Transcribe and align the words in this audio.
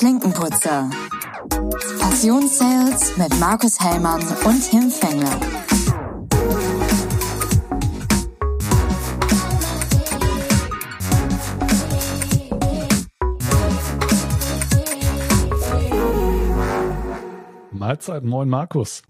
Klinkenputzer. 0.00 0.88
Passionssales 2.00 3.18
mit 3.18 3.38
Markus 3.38 3.78
Hellmann 3.78 4.22
und 4.46 4.70
Tim 4.70 4.90
Fengler. 4.90 5.38
Mahlzeit, 17.72 18.24
moin 18.24 18.48
Markus. 18.48 19.02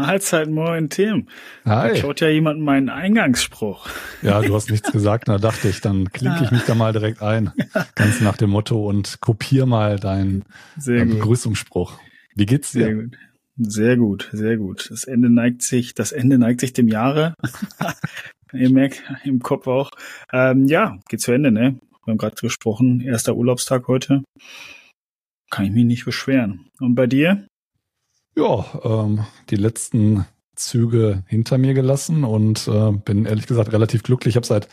Mahlzeit, 0.00 0.48
moin 0.48 0.88
Tim. 0.88 1.26
Hi. 1.64 1.88
Da 1.88 1.94
klaut 1.94 2.20
ja 2.20 2.28
jemand 2.28 2.60
meinen 2.60 2.88
Eingangsspruch. 2.88 3.88
Ja, 4.22 4.40
du 4.40 4.54
hast 4.54 4.70
nichts 4.70 4.90
gesagt, 4.90 5.28
da 5.28 5.38
dachte 5.38 5.68
ich, 5.68 5.80
dann 5.80 6.10
klinke 6.10 6.44
ich 6.44 6.50
mich 6.50 6.64
da 6.64 6.74
mal 6.74 6.92
direkt 6.92 7.22
ein. 7.22 7.52
Ganz 7.94 8.20
nach 8.20 8.36
dem 8.36 8.50
Motto 8.50 8.88
und 8.88 9.20
kopier 9.20 9.66
mal 9.66 9.98
deinen 9.98 10.44
Sehr 10.78 11.04
gut. 11.04 11.16
Begrüßungsspruch. 11.16 11.98
Wie 12.34 12.46
geht's 12.46 12.72
Sehr 12.72 12.88
dir? 12.88 13.02
gut. 13.02 13.18
Sehr 13.62 13.96
gut, 13.98 14.30
sehr 14.32 14.56
gut. 14.56 14.90
Das 14.90 15.04
Ende 15.04 15.28
neigt 15.28 15.60
sich, 15.60 15.94
das 15.94 16.12
Ende 16.12 16.38
neigt 16.38 16.60
sich 16.60 16.72
dem 16.72 16.88
Jahre. 16.88 17.34
Ihr 18.54 18.70
merkt 18.70 19.02
im 19.24 19.40
Kopf 19.40 19.66
auch. 19.66 19.90
Ähm, 20.32 20.66
ja, 20.66 20.98
geht 21.10 21.20
zu 21.20 21.32
Ende, 21.32 21.52
ne? 21.52 21.78
Wir 22.04 22.12
haben 22.12 22.18
gerade 22.18 22.36
gesprochen, 22.36 23.02
erster 23.02 23.36
Urlaubstag 23.36 23.86
heute. 23.86 24.24
Kann 25.50 25.66
ich 25.66 25.72
mich 25.72 25.84
nicht 25.84 26.04
beschweren. 26.06 26.70
Und 26.80 26.94
bei 26.94 27.06
dir? 27.06 27.46
Ja, 28.36 28.64
ähm, 28.84 29.24
die 29.50 29.56
letzten 29.56 30.26
Züge 30.54 31.24
hinter 31.26 31.58
mir 31.58 31.74
gelassen 31.74 32.24
und 32.24 32.68
äh, 32.68 32.92
bin 32.92 33.26
ehrlich 33.26 33.46
gesagt 33.46 33.72
relativ 33.72 34.02
glücklich. 34.02 34.32
Ich 34.32 34.36
habe 34.36 34.46
seit 34.46 34.68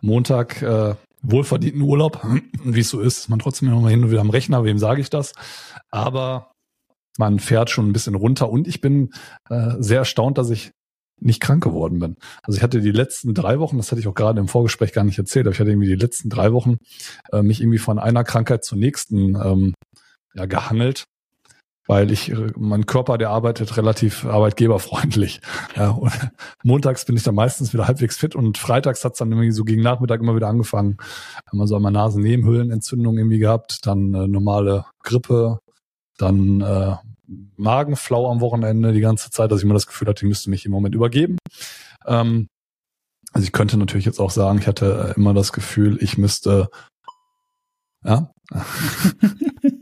Montag 0.00 0.62
äh, 0.62 0.94
wohlverdienten 1.22 1.82
Urlaub. 1.82 2.24
Wie 2.64 2.80
es 2.80 2.88
so 2.88 3.00
ist, 3.00 3.18
ist 3.18 3.28
man 3.28 3.38
trotzdem 3.38 3.68
immer 3.68 3.88
hin 3.88 4.04
und 4.04 4.10
wieder 4.10 4.20
am 4.20 4.30
Rechner, 4.30 4.64
wem 4.64 4.78
sage 4.78 5.00
ich 5.00 5.10
das? 5.10 5.32
Aber 5.90 6.52
man 7.18 7.38
fährt 7.38 7.70
schon 7.70 7.88
ein 7.88 7.92
bisschen 7.92 8.14
runter 8.14 8.50
und 8.50 8.66
ich 8.66 8.80
bin 8.80 9.10
äh, 9.50 9.72
sehr 9.78 9.98
erstaunt, 9.98 10.38
dass 10.38 10.50
ich 10.50 10.72
nicht 11.20 11.40
krank 11.40 11.62
geworden 11.62 12.00
bin. 12.00 12.16
Also 12.42 12.56
ich 12.56 12.62
hatte 12.62 12.80
die 12.80 12.90
letzten 12.90 13.34
drei 13.34 13.60
Wochen, 13.60 13.76
das 13.76 13.92
hatte 13.92 14.00
ich 14.00 14.08
auch 14.08 14.14
gerade 14.14 14.40
im 14.40 14.48
Vorgespräch 14.48 14.92
gar 14.92 15.04
nicht 15.04 15.18
erzählt, 15.18 15.46
aber 15.46 15.54
ich 15.54 15.60
hatte 15.60 15.70
irgendwie 15.70 15.88
die 15.88 15.94
letzten 15.94 16.30
drei 16.30 16.52
Wochen 16.52 16.78
äh, 17.30 17.42
mich 17.42 17.60
irgendwie 17.60 17.78
von 17.78 17.98
einer 17.98 18.24
Krankheit 18.24 18.64
zur 18.64 18.78
nächsten 18.78 19.36
ähm, 19.36 19.74
ja, 20.34 20.46
gehangelt 20.46 21.04
weil 21.86 22.10
ich, 22.10 22.30
äh, 22.30 22.52
mein 22.56 22.86
Körper, 22.86 23.18
der 23.18 23.30
arbeitet 23.30 23.76
relativ 23.76 24.24
arbeitgeberfreundlich. 24.24 25.40
Ja, 25.76 25.90
und 25.90 26.12
montags 26.64 27.06
bin 27.06 27.16
ich 27.16 27.22
dann 27.22 27.34
meistens 27.34 27.72
wieder 27.72 27.86
halbwegs 27.86 28.18
fit 28.18 28.34
und 28.34 28.58
freitags 28.58 29.04
hat's 29.04 29.18
dann 29.18 29.32
irgendwie 29.32 29.52
so 29.52 29.64
gegen 29.64 29.82
Nachmittag 29.82 30.20
immer 30.20 30.36
wieder 30.36 30.48
angefangen. 30.48 30.98
Haben 31.46 31.58
wir 31.58 31.66
so 31.66 31.76
einmal 31.76 31.92
Nasennebenhöhlenentzündung 31.92 33.16
irgendwie 33.16 33.38
gehabt, 33.38 33.86
dann 33.86 34.12
äh, 34.12 34.28
normale 34.28 34.84
Grippe, 35.02 35.60
dann 36.18 36.60
äh, 36.60 36.96
Magenflau 37.56 38.30
am 38.30 38.40
Wochenende 38.40 38.92
die 38.92 39.00
ganze 39.00 39.30
Zeit, 39.30 39.50
dass 39.50 39.60
ich 39.60 39.64
immer 39.64 39.74
das 39.74 39.86
Gefühl 39.86 40.08
hatte, 40.08 40.24
ich 40.24 40.28
müsste 40.28 40.50
mich 40.50 40.66
im 40.66 40.72
Moment 40.72 40.94
übergeben. 40.94 41.38
Ähm, 42.06 42.48
also 43.32 43.44
ich 43.44 43.52
könnte 43.52 43.78
natürlich 43.78 44.04
jetzt 44.04 44.20
auch 44.20 44.30
sagen, 44.30 44.58
ich 44.58 44.66
hatte 44.66 45.14
äh, 45.14 45.18
immer 45.18 45.32
das 45.32 45.52
Gefühl, 45.52 45.96
ich 46.02 46.18
müsste 46.18 46.68
ja, 48.04 48.30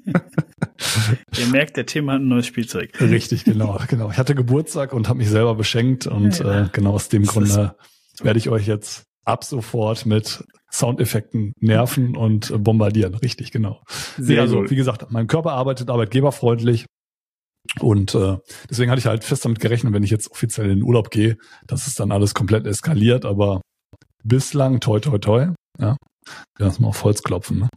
Ihr 1.38 1.46
merkt, 1.48 1.76
der 1.76 1.86
Tim 1.86 2.10
hat 2.10 2.20
ein 2.20 2.28
neues 2.28 2.46
Spielzeug. 2.46 2.98
Richtig, 3.00 3.44
genau, 3.44 3.78
genau. 3.88 4.10
Ich 4.10 4.18
hatte 4.18 4.34
Geburtstag 4.34 4.92
und 4.92 5.08
habe 5.08 5.18
mich 5.18 5.28
selber 5.28 5.54
beschenkt 5.54 6.06
und 6.06 6.38
Ja. 6.38 6.64
äh, 6.64 6.68
genau 6.72 6.92
aus 6.92 7.08
dem 7.08 7.24
Das 7.24 7.32
Grunde 7.32 7.74
werde 8.22 8.38
ich 8.38 8.48
euch 8.48 8.66
jetzt 8.66 9.04
ab 9.24 9.44
sofort 9.44 10.06
mit 10.06 10.42
Soundeffekten 10.72 11.52
nerven 11.60 12.16
und 12.16 12.50
äh, 12.50 12.58
bombardieren. 12.58 13.14
Richtig, 13.14 13.50
genau. 13.52 13.82
Nee, 14.18 14.38
also 14.38 14.68
wie 14.70 14.76
gesagt, 14.76 15.10
mein 15.10 15.26
Körper 15.26 15.52
arbeitet 15.52 15.90
arbeitgeberfreundlich 15.90 16.86
und 17.80 18.14
äh, 18.14 18.36
deswegen 18.68 18.90
hatte 18.90 19.00
ich 19.00 19.06
halt 19.06 19.24
fest 19.24 19.44
damit 19.44 19.60
gerechnet, 19.60 19.92
wenn 19.92 20.02
ich 20.02 20.10
jetzt 20.10 20.30
offiziell 20.30 20.70
in 20.70 20.76
den 20.78 20.82
Urlaub 20.82 21.10
gehe, 21.10 21.36
dass 21.66 21.86
es 21.86 21.94
dann 21.94 22.10
alles 22.12 22.34
komplett 22.34 22.66
eskaliert, 22.66 23.24
aber 23.24 23.60
bislang 24.24 24.80
toi 24.80 24.98
toi 25.00 25.18
toi, 25.18 25.48
ja. 25.78 25.96
Lass 26.58 26.78
mal 26.80 26.88
auf 26.88 27.02
Holz 27.04 27.22
klopfen. 27.22 27.60
Ne? 27.60 27.68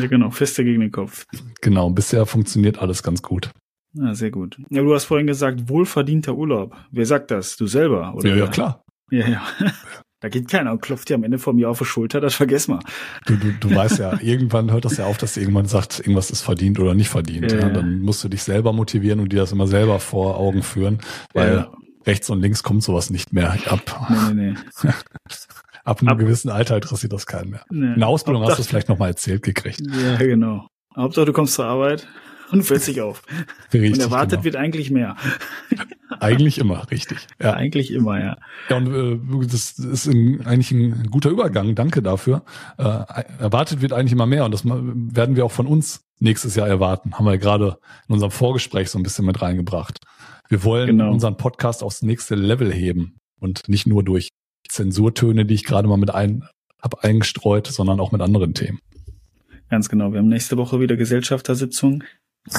Ja, 0.00 0.06
genau, 0.08 0.30
Feste 0.30 0.64
gegen 0.64 0.80
den 0.80 0.92
Kopf. 0.92 1.24
Genau, 1.60 1.90
bisher 1.90 2.26
funktioniert 2.26 2.78
alles 2.78 3.02
ganz 3.02 3.22
gut. 3.22 3.50
Ja, 3.94 4.14
sehr 4.14 4.30
gut. 4.30 4.58
Ja, 4.68 4.82
du 4.82 4.94
hast 4.94 5.04
vorhin 5.04 5.26
gesagt, 5.26 5.68
wohlverdienter 5.68 6.34
Urlaub. 6.34 6.76
Wer 6.90 7.06
sagt 7.06 7.30
das? 7.30 7.56
Du 7.56 7.66
selber, 7.66 8.14
oder? 8.14 8.28
Ja, 8.28 8.36
ja, 8.36 8.46
klar. 8.48 8.82
Ja, 9.10 9.26
ja. 9.28 9.42
Da 10.20 10.30
geht 10.30 10.48
keiner 10.48 10.72
und 10.72 10.80
klopft 10.80 11.10
dir 11.10 11.14
am 11.16 11.24
Ende 11.24 11.38
vom 11.38 11.58
Jahr 11.58 11.72
auf 11.72 11.78
die 11.78 11.84
Schulter, 11.84 12.22
das 12.22 12.34
vergess 12.34 12.68
mal. 12.68 12.78
Du, 13.26 13.36
du, 13.36 13.52
du 13.52 13.72
weißt 13.72 13.98
ja, 13.98 14.18
irgendwann 14.22 14.72
hört 14.72 14.86
das 14.86 14.96
ja 14.96 15.04
auf, 15.04 15.18
dass 15.18 15.36
irgendwann 15.36 15.66
sagt, 15.66 16.00
irgendwas 16.00 16.30
ist 16.30 16.40
verdient 16.40 16.80
oder 16.80 16.94
nicht 16.94 17.10
verdient. 17.10 17.52
Ja, 17.52 17.58
ja. 17.58 17.68
Dann 17.68 18.00
musst 18.00 18.24
du 18.24 18.28
dich 18.30 18.42
selber 18.42 18.72
motivieren 18.72 19.20
und 19.20 19.30
dir 19.30 19.40
das 19.40 19.52
immer 19.52 19.66
selber 19.66 20.00
vor 20.00 20.38
Augen 20.38 20.62
führen, 20.62 21.00
weil 21.34 21.56
Ja. 21.56 21.72
rechts 22.06 22.30
und 22.30 22.40
links 22.40 22.62
kommt 22.62 22.82
sowas 22.82 23.10
nicht 23.10 23.34
mehr 23.34 23.58
ab. 23.66 24.06
Nee, 24.08 24.34
nee, 24.34 24.54
nee. 24.82 24.90
Ab 25.86 26.00
einem 26.00 26.08
Ab- 26.10 26.18
gewissen 26.18 26.50
Alter 26.50 26.74
interessiert 26.76 27.12
das 27.12 27.26
keinen 27.26 27.50
mehr. 27.50 27.64
nee. 27.70 27.94
In 27.94 27.98
der 28.00 28.08
Ausbildung 28.08 28.42
hast 28.44 28.58
du 28.58 28.62
es 28.62 28.68
vielleicht 28.68 28.88
nochmal 28.88 29.08
erzählt 29.10 29.42
gekriegt. 29.42 29.80
Ja, 29.80 30.16
genau. 30.16 30.66
Hauptsache, 30.96 31.24
du 31.26 31.32
kommst 31.32 31.54
zur 31.54 31.64
Arbeit 31.66 32.06
und 32.52 32.62
fällst 32.62 32.88
dich 32.88 33.00
auf. 33.00 33.22
Richtig, 33.72 33.92
und 33.94 34.00
erwartet 34.00 34.30
genau. 34.32 34.44
wird 34.44 34.56
eigentlich 34.56 34.90
mehr. 34.90 35.16
Eigentlich 36.20 36.58
immer, 36.58 36.90
richtig. 36.90 37.26
Ja, 37.42 37.52
Eigentlich 37.54 37.92
immer, 37.92 38.18
ja. 38.18 38.36
ja 38.68 38.76
und 38.76 38.86
äh, 39.42 39.46
das 39.46 39.78
ist 39.78 40.06
ein, 40.06 40.46
eigentlich 40.46 40.70
ein 40.70 41.08
guter 41.10 41.30
Übergang. 41.30 41.74
Danke 41.74 42.02
dafür. 42.02 42.44
Äh, 42.78 42.84
erwartet 43.38 43.82
wird 43.82 43.92
eigentlich 43.92 44.12
immer 44.12 44.26
mehr 44.26 44.44
und 44.44 44.52
das 44.54 44.64
werden 44.64 45.36
wir 45.36 45.44
auch 45.44 45.52
von 45.52 45.66
uns 45.66 46.02
nächstes 46.20 46.54
Jahr 46.54 46.68
erwarten. 46.68 47.14
Haben 47.14 47.24
wir 47.26 47.32
ja 47.32 47.38
gerade 47.38 47.78
in 48.08 48.14
unserem 48.14 48.30
Vorgespräch 48.30 48.88
so 48.90 48.98
ein 48.98 49.02
bisschen 49.02 49.26
mit 49.26 49.42
reingebracht. 49.42 49.98
Wir 50.48 50.62
wollen 50.64 50.86
Genau. 50.86 51.10
unseren 51.12 51.36
Podcast 51.36 51.82
aufs 51.82 52.02
nächste 52.02 52.36
Level 52.36 52.72
heben 52.72 53.16
und 53.40 53.68
nicht 53.68 53.86
nur 53.86 54.02
durch 54.04 54.30
Zensurtöne, 54.68 55.44
die 55.46 55.54
ich 55.54 55.64
gerade 55.64 55.88
mal 55.88 55.96
mit 55.96 56.10
ein 56.14 56.44
hab 56.80 57.04
eingestreut, 57.04 57.66
sondern 57.66 58.00
auch 58.00 58.12
mit 58.12 58.20
anderen 58.20 58.54
Themen. 58.54 58.80
Ganz 59.70 59.88
genau. 59.88 60.12
Wir 60.12 60.20
haben 60.20 60.28
nächste 60.28 60.56
Woche 60.56 60.78
wieder 60.80 60.96
Gesellschaftersitzung. 60.96 62.04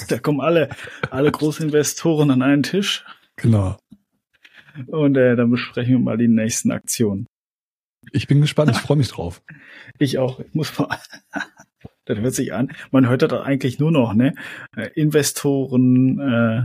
Da 0.09 0.19
kommen 0.19 0.41
alle, 0.41 0.69
alle 1.11 1.31
Großinvestoren 1.31 2.29
an 2.31 2.41
einen 2.41 2.63
Tisch 2.63 3.05
Genau. 3.37 3.77
und 4.87 5.15
äh, 5.15 5.35
dann 5.37 5.49
besprechen 5.49 5.93
wir 5.93 5.99
mal 5.99 6.17
die 6.17 6.27
nächsten 6.27 6.71
Aktionen. 6.71 7.25
Ich 8.11 8.27
bin 8.27 8.41
gespannt, 8.41 8.71
ich 8.71 8.77
freue 8.77 8.97
mich 8.97 9.09
drauf. 9.09 9.41
Ich 9.99 10.17
auch. 10.17 10.39
Ich 10.39 10.53
muss 10.53 10.77
mal. 10.77 10.97
Das 12.05 12.17
hört 12.19 12.33
sich 12.33 12.53
an. 12.53 12.71
Man 12.91 13.09
hört 13.09 13.21
das 13.21 13.29
doch 13.29 13.43
eigentlich 13.43 13.79
nur 13.79 13.91
noch, 13.91 14.13
ne? 14.13 14.33
Äh, 14.77 14.89
Investoren, 14.95 16.19
äh, 16.19 16.61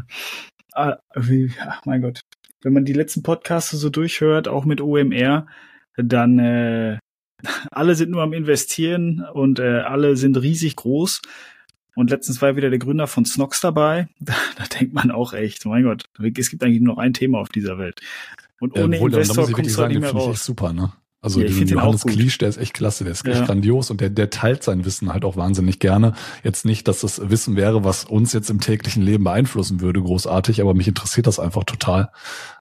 ah, 0.72 0.98
wie, 1.16 1.50
ach 1.60 1.84
mein 1.84 2.00
Gott. 2.00 2.20
Wenn 2.62 2.72
man 2.72 2.84
die 2.84 2.92
letzten 2.92 3.22
Podcasts 3.22 3.70
so 3.70 3.90
durchhört, 3.90 4.48
auch 4.48 4.64
mit 4.64 4.80
OMR, 4.80 5.46
dann 5.96 6.38
äh, 6.38 6.98
alle 7.70 7.94
sind 7.94 8.10
nur 8.10 8.22
am 8.22 8.32
Investieren 8.32 9.24
und 9.32 9.58
äh, 9.58 9.80
alle 9.80 10.16
sind 10.16 10.36
riesig 10.40 10.76
groß. 10.76 11.22
Und 11.94 12.10
letztens 12.10 12.40
war 12.40 12.56
wieder 12.56 12.70
der 12.70 12.78
Gründer 12.78 13.06
von 13.06 13.24
Snox 13.24 13.60
dabei. 13.60 14.08
Da, 14.20 14.34
da 14.56 14.64
denkt 14.64 14.94
man 14.94 15.10
auch 15.10 15.32
echt, 15.32 15.66
mein 15.66 15.84
Gott, 15.84 16.04
es 16.36 16.50
gibt 16.50 16.62
eigentlich 16.62 16.80
nur 16.80 16.94
noch 16.94 17.02
ein 17.02 17.12
Thema 17.12 17.38
auf 17.38 17.48
dieser 17.48 17.78
Welt. 17.78 18.00
Und 18.60 18.78
ohne 18.78 18.96
Äh, 18.96 19.00
Investor 19.00 19.50
kommst 19.50 19.76
du 19.76 19.82
halt 19.82 19.90
nicht 19.90 20.00
mehr 20.00 20.10
finde 20.10 20.22
ich 20.22 20.28
echt 20.30 20.38
raus. 20.38 20.44
super, 20.44 20.72
ne? 20.72 20.92
Also 21.24 21.40
Ja, 21.40 21.46
auch 21.46 21.68
Johannes 21.68 22.02
gut. 22.02 22.12
Kliesch, 22.12 22.38
der 22.38 22.48
ist 22.48 22.56
echt 22.56 22.74
klasse, 22.74 23.04
der 23.04 23.12
ist 23.12 23.24
echt 23.24 23.38
Ja. 23.40 23.46
grandios 23.46 23.90
und 23.90 24.00
der, 24.00 24.10
der 24.10 24.28
teilt 24.30 24.64
sein 24.64 24.84
Wissen 24.84 25.12
halt 25.12 25.24
auch 25.24 25.36
wahnsinnig 25.36 25.78
gerne. 25.78 26.14
Jetzt 26.42 26.64
nicht, 26.64 26.88
dass 26.88 27.00
das 27.02 27.30
Wissen 27.30 27.54
wäre, 27.54 27.84
was 27.84 28.04
uns 28.04 28.32
jetzt 28.32 28.50
im 28.50 28.58
täglichen 28.60 29.02
Leben 29.04 29.22
beeinflussen 29.22 29.80
würde, 29.80 30.02
großartig, 30.02 30.60
aber 30.60 30.74
mich 30.74 30.88
interessiert 30.88 31.28
das 31.28 31.38
einfach 31.38 31.62
total. 31.62 32.10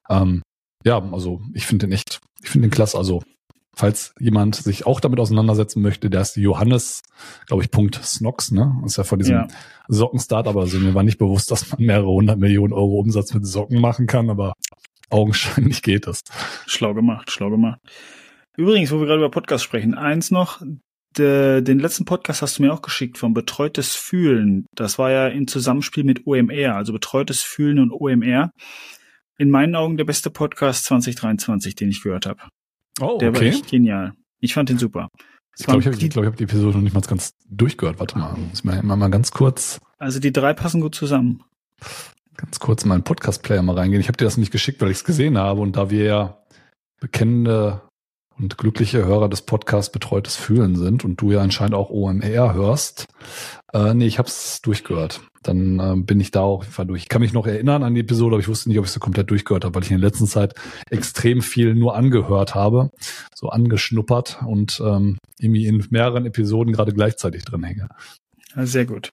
Ähm, 0.09 0.43
ja, 0.85 1.01
also 1.11 1.41
ich 1.53 1.65
finde 1.65 1.87
den 1.87 1.93
echt, 1.93 2.19
ich 2.43 2.49
finde 2.49 2.67
den 2.67 2.71
klasse. 2.71 2.97
Also 2.99 3.23
falls 3.75 4.13
jemand 4.19 4.55
sich 4.57 4.85
auch 4.85 4.99
damit 4.99 5.19
auseinandersetzen 5.19 5.81
möchte, 5.81 6.11
der 6.11 6.21
ist 6.21 6.35
Johannes, 6.37 7.01
glaube 7.47 7.63
ich, 7.63 7.71
Punkt 7.71 7.95
Snox, 8.03 8.51
ne? 8.51 8.79
Ist 8.85 8.97
ja 8.97 9.03
von 9.03 9.17
diesem 9.17 9.35
Ja. 9.35 9.47
Sockenstart, 9.87 10.47
aber 10.47 10.61
also 10.61 10.77
mir 10.77 10.93
war 10.93 11.03
nicht 11.03 11.17
bewusst, 11.17 11.49
dass 11.49 11.67
man 11.71 11.81
mehrere 11.83 12.11
hundert 12.11 12.37
Millionen 12.37 12.73
Euro 12.73 12.99
Umsatz 12.99 13.33
mit 13.33 13.45
Socken 13.45 13.81
machen 13.81 14.05
kann, 14.05 14.29
aber 14.29 14.53
augenscheinlich 15.09 15.81
geht 15.81 16.05
das. 16.05 16.21
Schlau 16.67 16.93
gemacht, 16.93 17.31
schlau 17.31 17.49
gemacht. 17.49 17.79
Übrigens, 18.57 18.91
wo 18.91 18.99
wir 18.99 19.05
gerade 19.07 19.19
über 19.19 19.31
Podcast 19.31 19.63
sprechen, 19.63 19.93
eins 19.95 20.29
noch, 20.31 20.61
de, 21.17 21.61
den 21.61 21.79
letzten 21.79 22.05
Podcast 22.05 22.41
hast 22.41 22.57
du 22.59 22.63
mir 22.63 22.73
auch 22.73 22.81
geschickt 22.81 23.17
vom 23.17 23.33
Betreutes 23.33 23.95
Fühlen. 23.95 24.65
Das 24.75 24.99
war 24.99 25.11
ja 25.11 25.27
in 25.27 25.47
Zusammenspiel 25.47 26.03
mit 26.03 26.25
OMR, 26.27 26.75
also 26.75 26.93
Betreutes 26.93 27.41
Fühlen 27.41 27.79
und 27.79 27.91
OMR. 27.91 28.51
In 29.37 29.49
meinen 29.49 29.75
Augen 29.75 29.97
der 29.97 30.03
beste 30.05 30.29
Podcast 30.29 30.85
2023, 30.85 31.75
den 31.75 31.89
ich 31.89 32.03
gehört 32.03 32.25
habe. 32.25 32.41
Oh, 32.99 33.17
Der 33.19 33.33
war 33.33 33.41
echt 33.41 33.69
genial. 33.69 34.13
Ich 34.39 34.53
fand 34.53 34.69
den 34.69 34.77
super. 34.77 35.07
Ich 35.57 35.65
glaube, 35.65 35.79
ich 35.81 35.87
habe 35.87 35.97
Die- 35.97 36.09
glaub, 36.09 36.23
ich 36.23 36.29
hab 36.31 36.37
die 36.37 36.43
Episode 36.43 36.77
noch 36.77 36.83
nicht 36.83 36.93
mal 36.93 37.01
ganz 37.01 37.31
durchgehört. 37.49 37.99
Warte 37.99 38.17
mal, 38.17 38.37
muss 38.37 38.63
mir 38.63 38.81
mal, 38.83 38.95
mal 38.95 39.09
ganz 39.09 39.31
kurz, 39.31 39.79
Also 39.97 40.19
die 40.19 40.31
drei 40.31 40.53
passen 40.53 40.81
gut 40.81 40.95
zusammen. 40.95 41.43
ganz 42.37 42.59
kurz 42.59 42.83
in 42.83 42.89
meinen 42.89 43.03
Podcast-Player 43.03 43.61
mal 43.61 43.75
reingehen. 43.77 44.01
Ich 44.01 44.07
habe 44.07 44.17
dir 44.17 44.25
das 44.25 44.37
nicht 44.37 44.51
geschickt, 44.51 44.81
weil 44.81 44.91
ich 44.91 44.97
es 44.97 45.03
gesehen 45.03 45.37
habe 45.37 45.61
und 45.61 45.75
da 45.77 45.89
wir 45.89 46.03
ja 46.03 46.37
bekennende 46.99 47.81
und 48.37 48.57
glückliche 48.57 49.05
Hörer 49.05 49.29
des 49.29 49.43
Podcasts 49.43 49.91
Betreutes 49.91 50.35
Fühlen 50.35 50.75
sind 50.75 51.05
und 51.05 51.21
du 51.21 51.31
ja 51.31 51.41
anscheinend 51.41 51.75
auch 51.75 51.89
OMR 51.89 52.53
hörst. 52.53 53.07
Äh, 53.73 53.93
nee, 53.93 54.07
ich 54.07 54.17
habe 54.17 54.27
es 54.27 54.61
durchgehört. 54.61 55.21
Dann 55.43 55.79
äh, 55.79 55.95
bin 55.95 56.19
ich 56.19 56.31
da 56.31 56.41
auch 56.41 56.63
jeden 56.63 56.87
durch. 56.87 57.03
Ich 57.03 57.09
kann 57.09 57.21
mich 57.21 57.33
noch 57.33 57.47
erinnern 57.47 57.83
an 57.83 57.95
die 57.95 58.01
Episode, 58.01 58.35
aber 58.35 58.41
ich 58.41 58.47
wusste 58.47 58.69
nicht, 58.69 58.77
ob 58.77 58.85
ich 58.85 58.91
sie 58.91 58.99
komplett 58.99 59.31
durchgehört 59.31 59.65
habe, 59.65 59.75
weil 59.75 59.83
ich 59.83 59.91
in 59.91 59.99
der 59.99 60.09
letzten 60.09 60.27
Zeit 60.27 60.53
extrem 60.89 61.41
viel 61.41 61.73
nur 61.73 61.95
angehört 61.95 62.53
habe, 62.53 62.91
so 63.35 63.49
angeschnuppert 63.49 64.39
und 64.45 64.81
ähm, 64.85 65.17
irgendwie 65.39 65.65
in 65.65 65.85
mehreren 65.89 66.25
Episoden 66.25 66.73
gerade 66.73 66.93
gleichzeitig 66.93 67.43
drin 67.43 67.63
hänge. 67.63 67.89
Ja, 68.55 68.65
sehr 68.65 68.85
gut. 68.85 69.09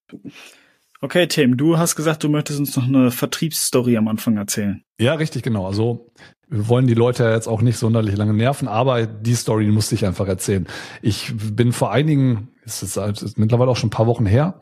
Okay, 1.01 1.29
Tim, 1.29 1.57
du 1.57 1.79
hast 1.79 1.95
gesagt, 1.95 2.25
du 2.25 2.29
möchtest 2.29 2.59
uns 2.59 2.77
noch 2.77 2.87
eine 2.87 3.11
Vertriebsstory 3.11 3.97
am 3.97 4.09
Anfang 4.09 4.37
erzählen. 4.37 4.83
Ja, 5.01 5.15
richtig, 5.15 5.45
genau. 5.45 5.67
Also 5.67 6.11
wir 6.51 6.69
wollen 6.69 6.87
die 6.87 6.95
Leute 6.95 7.25
ja 7.25 7.33
jetzt 7.33 7.47
auch 7.47 7.61
nicht 7.61 7.79
sonderlich 7.79 8.17
lange 8.17 8.33
nerven, 8.33 8.69
aber 8.69 9.07
die 9.07 9.35
Story 9.35 9.67
musste 9.67 9.95
ich 9.95 10.07
einfach 10.07 10.27
erzählen. 10.27 10.67
Ich 11.03 11.35
bin 11.37 11.73
vor 11.73 11.93
einigen, 11.93 12.49
ist, 12.65 12.83
es 12.83 12.97
ist 12.97 13.39
mittlerweile 13.39 13.71
auch 13.71 13.77
schon 13.77 13.89
ein 13.89 13.91
paar 13.91 14.07
Wochen 14.07 14.27
her, 14.27 14.61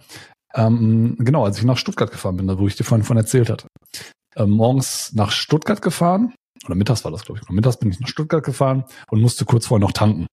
ähm, 0.54 1.16
genau, 1.18 1.44
als 1.44 1.58
ich 1.58 1.64
nach 1.64 1.76
Stuttgart 1.76 2.10
gefahren 2.10 2.36
bin, 2.36 2.58
wo 2.58 2.66
ich 2.66 2.76
dir 2.76 2.84
vorhin 2.84 3.04
von 3.04 3.16
erzählt 3.16 3.50
hatte. 3.50 3.68
Ähm, 4.34 4.50
morgens 4.50 5.12
nach 5.14 5.30
Stuttgart 5.30 5.82
gefahren, 5.82 6.34
oder 6.64 6.74
mittags 6.74 7.04
war 7.04 7.12
das, 7.12 7.24
glaube 7.24 7.40
ich. 7.40 7.48
Mittags 7.50 7.78
bin 7.78 7.90
ich 7.90 8.00
nach 8.00 8.08
Stuttgart 8.08 8.44
gefahren 8.44 8.84
und 9.10 9.20
musste 9.20 9.44
kurz 9.44 9.66
vorher 9.66 9.86
noch 9.86 9.92
tanken. 9.92 10.26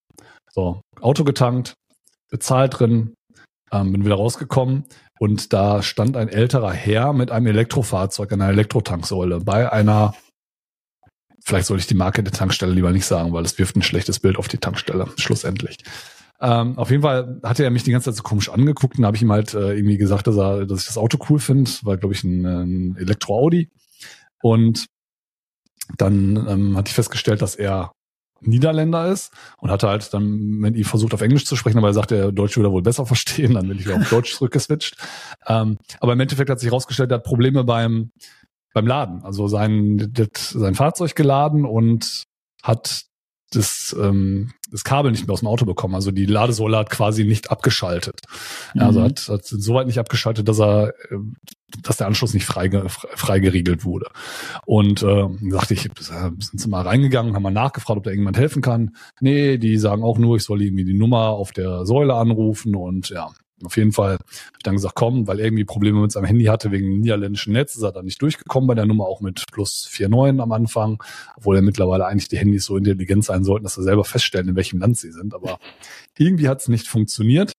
So, 0.52 0.82
Auto 1.02 1.24
getankt, 1.24 1.74
bezahlt 2.30 2.80
drin, 2.80 3.14
ähm, 3.72 3.92
bin 3.92 4.06
wieder 4.06 4.16
rausgekommen 4.16 4.86
und 5.20 5.54
da 5.54 5.82
stand 5.82 6.18
ein 6.18 6.30
älterer 6.30 6.72
Herr 6.72 7.14
mit 7.14 7.32
einem 7.32 7.48
Elektrofahrzeug, 7.48 8.32
einer 8.32 8.50
Elektrotanksäule 8.50 9.40
bei 9.40 9.72
einer 9.72 10.14
vielleicht 11.44 11.68
sollte 11.68 11.82
ich 11.82 11.88
die 11.88 11.96
Marke 11.96 12.24
der 12.24 12.34
Tankstelle 12.34 12.74
lieber 12.74 12.92
nicht 12.92 13.06
sagen, 13.06 13.34
weil 13.34 13.46
es 13.46 13.58
wirft 13.58 13.76
ein 13.76 13.82
schlechtes 13.82 14.20
Bild 14.20 14.38
auf 14.38 14.48
die 14.48 14.58
Tankstelle, 14.58 15.08
schlussendlich. 15.18 15.78
Ähm, 16.42 16.78
auf 16.78 16.90
jeden 16.90 17.04
Fall 17.04 17.40
hatte 17.44 17.64
er 17.64 17.70
mich 17.70 17.84
die 17.84 17.92
ganze 17.92 18.10
Zeit 18.10 18.18
so 18.18 18.24
komisch 18.24 18.50
angeguckt 18.50 18.98
und 18.98 19.06
habe 19.06 19.16
ich 19.16 19.22
ihm 19.22 19.32
halt 19.32 19.54
äh, 19.54 19.74
irgendwie 19.74 19.98
gesagt, 19.98 20.28
dass, 20.28 20.38
er, 20.38 20.66
dass 20.66 20.82
ich 20.82 20.88
das 20.88 20.98
Auto 20.98 21.18
cool 21.30 21.40
finde. 21.40 21.70
War, 21.84 21.98
glaube 21.98 22.14
ich, 22.14 22.24
ein, 22.24 22.46
ein 22.46 22.98
Elektro-Audi. 22.98 23.70
Und 24.42 24.88
dann 25.98 26.36
ähm, 26.50 26.78
hatte 26.78 26.90
ich 26.90 26.96
festgestellt, 26.96 27.42
dass 27.42 27.56
er 27.56 27.94
Niederländer 28.42 29.10
ist 29.10 29.32
und 29.58 29.72
hatte 29.72 29.88
halt 29.88 30.14
dann 30.14 30.38
mit 30.38 30.76
ihm 30.76 30.84
versucht 30.84 31.14
auf 31.14 31.22
Englisch 31.22 31.46
zu 31.46 31.56
sprechen, 31.56 31.78
aber 31.78 31.88
er 31.88 31.94
sagte, 31.94 32.34
Deutsch 32.34 32.58
würde 32.58 32.70
er 32.70 32.74
wohl 32.74 32.82
besser 32.82 33.06
verstehen, 33.06 33.54
dann 33.54 33.68
bin 33.68 33.78
ich 33.78 33.86
wieder 33.86 33.96
auf 33.96 34.10
Deutsch 34.10 34.36
zurückgeswitcht. 34.36 34.98
Ähm, 35.48 35.78
aber 36.00 36.14
im 36.14 36.20
Endeffekt 36.20 36.50
hat 36.50 36.60
sich 36.60 36.70
herausgestellt, 36.70 37.12
er 37.12 37.18
hat 37.18 37.24
Probleme 37.24 37.64
beim, 37.64 38.12
beim 38.74 38.88
Laden. 38.88 39.24
Also 39.24 39.48
sein, 39.48 40.10
das, 40.12 40.50
sein 40.50 40.76
Fahrzeug 40.76 41.16
geladen 41.16 41.66
und 41.66 42.24
hat 42.62 43.06
das, 43.56 43.96
ähm, 44.00 44.52
das 44.72 44.84
Kabel 44.84 45.12
nicht 45.12 45.28
mehr 45.28 45.34
aus 45.34 45.42
dem 45.42 45.48
Auto 45.48 45.66
bekommen. 45.66 45.96
Also 45.96 46.12
die 46.12 46.26
Ladesäule 46.26 46.78
hat 46.78 46.90
quasi 46.90 47.24
nicht 47.24 47.52
abgeschaltet. 47.52 48.22
Mhm. 48.74 48.82
Also 48.82 49.04
hat, 49.04 49.28
hat 49.30 49.46
soweit 49.46 49.88
nicht 49.88 50.00
abgeschaltet, 50.00 50.48
dass 50.48 50.60
er, 50.60 50.90
äh, 51.12 51.18
dass 51.82 51.98
der 51.98 52.08
Anschluss 52.08 52.34
nicht 52.34 52.46
frei, 52.46 52.70
frei 52.88 53.40
geregelt 53.40 53.86
wurde. 53.86 54.08
Und 54.66 55.04
äh, 55.04 55.28
sagte 55.50 55.74
ich, 55.74 55.82
sind 55.82 56.42
sie 56.60 56.70
mal 56.70 56.82
reingegangen, 56.82 57.36
haben 57.36 57.44
mal 57.44 57.52
nachgefragt, 57.52 57.98
ob 57.98 58.04
da 58.04 58.10
irgendjemand 58.12 58.38
helfen 58.38 58.62
kann. 58.62 58.96
Nee, 59.20 59.58
die 59.58 59.78
sagen 59.78 60.04
auch 60.04 60.18
nur, 60.18 60.38
ich 60.38 60.44
soll 60.44 60.62
irgendwie 60.62 60.86
die 60.86 60.98
Nummer 60.98 61.30
auf 61.30 61.52
der 61.52 61.86
Säule 61.86 62.16
anrufen 62.16 62.76
und 62.76 63.10
ja, 63.10 63.30
auf 63.66 63.78
jeden 63.78 63.92
Fall 63.92 64.14
habe 64.14 64.24
ich 64.58 64.64
dann 64.64 64.76
gesagt, 64.76 64.96
komm, 64.96 65.28
weil 65.28 65.40
er 65.40 65.46
irgendwie 65.46 65.66
Probleme 65.66 66.02
mit 66.02 66.12
seinem 66.12 66.26
Handy 66.26 66.46
hatte 66.46 66.72
wegen 66.72 66.90
dem 66.90 67.02
niederländischen 67.02 67.54
Netz, 67.54 67.76
ist 67.76 67.84
er 67.84 67.92
dann 67.92 68.06
nicht 68.06 68.22
durchgekommen 68.22 68.68
bei 68.68 68.76
der 68.76 68.86
Nummer, 68.86 69.06
auch 69.06 69.22
mit 69.22 69.44
plus 69.52 69.88
4,9 69.92 70.42
am 70.42 70.52
Anfang, 70.52 71.04
obwohl 71.36 71.56
er 71.56 71.62
mittlerweile 71.62 72.06
eigentlich 72.06 72.28
die 72.28 72.38
Handys 72.38 72.66
so 72.66 72.78
intelligent 72.78 73.24
sein 73.24 73.44
sollten, 73.44 73.64
dass 73.64 73.78
er 73.78 73.84
selber 73.84 74.04
feststellen, 74.04 74.50
in 74.50 74.56
welchem 74.56 74.80
Land 74.80 74.98
sie 74.98 75.12
sind. 75.12 75.34
Aber 75.34 75.60
irgendwie 76.18 76.48
hat 76.48 76.62
es 76.62 76.68
nicht 76.68 76.88
funktioniert. 76.88 77.54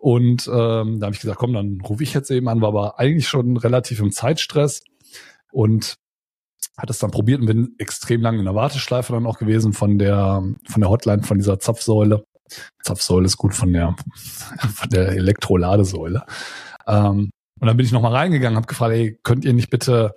Und 0.00 0.46
ähm, 0.46 0.98
da 0.98 1.06
habe 1.06 1.14
ich 1.14 1.20
gesagt, 1.20 1.38
komm, 1.38 1.52
dann 1.52 1.80
rufe 1.82 2.02
ich 2.02 2.14
jetzt 2.14 2.30
eben 2.30 2.48
an, 2.48 2.60
war 2.60 2.68
aber 2.68 2.98
eigentlich 2.98 3.28
schon 3.28 3.56
relativ 3.56 4.00
im 4.00 4.12
Zeitstress 4.12 4.82
und 5.52 5.96
hat 6.80 6.90
es 6.90 6.98
dann 6.98 7.10
probiert 7.10 7.40
und 7.40 7.46
bin 7.46 7.74
extrem 7.78 8.22
lange 8.22 8.38
in 8.38 8.44
der 8.44 8.54
Warteschleife 8.54 9.12
dann 9.12 9.26
auch 9.26 9.38
gewesen 9.38 9.72
von 9.72 9.98
der 9.98 10.42
von 10.66 10.80
der 10.80 10.88
Hotline 10.88 11.22
von 11.22 11.38
dieser 11.38 11.58
Zapfsäule 11.58 12.24
Zapfsäule 12.82 13.26
ist 13.26 13.36
gut 13.36 13.54
von 13.54 13.72
der, 13.72 13.96
von 14.74 14.88
der 14.90 15.08
Elektroladesäule. 15.10 16.24
Ähm, 16.86 17.30
und 17.60 17.66
dann 17.66 17.76
bin 17.76 17.86
ich 17.86 17.92
nochmal 17.92 18.14
reingegangen, 18.14 18.56
habe 18.56 18.66
gefragt, 18.66 18.94
ey, 18.94 19.18
könnt 19.22 19.44
ihr 19.44 19.52
nicht 19.52 19.70
bitte 19.70 20.14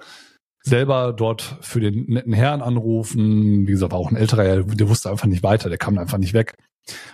selber 0.63 1.13
dort 1.13 1.57
für 1.61 1.81
den 1.81 2.05
netten 2.05 2.33
Herrn 2.33 2.61
anrufen? 2.61 3.67
Wie 3.67 3.71
gesagt, 3.71 3.91
war 3.91 3.99
auch 3.99 4.09
ein 4.09 4.15
älterer, 4.15 4.63
der 4.63 4.89
wusste 4.89 5.09
einfach 5.09 5.27
nicht 5.27 5.43
weiter, 5.43 5.69
der 5.69 5.77
kam 5.77 5.97
einfach 5.97 6.17
nicht 6.17 6.33
weg. 6.33 6.55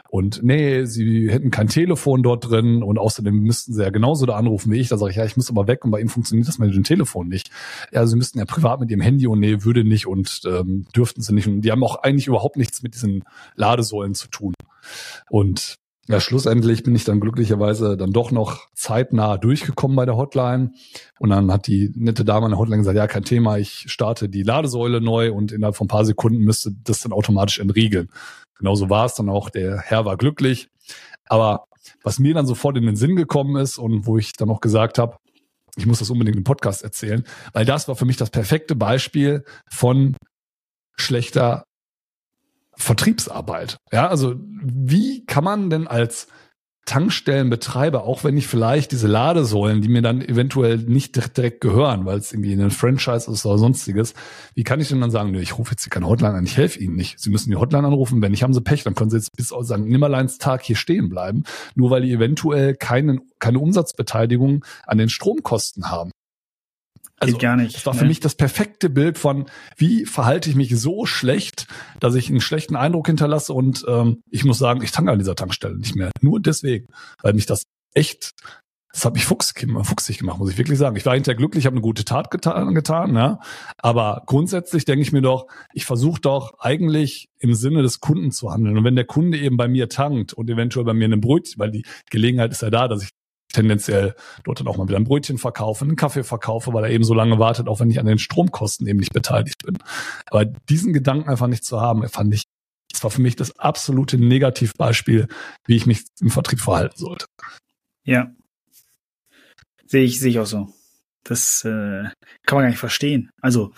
Und 0.10 0.42
nee, 0.44 0.86
sie 0.86 1.30
hätten 1.30 1.52
kein 1.52 1.68
Telefon 1.68 2.24
dort 2.24 2.50
drin 2.50 2.82
und 2.82 2.98
außerdem 2.98 3.36
müssten 3.36 3.74
sie 3.74 3.84
ja 3.84 3.90
genauso 3.90 4.26
da 4.26 4.36
anrufen 4.36 4.72
wie 4.72 4.80
ich. 4.80 4.90
Da 4.90 4.98
sage 4.98 5.12
ich, 5.12 5.18
ja, 5.18 5.26
ich 5.26 5.38
muss 5.38 5.50
aber 5.50 5.68
weg 5.68 5.86
und 5.86 5.92
bei 5.92 6.00
ihm 6.00 6.10
funktioniert 6.10 6.48
das 6.48 6.58
mit 6.58 6.74
dem 6.74 6.84
Telefon 6.84 7.28
nicht. 7.28 7.52
Ja, 7.92 8.06
sie 8.08 8.16
müssten 8.16 8.40
ja 8.40 8.46
privat 8.46 8.80
mit 8.80 8.90
ihrem 8.90 9.02
Handy 9.02 9.28
und 9.28 9.40
nee, 9.40 9.64
würde 9.64 9.84
nicht 9.84 10.08
und 10.08 10.42
ähm, 10.46 10.86
dürften 10.96 11.22
sie 11.22 11.34
nicht. 11.34 11.48
Und 11.48 11.62
die 11.62 11.72
haben 11.72 11.84
auch 11.84 12.02
eigentlich 12.02 12.28
überhaupt 12.28 12.58
nichts 12.58 12.82
mit 12.82 12.96
diesen 12.96 13.24
Ladesäulen 13.56 14.16
zu 14.16 14.30
tun. 14.30 14.54
Und 15.30 15.76
ja, 16.10 16.20
schlussendlich 16.20 16.82
bin 16.82 16.96
ich 16.96 17.04
dann 17.04 17.20
glücklicherweise 17.20 17.96
dann 17.96 18.12
doch 18.12 18.32
noch 18.32 18.68
zeitnah 18.74 19.38
durchgekommen 19.38 19.96
bei 19.96 20.08
der 20.08 20.18
Hotline. 20.18 20.72
Und 21.20 21.30
dann 21.30 21.52
hat 21.52 21.68
die 21.68 21.94
nette 21.96 22.26
Dame 22.26 22.46
an 22.48 22.52
der 22.52 22.58
Hotline 22.58 22.80
gesagt, 22.80 22.98
ja, 22.98 23.06
kein 23.06 23.26
Thema, 23.26 23.60
ich 23.60 23.86
starte 23.86 24.28
die 24.28 24.42
Ladesäule 24.42 25.02
neu 25.02 25.32
und 25.32 25.52
innerhalb 25.52 25.76
von 25.76 25.86
ein 25.86 25.90
paar 25.90 26.06
Sekunden 26.06 26.40
müsste 26.40 26.72
das 26.84 27.02
dann 27.02 27.12
automatisch 27.12 27.60
entriegeln. 27.60 28.10
Genauso 28.60 28.90
war 28.90 29.06
es 29.06 29.16
dann 29.16 29.30
auch. 29.30 29.50
Der 29.50 29.80
Herr 29.80 30.06
war 30.06 30.18
glücklich. 30.18 30.70
Aber 31.26 31.66
was 32.04 32.20
mir 32.20 32.34
dann 32.34 32.46
sofort 32.46 32.78
in 32.78 32.86
den 32.86 32.96
Sinn 32.96 33.16
gekommen 33.16 33.56
ist 33.56 33.78
und 33.78 34.06
wo 34.06 34.18
ich 34.18 34.34
dann 34.34 34.50
auch 34.50 34.62
gesagt 34.62 35.00
habe, 35.00 35.18
ich 35.78 35.86
muss 35.86 36.00
das 36.00 36.10
unbedingt 36.10 36.38
im 36.38 36.44
Podcast 36.44 36.84
erzählen, 36.84 37.24
weil 37.54 37.66
das 37.66 37.88
war 37.88 37.96
für 37.96 38.06
mich 38.06 38.18
das 38.18 38.30
perfekte 38.30 38.76
Beispiel 38.76 39.46
von 39.70 40.16
schlechter 40.96 41.64
Vertriebsarbeit. 42.76 43.78
Ja, 43.92 44.08
also 44.08 44.36
wie 44.38 45.26
kann 45.26 45.44
man 45.44 45.70
denn 45.70 45.88
als 45.88 46.28
Tankstellenbetreiber, 46.90 48.04
auch 48.04 48.24
wenn 48.24 48.36
ich 48.36 48.48
vielleicht 48.48 48.92
diese 48.92 49.08
Ladesäulen, 49.08 49.82
die 49.82 49.90
mir 49.90 50.02
dann 50.02 50.22
eventuell 50.22 50.78
nicht 50.78 51.16
direkt 51.38 51.62
gehören, 51.62 52.06
weil 52.06 52.18
es 52.18 52.34
irgendwie 52.34 52.54
ein 52.54 52.72
Franchise 52.72 53.30
ist 53.32 53.46
oder 53.46 53.60
sonstiges, 53.60 54.16
wie 54.56 54.64
kann 54.64 54.80
ich 54.80 54.90
denn 54.90 55.00
dann 55.00 55.12
sagen, 55.12 55.30
nö, 55.30 55.40
ich 55.40 55.60
rufe 55.60 55.72
jetzt 55.72 55.84
hier 55.84 55.92
keine 55.92 56.08
Hotline 56.08 56.34
an, 56.34 56.46
ich 56.46 56.58
helfe 56.58 56.80
Ihnen 56.80 56.96
nicht. 56.96 57.20
Sie 57.20 57.30
müssen 57.30 57.52
die 57.52 57.58
Hotline 57.58 57.86
anrufen, 57.86 58.24
wenn 58.24 58.32
nicht, 58.32 58.42
haben 58.42 58.56
Sie 58.56 58.62
Pech, 58.62 58.84
dann 58.84 58.96
können 58.96 59.12
Sie 59.12 59.18
jetzt 59.18 59.38
bis 59.38 59.50
St. 59.50 59.78
Nimmerleins 59.78 60.40
Tag 60.40 60.64
hier 60.64 60.76
stehen 60.76 61.10
bleiben, 61.10 61.44
nur 61.76 61.92
weil 61.92 62.02
die 62.02 62.12
eventuell 62.12 62.74
keinen, 62.74 63.22
keine 63.38 63.60
Umsatzbeteiligung 63.60 64.66
an 64.88 64.98
den 64.98 65.10
Stromkosten 65.10 65.92
haben. 65.92 66.10
Also, 67.20 67.34
Geht 67.34 67.42
gar 67.42 67.56
nicht. 67.58 67.76
Das 67.76 67.86
war 67.86 67.94
für 67.94 68.04
ne? 68.04 68.10
mich 68.10 68.20
das 68.20 68.36
perfekte 68.36 68.90
Bild 68.90 69.18
von, 69.18 69.46
wie 69.76 70.06
verhalte 70.06 70.50
ich 70.50 70.56
mich 70.56 70.76
so 70.80 71.06
schlecht, 71.06 71.68
dass 72.00 72.16
ich 72.16 72.30
einen 72.30 72.42
schlechten 72.42 72.76
Eindruck 72.76 73.08
hinterlasse 73.08 73.54
und 73.54 73.86
ähm, 73.88 74.22
ich 74.30 74.46
muss 74.46 74.58
sagen, 74.58 74.82
ich 74.82 74.92
tanke 74.92 75.12
an 75.12 75.20
dieser 75.20 75.36
Tankstelle 75.36 75.78
nicht 75.78 75.96
mehr. 75.96 76.12
Nur 76.22 76.40
deswegen, 76.40 76.88
weil 77.22 77.34
mich 77.34 77.46
das 77.46 77.64
echt, 77.94 78.32
das 78.94 79.04
hat 79.04 79.16
mich 79.16 79.26
fuchsig, 79.26 79.68
fuchsig 79.84 80.18
gemacht, 80.18 80.40
muss 80.40 80.52
ich 80.52 80.58
wirklich 80.58 80.78
sagen. 80.78 80.96
Ich 80.96 81.06
war 81.06 81.14
hinterher 81.14 81.36
glücklich, 81.36 81.66
habe 81.66 81.76
eine 81.76 81.82
gute 81.82 82.06
Tat 82.06 82.32
getan, 82.32 82.74
getan 82.74 83.16
ja. 83.16 83.40
aber 83.78 84.24
grundsätzlich 84.26 84.86
denke 84.86 85.02
ich 85.02 85.12
mir 85.12 85.22
doch, 85.22 85.48
ich 85.74 85.86
versuche 85.86 86.22
doch 86.22 86.60
eigentlich 86.60 87.30
im 87.40 87.54
Sinne 87.54 87.82
des 87.82 88.00
Kunden 88.00 88.32
zu 88.32 88.52
handeln. 88.52 88.78
Und 88.78 88.84
wenn 88.86 88.96
der 88.96 89.06
Kunde 89.06 89.38
eben 89.38 89.58
bei 89.58 89.68
mir 89.68 89.90
tankt 89.90 90.34
und 90.34 90.50
eventuell 90.50 90.86
bei 90.86 90.94
mir 90.94 91.10
ein 91.10 91.22
Brötchen, 91.22 91.60
weil 91.60 91.72
die 91.72 91.84
Gelegenheit 92.10 92.52
ist 92.52 92.62
ja 92.62 92.70
da, 92.70 92.88
dass 92.88 93.04
ich 93.04 93.10
tendenziell 93.54 94.16
dort 94.44 94.60
dann 94.60 94.68
auch 94.68 94.78
mal 94.78 94.88
wieder 94.88 94.98
ein 94.98 95.04
Brötchen 95.04 95.38
verkaufe, 95.38 95.86
einen 95.86 95.96
Kaffee 95.96 96.24
verkaufe, 96.24 96.74
weil 96.74 96.84
er 96.86 96.92
eben 96.92 97.04
so 97.04 97.14
lange 97.14 97.40
wartet, 97.40 97.68
auch 97.68 97.80
wenn 97.80 97.90
ich 97.90 98.00
an 98.00 98.06
den 98.06 98.20
Stromkosten 98.20 98.88
eben 98.88 99.00
nicht 99.00 99.14
beteiligt 99.14 99.64
bin. 99.66 99.78
Aber 100.28 100.46
diesen 100.46 100.94
Gedanken 100.94 101.30
einfach 101.30 101.48
nicht 101.48 101.64
zu 101.64 101.82
haben, 101.82 102.08
fand 102.10 102.34
ich, 102.34 102.44
das 102.92 103.04
war 103.04 103.12
für 103.12 103.22
mich 103.22 103.36
das 103.36 103.58
absolute 103.60 104.18
Negativbeispiel, 104.18 105.28
wie 105.66 105.76
ich 105.76 105.86
mich 105.86 106.06
im 106.20 106.30
Vertrieb 106.30 106.60
verhalten 106.60 106.98
sollte. 106.98 107.26
Ja. 108.04 108.32
Sehe 109.86 110.04
ich, 110.04 110.20
sehe 110.20 110.30
ich 110.30 110.40
auch 110.40 110.46
so. 110.46 110.74
Das 111.24 111.64
äh, 111.66 112.04
kann 112.46 112.58
man 112.58 112.64
gar 112.64 112.70
nicht 112.70 112.80
verstehen. 112.80 113.32
Also, 113.42 113.74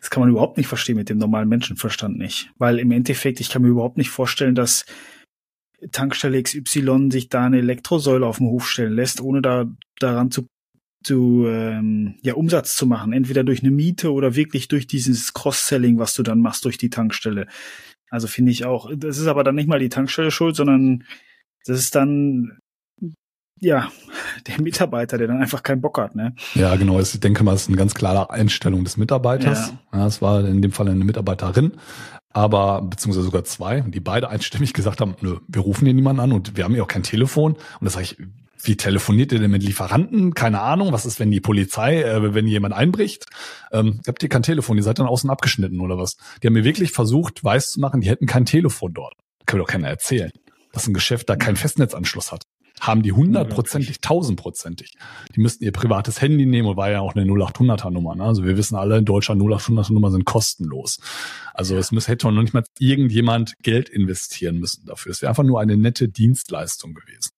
das 0.00 0.10
kann 0.10 0.22
man 0.22 0.30
überhaupt 0.30 0.56
nicht 0.56 0.66
verstehen 0.66 0.96
mit 0.96 1.08
dem 1.08 1.18
normalen 1.18 1.48
Menschenverstand 1.48 2.16
nicht. 2.16 2.50
Weil 2.56 2.78
im 2.78 2.90
Endeffekt, 2.90 3.40
ich 3.40 3.50
kann 3.50 3.62
mir 3.62 3.68
überhaupt 3.68 3.98
nicht 3.98 4.10
vorstellen, 4.10 4.54
dass 4.54 4.86
Tankstelle 5.92 6.42
XY 6.42 7.08
sich 7.10 7.28
da 7.28 7.46
eine 7.46 7.58
Elektrosäule 7.58 8.26
auf 8.26 8.38
den 8.38 8.48
Hof 8.48 8.68
stellen 8.68 8.94
lässt, 8.94 9.20
ohne 9.20 9.42
da 9.42 9.66
daran 9.98 10.30
zu 10.30 10.46
zu 11.02 11.46
ähm, 11.46 12.16
ja 12.22 12.34
Umsatz 12.34 12.76
zu 12.76 12.86
machen, 12.86 13.12
entweder 13.12 13.42
durch 13.42 13.62
eine 13.62 13.70
Miete 13.70 14.12
oder 14.12 14.36
wirklich 14.36 14.68
durch 14.68 14.86
dieses 14.86 15.32
Cross-Selling, 15.32 15.98
was 15.98 16.14
du 16.14 16.22
dann 16.22 16.40
machst 16.40 16.64
durch 16.66 16.76
die 16.76 16.90
Tankstelle. 16.90 17.46
Also 18.10 18.26
finde 18.26 18.52
ich 18.52 18.64
auch, 18.66 18.90
das 18.94 19.18
ist 19.18 19.26
aber 19.26 19.44
dann 19.44 19.54
nicht 19.54 19.68
mal 19.68 19.78
die 19.78 19.88
Tankstelle 19.88 20.30
schuld, 20.30 20.56
sondern 20.56 21.04
das 21.64 21.78
ist 21.78 21.94
dann 21.94 22.58
ja, 23.60 23.90
der 24.46 24.60
Mitarbeiter, 24.60 25.18
der 25.18 25.28
dann 25.28 25.40
einfach 25.40 25.62
keinen 25.62 25.80
Bock 25.80 25.98
hat, 25.98 26.16
ne? 26.16 26.34
Ja, 26.54 26.74
genau. 26.76 26.98
Ich 26.98 27.18
denke 27.20 27.44
mal, 27.44 27.54
es 27.54 27.62
ist 27.62 27.68
eine 27.68 27.76
ganz 27.76 27.94
klare 27.94 28.30
Einstellung 28.30 28.84
des 28.84 28.96
Mitarbeiters. 28.96 29.72
Ja. 29.92 29.98
Ja, 30.00 30.06
es 30.06 30.20
war 30.20 30.44
in 30.44 30.62
dem 30.62 30.72
Fall 30.72 30.88
eine 30.88 31.04
Mitarbeiterin, 31.04 31.72
aber 32.32 32.82
beziehungsweise 32.82 33.24
sogar 33.24 33.44
zwei, 33.44 33.80
die 33.82 34.00
beide 34.00 34.28
einstimmig 34.28 34.72
gesagt 34.72 35.00
haben, 35.00 35.14
nö, 35.20 35.36
wir 35.46 35.62
rufen 35.62 35.84
hier 35.84 35.94
niemanden 35.94 36.20
an 36.20 36.32
und 36.32 36.56
wir 36.56 36.64
haben 36.64 36.74
ja 36.74 36.82
auch 36.82 36.88
kein 36.88 37.02
Telefon. 37.02 37.52
Und 37.52 37.84
das 37.84 37.94
sage 37.94 38.04
ich, 38.04 38.16
wie 38.62 38.76
telefoniert 38.76 39.32
ihr 39.32 39.38
denn 39.38 39.50
mit 39.50 39.62
Lieferanten? 39.62 40.34
Keine 40.34 40.60
Ahnung. 40.60 40.92
Was 40.92 41.06
ist, 41.06 41.18
wenn 41.18 41.30
die 41.30 41.40
Polizei, 41.40 42.02
äh, 42.02 42.34
wenn 42.34 42.46
jemand 42.46 42.74
einbricht? 42.74 43.26
Ähm, 43.72 44.00
habt 44.06 44.22
ihr 44.22 44.28
kein 44.28 44.42
Telefon? 44.42 44.76
Ihr 44.76 44.82
seid 44.82 44.98
dann 44.98 45.06
außen 45.06 45.30
abgeschnitten 45.30 45.80
oder 45.80 45.96
was? 45.96 46.16
Die 46.42 46.46
haben 46.46 46.54
mir 46.54 46.64
wirklich 46.64 46.92
versucht, 46.92 47.42
weiß 47.42 47.70
zu 47.70 47.80
machen, 47.80 48.02
die 48.02 48.08
hätten 48.10 48.26
kein 48.26 48.44
Telefon 48.44 48.92
dort. 48.92 49.14
Kann 49.46 49.58
mir 49.58 49.64
doch 49.64 49.72
keiner 49.72 49.88
erzählen, 49.88 50.30
dass 50.72 50.86
ein 50.86 50.94
Geschäft 50.94 51.30
da 51.30 51.36
keinen 51.36 51.56
Festnetzanschluss 51.56 52.32
hat. 52.32 52.44
Haben 52.80 53.02
die 53.02 53.12
hundertprozentig, 53.12 54.00
tausendprozentig. 54.00 54.94
Die 55.34 55.40
müssten 55.40 55.64
ihr 55.64 55.72
privates 55.72 56.20
Handy 56.20 56.46
nehmen 56.46 56.68
und 56.68 56.76
war 56.76 56.90
ja 56.90 57.00
auch 57.00 57.14
eine 57.14 57.30
0800er 57.30 57.90
Nummer. 57.90 58.14
Ne? 58.14 58.24
Also 58.24 58.44
wir 58.44 58.56
wissen 58.56 58.76
alle, 58.76 58.98
in 58.98 59.04
Deutschland 59.04 59.40
0800er 59.42 59.92
Nummer 59.92 60.10
sind 60.10 60.24
kostenlos. 60.24 60.98
Also 61.52 61.76
es 61.76 61.92
muss, 61.92 62.08
hätte 62.08 62.30
noch 62.30 62.42
nicht 62.42 62.54
mal 62.54 62.64
irgendjemand 62.78 63.54
Geld 63.62 63.88
investieren 63.88 64.58
müssen 64.58 64.86
dafür. 64.86 65.12
Es 65.12 65.20
wäre 65.22 65.28
einfach 65.28 65.44
nur 65.44 65.60
eine 65.60 65.76
nette 65.76 66.08
Dienstleistung 66.08 66.94
gewesen. 66.94 67.30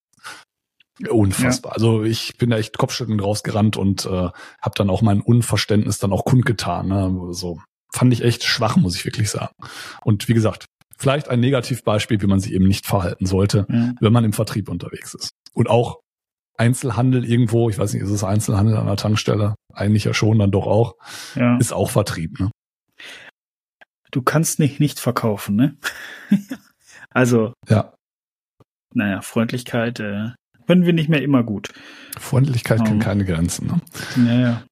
Unfassbar. 1.08 1.72
Also 1.72 2.04
ich 2.04 2.37
bin 2.37 2.50
da 2.50 2.58
echt 2.58 2.78
kopfschüttelnd 2.78 3.22
rausgerannt 3.22 3.76
und 3.76 4.06
äh, 4.06 4.08
habe 4.08 4.75
dann 4.76 4.90
auch 4.90 5.02
mein 5.02 5.20
Unverständnis 5.20 5.99
dann 5.99 6.12
auch 6.12 6.25
kundgetan. 6.25 6.88
Ne? 6.88 7.32
So 7.32 7.61
fand 7.92 8.12
ich 8.12 8.22
echt 8.22 8.44
schwach, 8.44 8.76
muss 8.76 8.96
ich 8.96 9.04
wirklich 9.04 9.30
sagen. 9.30 9.54
Und 10.02 10.28
wie 10.28 10.34
gesagt, 10.34 10.66
vielleicht 11.02 11.28
ein 11.28 11.40
Negativbeispiel, 11.40 12.23
wie 12.23 12.26
man 12.26 12.40
sich 12.40 12.52
eben 12.52 12.66
nicht 12.66 12.87
verhalten 12.87 13.26
sollte, 13.26 13.66
Ja. 13.68 13.92
wenn 14.00 14.12
man 14.12 14.25
im 14.25 14.32
Vertrieb 14.32 14.68
unterwegs 14.71 15.12
ist. 15.14 15.30
Und 15.52 15.68
auch 15.68 16.00
Einzelhandel 16.56 17.25
irgendwo, 17.25 17.68
ich 17.71 17.78
weiß 17.78 17.92
nicht, 17.92 18.02
ist 18.02 18.11
es 18.11 18.25
Einzelhandel 18.25 18.76
an 18.76 18.87
der 18.87 18.97
Tankstelle? 18.97 19.54
Eigentlich 19.75 20.04
ja 20.04 20.14
schon, 20.14 20.38
dann 20.38 20.50
doch 20.52 20.66
auch, 20.66 20.94
ja. 21.35 21.56
ist 21.59 21.73
auch 21.73 21.90
Vertrieb. 21.90 22.38
Ne? 22.40 22.50
Du 24.12 24.23
kannst 24.23 24.59
nicht 24.59 24.78
nicht 24.78 25.00
verkaufen, 25.00 25.56
ne? 25.56 25.76
also, 27.11 27.52
Ja, 27.68 27.94
naja, 28.94 29.23
Freundlichkeit 29.23 29.99
äh, 30.00 30.30
können 30.66 30.87
wir 30.87 30.92
nicht 30.92 31.09
mehr 31.09 31.23
immer 31.23 31.42
gut. 31.42 31.73
Freundlichkeit 32.18 32.80
Oh. 32.82 32.85
kennt 32.85 33.02
keine 33.02 33.25
Grenzen. 33.25 33.66
Ne? 33.66 33.80
Naja. 34.16 34.62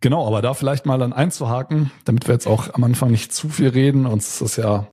Genau, 0.00 0.26
aber 0.26 0.42
da 0.42 0.54
vielleicht 0.54 0.86
mal 0.86 0.98
dann 0.98 1.12
einzuhaken, 1.12 1.90
damit 2.04 2.26
wir 2.26 2.34
jetzt 2.34 2.46
auch 2.46 2.74
am 2.74 2.84
Anfang 2.84 3.10
nicht 3.10 3.32
zu 3.32 3.48
viel 3.48 3.68
reden. 3.68 4.06
Uns 4.06 4.28
ist 4.28 4.40
das 4.42 4.56
ja 4.56 4.88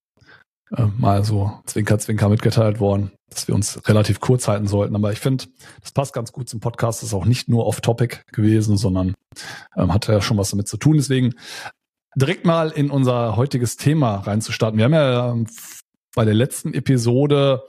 äh, 0.76 0.86
mal 0.98 1.24
so 1.24 1.52
zwinker, 1.66 2.00
zwinker 2.00 2.30
mitgeteilt 2.30 2.80
worden, 2.80 3.12
dass 3.30 3.48
wir 3.48 3.56
uns 3.56 3.82
relativ 3.88 4.22
kurz 4.22 4.48
halten 4.48 4.68
sollten. 4.68 4.96
Aber 4.96 5.12
ich 5.12 5.20
finde, 5.20 5.46
das 5.82 5.92
passt 5.92 6.14
ganz 6.14 6.32
gut 6.32 6.48
zum 6.48 6.62
Podcast. 6.62 7.02
Das 7.02 7.10
ist 7.10 7.14
auch 7.14 7.26
nicht 7.26 7.50
nur 7.50 7.66
off-topic 7.66 8.22
gewesen, 8.32 8.78
sondern 8.78 9.14
ähm, 9.76 9.94
hat 9.94 10.08
ja 10.08 10.22
schon 10.22 10.38
was 10.38 10.52
damit 10.52 10.68
zu 10.68 10.78
tun. 10.78 10.98
Deswegen 10.98 11.34
direkt 12.16 12.46
mal 12.46 12.70
in 12.70 12.90
unser 12.90 13.36
heutiges 13.36 13.76
Thema 13.76 14.16
reinzustarten. 14.18 14.78
Wir 14.78 14.86
haben 14.86 14.94
ja 14.94 15.32
ähm, 15.32 15.48
bei 16.16 16.26
der 16.26 16.34
letzten 16.34 16.74
Episode 16.74 17.64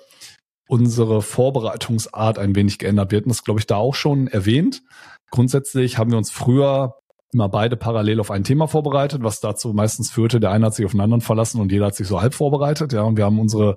unsere 0.69 1.21
Vorbereitungsart 1.21 2.39
ein 2.39 2.55
wenig 2.55 2.79
geändert. 2.79 3.11
Wir 3.11 3.19
hatten 3.19 3.29
das, 3.29 3.45
glaube 3.45 3.61
ich, 3.61 3.67
da 3.67 3.77
auch 3.77 3.95
schon 3.95 4.29
erwähnt. 4.29 4.83
Grundsätzlich 5.31 5.99
haben 5.99 6.11
wir 6.11 6.19
uns 6.19 6.31
früher 6.31 6.95
immer 7.35 7.49
beide 7.49 7.77
parallel 7.77 8.21
auf 8.21 8.31
ein 8.31 8.45
Thema 8.45 8.67
vorbereitet, 8.69 9.23
was 9.23 9.41
dazu 9.41 9.73
meistens 9.75 10.11
führte, 10.11 10.41
der 10.41 10.51
eine 10.51 10.67
hat 10.67 10.75
sich 10.75 10.87
auf 10.87 10.93
den 10.93 11.01
anderen 11.01 11.21
verlassen 11.21 11.61
und 11.61 11.73
jeder 11.73 11.87
hat 11.87 11.95
sich 11.95 12.07
so 12.07 12.23
halb 12.23 12.35
vorbereitet. 12.35 12.93
Ja, 12.93 13.03
und 13.03 13.17
wir 13.17 13.25
haben 13.25 13.39
unsere 13.39 13.77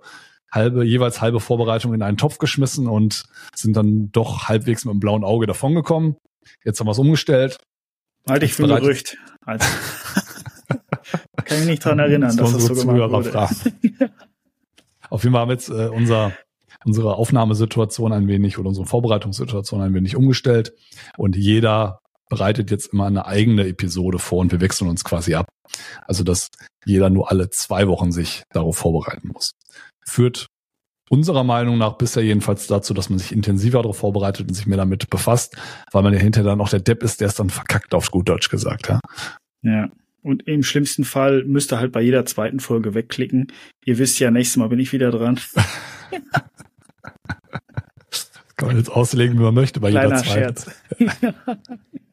halbe, 0.51 0.85
jeweils 0.85 1.21
halbe 1.21 1.39
Vorbereitung 1.39 1.93
in 1.93 2.01
einen 2.01 2.17
Topf 2.17 2.37
geschmissen 2.37 2.87
und 2.87 3.25
sind 3.53 3.75
dann 3.75 4.09
doch 4.11 4.47
halbwegs 4.47 4.85
mit 4.85 4.91
einem 4.91 4.99
blauen 4.99 5.23
Auge 5.23 5.47
davongekommen. 5.47 6.15
Jetzt 6.63 6.79
haben 6.79 6.87
wir 6.87 6.91
es 6.91 6.99
umgestellt. 6.99 7.57
Halte 8.29 8.45
ich 8.45 8.53
für 8.53 8.67
Gerücht. 8.67 9.17
Also, 9.45 9.65
kann 11.45 11.59
mich 11.59 11.67
nicht 11.67 11.85
dran 11.85 11.99
erinnern, 11.99 12.35
dass 12.37 12.53
das 12.53 12.65
so 12.65 12.73
gemacht 12.75 13.11
wurde. 13.11 13.49
Auf 15.09 15.23
jeden 15.23 15.33
Fall 15.33 15.41
haben 15.41 15.49
wir 15.49 15.53
jetzt 15.53 15.69
äh, 15.69 15.87
unser, 15.87 16.33
unsere 16.85 17.15
Aufnahmesituation 17.15 18.11
ein 18.11 18.27
wenig 18.27 18.57
oder 18.57 18.67
unsere 18.69 18.85
Vorbereitungssituation 18.85 19.81
ein 19.81 19.93
wenig 19.93 20.15
umgestellt 20.15 20.73
und 21.17 21.35
jeder 21.37 22.01
bereitet 22.29 22.71
jetzt 22.71 22.93
immer 22.93 23.05
eine 23.05 23.25
eigene 23.25 23.67
Episode 23.67 24.19
vor 24.19 24.39
und 24.39 24.51
wir 24.51 24.61
wechseln 24.61 24.89
uns 24.89 25.03
quasi 25.03 25.35
ab. 25.35 25.47
Also 26.05 26.23
dass 26.23 26.49
jeder 26.85 27.09
nur 27.09 27.31
alle 27.31 27.49
zwei 27.49 27.87
Wochen 27.87 28.11
sich 28.11 28.43
darauf 28.51 28.77
vorbereiten 28.77 29.29
muss. 29.33 29.51
Führt 30.05 30.47
unserer 31.09 31.43
Meinung 31.43 31.77
nach 31.77 31.93
bisher 31.93 32.23
jedenfalls 32.23 32.67
dazu, 32.67 32.93
dass 32.93 33.09
man 33.09 33.19
sich 33.19 33.31
intensiver 33.31 33.81
darauf 33.81 33.97
vorbereitet 33.97 34.47
und 34.47 34.53
sich 34.53 34.67
mehr 34.67 34.77
damit 34.77 35.09
befasst, 35.09 35.57
weil 35.91 36.03
man 36.03 36.13
ja 36.13 36.19
hinterher 36.19 36.51
dann 36.51 36.61
auch 36.61 36.69
der 36.69 36.81
Depp 36.81 37.03
ist, 37.03 37.21
der 37.21 37.27
es 37.27 37.35
dann 37.35 37.49
verkackt 37.49 37.93
auf 37.93 38.11
gut 38.11 38.27
Deutsch 38.29 38.49
gesagt. 38.49 38.89
Ja. 38.89 38.99
Ja. 39.61 39.89
Und 40.21 40.45
im 40.47 40.63
schlimmsten 40.63 41.05
Fall 41.05 41.45
müsst 41.45 41.71
ihr 41.71 41.79
halt 41.79 41.93
bei 41.93 42.01
jeder 42.01 42.25
zweiten 42.25 42.59
Folge 42.59 42.93
wegklicken. 42.93 43.47
Ihr 43.85 43.97
wisst 43.97 44.19
ja, 44.19 44.29
nächstes 44.29 44.57
Mal 44.57 44.67
bin 44.67 44.79
ich 44.79 44.91
wieder 44.91 45.09
dran. 45.11 45.39
Kann 48.57 48.67
man 48.67 48.77
jetzt 48.77 48.89
auslegen, 48.89 49.37
wie 49.37 49.43
man 49.43 49.53
möchte 49.53 49.79
bei 49.79 49.89
jeder 49.89 50.07
Kleiner 50.07 50.23
zweiten. 50.23 50.57
Scherz. 50.57 50.71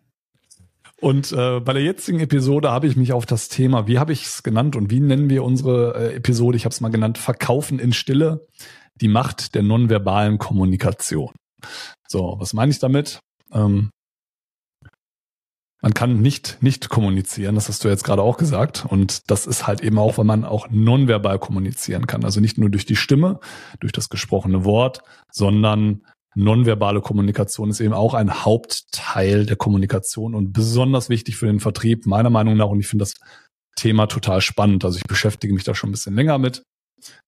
Und 1.04 1.32
äh, 1.32 1.60
bei 1.60 1.74
der 1.74 1.82
jetzigen 1.82 2.18
Episode 2.18 2.70
habe 2.70 2.86
ich 2.86 2.96
mich 2.96 3.12
auf 3.12 3.26
das 3.26 3.50
Thema, 3.50 3.86
wie 3.86 3.98
habe 3.98 4.14
ich 4.14 4.24
es 4.24 4.42
genannt 4.42 4.74
und 4.74 4.90
wie 4.90 5.00
nennen 5.00 5.28
wir 5.28 5.44
unsere 5.44 5.94
äh, 5.96 6.16
Episode? 6.16 6.56
Ich 6.56 6.64
habe 6.64 6.72
es 6.72 6.80
mal 6.80 6.88
genannt, 6.88 7.18
Verkaufen 7.18 7.78
in 7.78 7.92
Stille, 7.92 8.46
die 8.94 9.08
Macht 9.08 9.54
der 9.54 9.62
nonverbalen 9.62 10.38
Kommunikation. 10.38 11.34
So, 12.08 12.36
was 12.38 12.54
meine 12.54 12.70
ich 12.70 12.78
damit? 12.78 13.20
Ähm, 13.52 13.90
man 15.82 15.92
kann 15.92 16.22
nicht 16.22 16.56
nicht 16.62 16.88
kommunizieren, 16.88 17.54
das 17.54 17.68
hast 17.68 17.84
du 17.84 17.88
jetzt 17.88 18.04
gerade 18.04 18.22
auch 18.22 18.38
gesagt. 18.38 18.86
Und 18.88 19.30
das 19.30 19.46
ist 19.46 19.66
halt 19.66 19.82
eben 19.82 19.98
auch, 19.98 20.16
weil 20.16 20.24
man 20.24 20.46
auch 20.46 20.68
nonverbal 20.70 21.38
kommunizieren 21.38 22.06
kann. 22.06 22.24
Also 22.24 22.40
nicht 22.40 22.56
nur 22.56 22.70
durch 22.70 22.86
die 22.86 22.96
Stimme, 22.96 23.40
durch 23.78 23.92
das 23.92 24.08
gesprochene 24.08 24.64
Wort, 24.64 25.02
sondern 25.30 26.00
nonverbale 26.34 27.00
Kommunikation 27.00 27.70
ist 27.70 27.80
eben 27.80 27.94
auch 27.94 28.14
ein 28.14 28.44
Hauptteil 28.44 29.46
der 29.46 29.56
Kommunikation 29.56 30.34
und 30.34 30.52
besonders 30.52 31.08
wichtig 31.08 31.36
für 31.36 31.46
den 31.46 31.60
Vertrieb, 31.60 32.06
meiner 32.06 32.30
Meinung 32.30 32.56
nach. 32.56 32.68
Und 32.68 32.80
ich 32.80 32.86
finde 32.86 33.04
das 33.04 33.14
Thema 33.76 34.06
total 34.06 34.40
spannend. 34.40 34.84
Also 34.84 34.98
ich 34.98 35.04
beschäftige 35.04 35.54
mich 35.54 35.64
da 35.64 35.74
schon 35.74 35.90
ein 35.90 35.92
bisschen 35.92 36.14
länger 36.14 36.38
mit. 36.38 36.62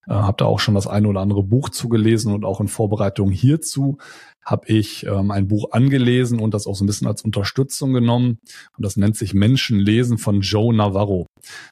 Äh, 0.06 0.12
habe 0.12 0.36
da 0.38 0.44
auch 0.46 0.60
schon 0.60 0.74
das 0.74 0.86
eine 0.86 1.08
oder 1.08 1.20
andere 1.20 1.42
Buch 1.42 1.68
zugelesen 1.68 2.32
und 2.32 2.44
auch 2.44 2.60
in 2.60 2.68
Vorbereitung 2.68 3.30
hierzu 3.30 3.98
habe 4.44 4.68
ich 4.68 5.04
ähm, 5.06 5.32
ein 5.32 5.48
Buch 5.48 5.72
angelesen 5.72 6.38
und 6.38 6.54
das 6.54 6.68
auch 6.68 6.76
so 6.76 6.84
ein 6.84 6.86
bisschen 6.86 7.08
als 7.08 7.22
Unterstützung 7.22 7.92
genommen. 7.92 8.38
Und 8.76 8.84
das 8.84 8.96
nennt 8.96 9.16
sich 9.16 9.34
Menschen 9.34 9.80
lesen 9.80 10.18
von 10.18 10.40
Joe 10.40 10.72
Navarro. 10.72 11.26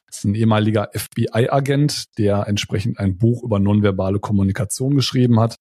Das 0.07 0.17
ist 0.17 0.25
ein 0.25 0.35
ehemaliger 0.35 0.89
FBI-Agent, 0.93 2.17
der 2.17 2.47
entsprechend 2.47 2.99
ein 2.99 3.17
Buch 3.17 3.43
über 3.43 3.59
nonverbale 3.59 4.19
Kommunikation 4.19 4.93
geschrieben 4.93 5.39
hat, 5.39 5.55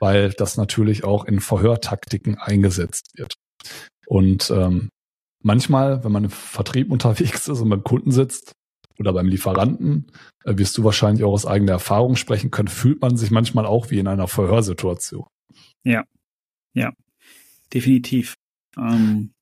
weil 0.00 0.30
das 0.30 0.56
natürlich 0.56 1.04
auch 1.04 1.24
in 1.24 1.40
Verhörtaktiken 1.40 2.36
eingesetzt 2.36 3.12
wird. 3.16 3.34
Und 4.06 4.50
ähm, 4.50 4.88
manchmal, 5.42 6.02
wenn 6.02 6.12
man 6.12 6.24
im 6.24 6.30
Vertrieb 6.30 6.90
unterwegs 6.90 7.46
ist 7.46 7.60
und 7.60 7.68
beim 7.68 7.84
Kunden 7.84 8.10
sitzt 8.10 8.52
oder 8.98 9.12
beim 9.12 9.28
Lieferanten, 9.28 10.10
äh, 10.44 10.56
wirst 10.56 10.76
du 10.76 10.84
wahrscheinlich 10.84 11.22
auch 11.22 11.32
aus 11.32 11.46
eigener 11.46 11.72
Erfahrung 11.72 12.16
sprechen 12.16 12.50
können, 12.50 12.68
fühlt 12.68 13.00
man 13.00 13.16
sich 13.16 13.30
manchmal 13.30 13.66
auch 13.66 13.90
wie 13.90 13.98
in 13.98 14.08
einer 14.08 14.26
Verhörsituation. 14.26 15.26
Definitiv. 17.72 18.34
Ähm, 18.76 19.32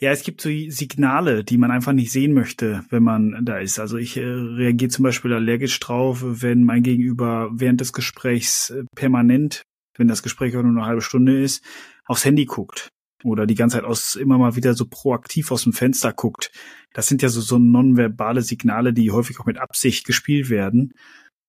ja, 0.00 0.12
es 0.12 0.22
gibt 0.22 0.40
so 0.40 0.48
Signale, 0.48 1.42
die 1.42 1.58
man 1.58 1.72
einfach 1.72 1.92
nicht 1.92 2.12
sehen 2.12 2.32
möchte, 2.32 2.84
wenn 2.90 3.02
man 3.02 3.44
da 3.44 3.58
ist. 3.58 3.80
Also 3.80 3.96
ich 3.96 4.16
äh, 4.16 4.24
reagiere 4.24 4.90
zum 4.90 5.02
Beispiel 5.02 5.32
allergisch 5.32 5.78
drauf, 5.80 6.22
wenn 6.22 6.62
mein 6.62 6.84
Gegenüber 6.84 7.50
während 7.52 7.80
des 7.80 7.92
Gesprächs 7.92 8.70
äh, 8.70 8.84
permanent, 8.94 9.62
wenn 9.96 10.06
das 10.06 10.22
Gespräch 10.22 10.56
auch 10.56 10.62
nur 10.62 10.70
eine 10.70 10.86
halbe 10.86 11.02
Stunde 11.02 11.42
ist, 11.42 11.64
aufs 12.06 12.24
Handy 12.24 12.44
guckt 12.44 12.90
oder 13.24 13.46
die 13.46 13.56
ganze 13.56 13.78
Zeit 13.78 13.84
aus 13.84 14.14
immer 14.14 14.38
mal 14.38 14.54
wieder 14.54 14.74
so 14.74 14.86
proaktiv 14.88 15.50
aus 15.50 15.64
dem 15.64 15.72
Fenster 15.72 16.12
guckt. 16.12 16.52
Das 16.92 17.08
sind 17.08 17.20
ja 17.20 17.28
so, 17.28 17.40
so 17.40 17.58
nonverbale 17.58 18.42
Signale, 18.42 18.92
die 18.92 19.10
häufig 19.10 19.40
auch 19.40 19.46
mit 19.46 19.58
Absicht 19.58 20.06
gespielt 20.06 20.48
werden. 20.48 20.94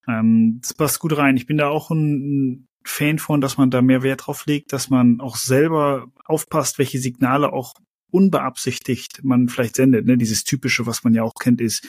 Ähm, 0.08 0.58
das 0.62 0.74
passt 0.74 1.00
gut 1.00 1.16
rein. 1.16 1.38
Ich 1.38 1.46
bin 1.46 1.58
da 1.58 1.70
auch 1.70 1.92
ein 1.92 2.66
Fan 2.84 3.20
von, 3.20 3.42
dass 3.42 3.58
man 3.58 3.70
da 3.70 3.84
mehr 3.84 4.02
Wert 4.02 4.26
drauf 4.26 4.48
legt, 4.48 4.74
dass 4.74 4.90
man 4.90 5.20
auch 5.20 5.36
selber 5.36 6.08
aufpasst, 6.26 6.80
welche 6.80 6.98
Signale 6.98 7.54
auch 7.54 7.76
unbeabsichtigt 8.12 9.24
man 9.24 9.50
vielleicht 9.50 9.76
sendet. 9.76 10.06
Ne? 10.06 10.18
Dieses 10.18 10.44
typische, 10.44 10.86
was 10.86 11.04
man 11.04 11.14
ja 11.14 11.24
auch 11.24 11.34
kennt, 11.40 11.62
ist 11.62 11.88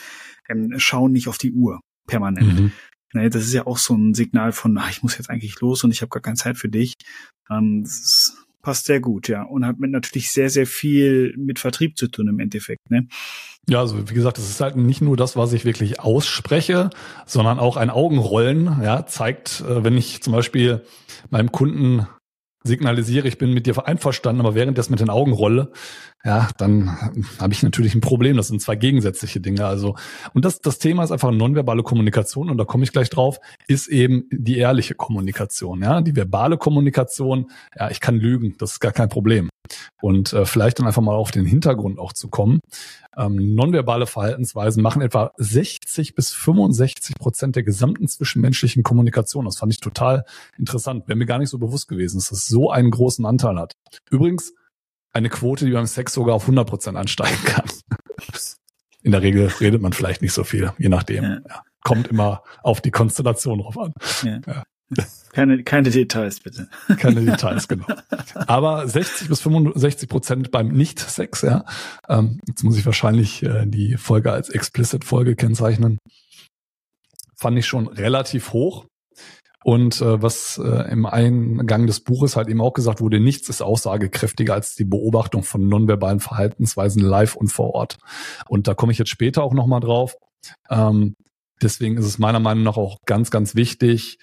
ähm, 0.49 0.73
schauen 0.77 1.11
nicht 1.11 1.27
auf 1.27 1.37
die 1.37 1.51
Uhr 1.51 1.81
permanent. 2.07 2.59
Mhm. 2.59 2.71
Ne, 3.13 3.29
das 3.29 3.43
ist 3.43 3.53
ja 3.53 3.67
auch 3.67 3.77
so 3.77 3.93
ein 3.93 4.13
Signal 4.13 4.53
von, 4.53 4.77
ach, 4.77 4.89
ich 4.89 5.03
muss 5.03 5.17
jetzt 5.17 5.29
eigentlich 5.29 5.59
los 5.59 5.83
und 5.83 5.91
ich 5.91 6.01
habe 6.01 6.09
gar 6.09 6.21
keine 6.21 6.37
Zeit 6.37 6.57
für 6.57 6.69
dich. 6.69 6.95
Ähm, 7.49 7.83
das 7.83 7.99
ist 7.99 8.47
passt 8.61 8.85
sehr 8.85 8.99
gut, 8.99 9.27
ja. 9.27 9.43
Und 9.43 9.65
hat 9.65 9.79
mit 9.79 9.91
natürlich 9.91 10.31
sehr, 10.31 10.49
sehr 10.49 10.67
viel 10.67 11.35
mit 11.37 11.59
Vertrieb 11.59 11.97
zu 11.97 12.07
tun 12.07 12.27
im 12.27 12.39
Endeffekt, 12.39 12.89
ne? 12.89 13.07
Ja, 13.69 13.79
also 13.79 14.09
wie 14.09 14.13
gesagt, 14.13 14.39
es 14.39 14.49
ist 14.49 14.59
halt 14.59 14.75
nicht 14.75 15.01
nur 15.01 15.15
das, 15.15 15.35
was 15.35 15.53
ich 15.53 15.65
wirklich 15.65 15.99
ausspreche, 15.99 16.89
sondern 17.27 17.59
auch 17.59 17.77
ein 17.77 17.91
Augenrollen, 17.91 18.65
ja, 18.81 19.05
zeigt, 19.05 19.61
äh, 19.61 19.83
wenn 19.83 19.97
ich 19.97 20.21
zum 20.23 20.33
Beispiel 20.33 20.83
meinem 21.29 21.51
Kunden 21.51 22.07
signalisiere, 22.63 23.27
ich 23.27 23.37
bin 23.37 23.53
mit 23.53 23.65
dir 23.65 23.85
einverstanden, 23.85 24.41
aber 24.41 24.55
während 24.55 24.77
das 24.77 24.89
mit 24.89 24.99
den 24.99 25.09
Augen 25.09 25.33
rolle, 25.33 25.71
ja, 26.23 26.49
dann 26.57 26.95
habe 27.39 27.53
ich 27.53 27.63
natürlich 27.63 27.95
ein 27.95 28.01
Problem. 28.01 28.37
Das 28.37 28.47
sind 28.47 28.61
zwei 28.61 28.75
gegensätzliche 28.75 29.39
Dinge. 29.39 29.65
Also, 29.65 29.95
und 30.33 30.45
das, 30.45 30.61
das 30.61 30.77
Thema 30.77 31.03
ist 31.03 31.11
einfach 31.11 31.31
nonverbale 31.31 31.81
Kommunikation, 31.83 32.49
und 32.49 32.57
da 32.57 32.65
komme 32.65 32.83
ich 32.83 32.91
gleich 32.91 33.09
drauf, 33.09 33.39
ist 33.67 33.87
eben 33.87 34.25
die 34.31 34.57
ehrliche 34.57 34.93
Kommunikation. 34.93 35.81
Ja, 35.81 36.01
die 36.01 36.15
verbale 36.15 36.57
Kommunikation, 36.57 37.49
ja, 37.77 37.89
ich 37.89 37.99
kann 37.99 38.17
lügen, 38.17 38.55
das 38.59 38.73
ist 38.73 38.79
gar 38.79 38.91
kein 38.91 39.09
Problem. 39.09 39.49
Und 40.01 40.33
äh, 40.33 40.45
vielleicht 40.45 40.79
dann 40.79 40.87
einfach 40.87 41.01
mal 41.01 41.15
auf 41.15 41.31
den 41.31 41.45
Hintergrund 41.45 41.99
auch 41.99 42.13
zu 42.13 42.27
kommen. 42.27 42.59
Ähm, 43.17 43.55
nonverbale 43.55 44.07
Verhaltensweisen 44.07 44.81
machen 44.81 45.01
etwa 45.01 45.31
60 45.37 46.15
bis 46.15 46.31
65 46.31 47.15
Prozent 47.15 47.55
der 47.55 47.63
gesamten 47.63 48.07
zwischenmenschlichen 48.07 48.83
Kommunikation. 48.83 49.45
Das 49.45 49.57
fand 49.57 49.73
ich 49.73 49.79
total 49.79 50.23
interessant. 50.57 51.07
Wäre 51.07 51.17
mir 51.17 51.25
gar 51.25 51.39
nicht 51.39 51.49
so 51.49 51.57
bewusst 51.57 51.87
gewesen, 51.87 52.17
das 52.17 52.31
so 52.51 52.69
einen 52.69 52.91
großen 52.91 53.25
Anteil 53.25 53.57
hat. 53.57 53.73
Übrigens, 54.11 54.53
eine 55.13 55.29
Quote, 55.29 55.65
die 55.65 55.71
beim 55.71 55.87
Sex 55.87 56.13
sogar 56.13 56.35
auf 56.35 56.43
100 56.43 56.69
Prozent 56.69 56.97
ansteigen 56.97 57.43
kann. 57.45 57.65
In 59.03 59.11
der 59.11 59.23
Regel 59.23 59.47
redet 59.59 59.81
man 59.81 59.93
vielleicht 59.93 60.21
nicht 60.21 60.33
so 60.33 60.43
viel, 60.43 60.73
je 60.77 60.89
nachdem. 60.89 61.23
Ja. 61.23 61.39
Ja. 61.47 61.63
Kommt 61.83 62.07
immer 62.09 62.43
auf 62.61 62.79
die 62.81 62.91
Konstellation 62.91 63.59
drauf 63.59 63.75
an. 63.79 63.93
Ja. 64.23 64.63
Keine, 65.31 65.63
keine 65.63 65.89
Details, 65.89 66.41
bitte. 66.41 66.67
Keine 66.97 67.21
Details, 67.25 67.67
genau. 67.67 67.85
Aber 68.35 68.87
60 68.87 69.29
bis 69.29 69.41
65 69.41 70.09
Prozent 70.09 70.51
beim 70.51 70.67
Nicht-Sex, 70.67 71.41
ja. 71.43 71.65
Ähm, 72.09 72.39
jetzt 72.47 72.63
muss 72.63 72.77
ich 72.77 72.85
wahrscheinlich 72.85 73.41
äh, 73.43 73.65
die 73.65 73.97
Folge 73.97 74.31
als 74.31 74.49
Explicit-Folge 74.49 75.35
kennzeichnen. 75.35 75.97
Fand 77.37 77.57
ich 77.57 77.65
schon 77.65 77.87
relativ 77.87 78.53
hoch. 78.53 78.85
Und 79.63 80.01
äh, 80.01 80.21
was 80.21 80.57
äh, 80.57 80.91
im 80.91 81.05
Eingang 81.05 81.85
des 81.85 81.99
Buches 81.99 82.35
halt 82.35 82.47
eben 82.47 82.61
auch 82.61 82.73
gesagt 82.73 82.99
wurde, 82.99 83.19
nichts 83.19 83.47
ist 83.49 83.61
aussagekräftiger 83.61 84.53
als 84.53 84.75
die 84.75 84.85
Beobachtung 84.85 85.43
von 85.43 85.67
nonverbalen 85.67 86.19
Verhaltensweisen 86.19 87.01
live 87.01 87.35
und 87.35 87.49
vor 87.49 87.75
Ort. 87.75 87.97
Und 88.47 88.67
da 88.67 88.73
komme 88.73 88.91
ich 88.91 88.97
jetzt 88.97 89.11
später 89.11 89.43
auch 89.43 89.53
nochmal 89.53 89.81
drauf. 89.81 90.15
Ähm, 90.69 91.15
deswegen 91.61 91.97
ist 91.97 92.05
es 92.05 92.17
meiner 92.17 92.39
Meinung 92.39 92.63
nach 92.63 92.77
auch 92.77 92.97
ganz, 93.05 93.29
ganz 93.29 93.55
wichtig, 93.55 94.17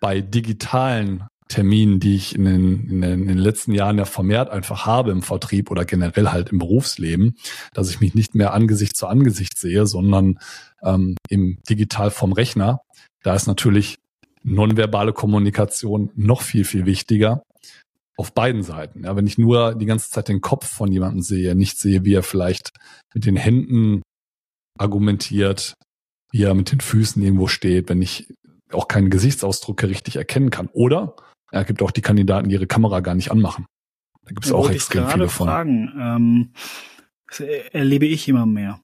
bei 0.00 0.20
digitalen 0.20 1.28
Terminen, 1.48 2.00
die 2.00 2.16
ich 2.16 2.34
in 2.34 2.44
den, 2.44 2.88
in 2.88 3.00
den, 3.02 3.20
in 3.22 3.28
den 3.28 3.38
letzten 3.38 3.72
Jahren 3.72 3.98
ja 3.98 4.04
vermehrt 4.04 4.50
einfach 4.50 4.86
habe 4.86 5.10
im 5.10 5.22
Vertrieb 5.22 5.70
oder 5.70 5.84
generell 5.84 6.28
halt 6.28 6.50
im 6.50 6.58
Berufsleben, 6.58 7.36
dass 7.72 7.90
ich 7.90 8.00
mich 8.00 8.14
nicht 8.14 8.34
mehr 8.34 8.54
Angesicht 8.54 8.96
zu 8.96 9.06
Angesicht 9.06 9.58
sehe, 9.58 9.86
sondern 9.86 10.38
ähm, 10.82 11.16
im 11.28 11.58
digital 11.68 12.10
vom 12.10 12.32
Rechner. 12.32 12.80
Da 13.22 13.34
ist 13.34 13.46
natürlich 13.46 13.98
nonverbale 14.42 15.12
Kommunikation 15.12 16.10
noch 16.14 16.42
viel, 16.42 16.64
viel 16.64 16.86
wichtiger 16.86 17.42
auf 18.16 18.32
beiden 18.32 18.62
Seiten. 18.62 19.04
Ja, 19.04 19.16
wenn 19.16 19.26
ich 19.26 19.38
nur 19.38 19.74
die 19.74 19.86
ganze 19.86 20.10
Zeit 20.10 20.28
den 20.28 20.40
Kopf 20.40 20.68
von 20.68 20.92
jemandem 20.92 21.22
sehe, 21.22 21.54
nicht 21.54 21.78
sehe, 21.78 22.04
wie 22.04 22.14
er 22.14 22.22
vielleicht 22.22 22.70
mit 23.14 23.24
den 23.24 23.36
Händen 23.36 24.02
argumentiert, 24.78 25.74
wie 26.30 26.42
er 26.42 26.54
mit 26.54 26.72
den 26.72 26.80
Füßen 26.80 27.22
irgendwo 27.22 27.46
steht, 27.46 27.88
wenn 27.88 28.02
ich 28.02 28.32
auch 28.70 28.88
keine 28.88 29.08
Gesichtsausdrücke 29.08 29.88
richtig 29.88 30.16
erkennen 30.16 30.50
kann. 30.50 30.68
Oder 30.72 31.16
er 31.50 31.64
gibt 31.64 31.82
auch 31.82 31.90
die 31.90 32.00
Kandidaten, 32.00 32.48
die 32.48 32.54
ihre 32.54 32.66
Kamera 32.66 33.00
gar 33.00 33.14
nicht 33.14 33.30
anmachen. 33.30 33.66
Da 34.24 34.28
gibt 34.28 34.44
es 34.44 34.50
ja, 34.50 34.56
auch 34.56 34.70
extrem 34.70 35.08
viele 35.08 35.28
von. 35.28 35.46
Fragen. 35.46 35.92
Ähm, 35.98 36.52
erlebe 37.72 38.06
ich 38.06 38.28
immer 38.28 38.46
mehr, 38.46 38.80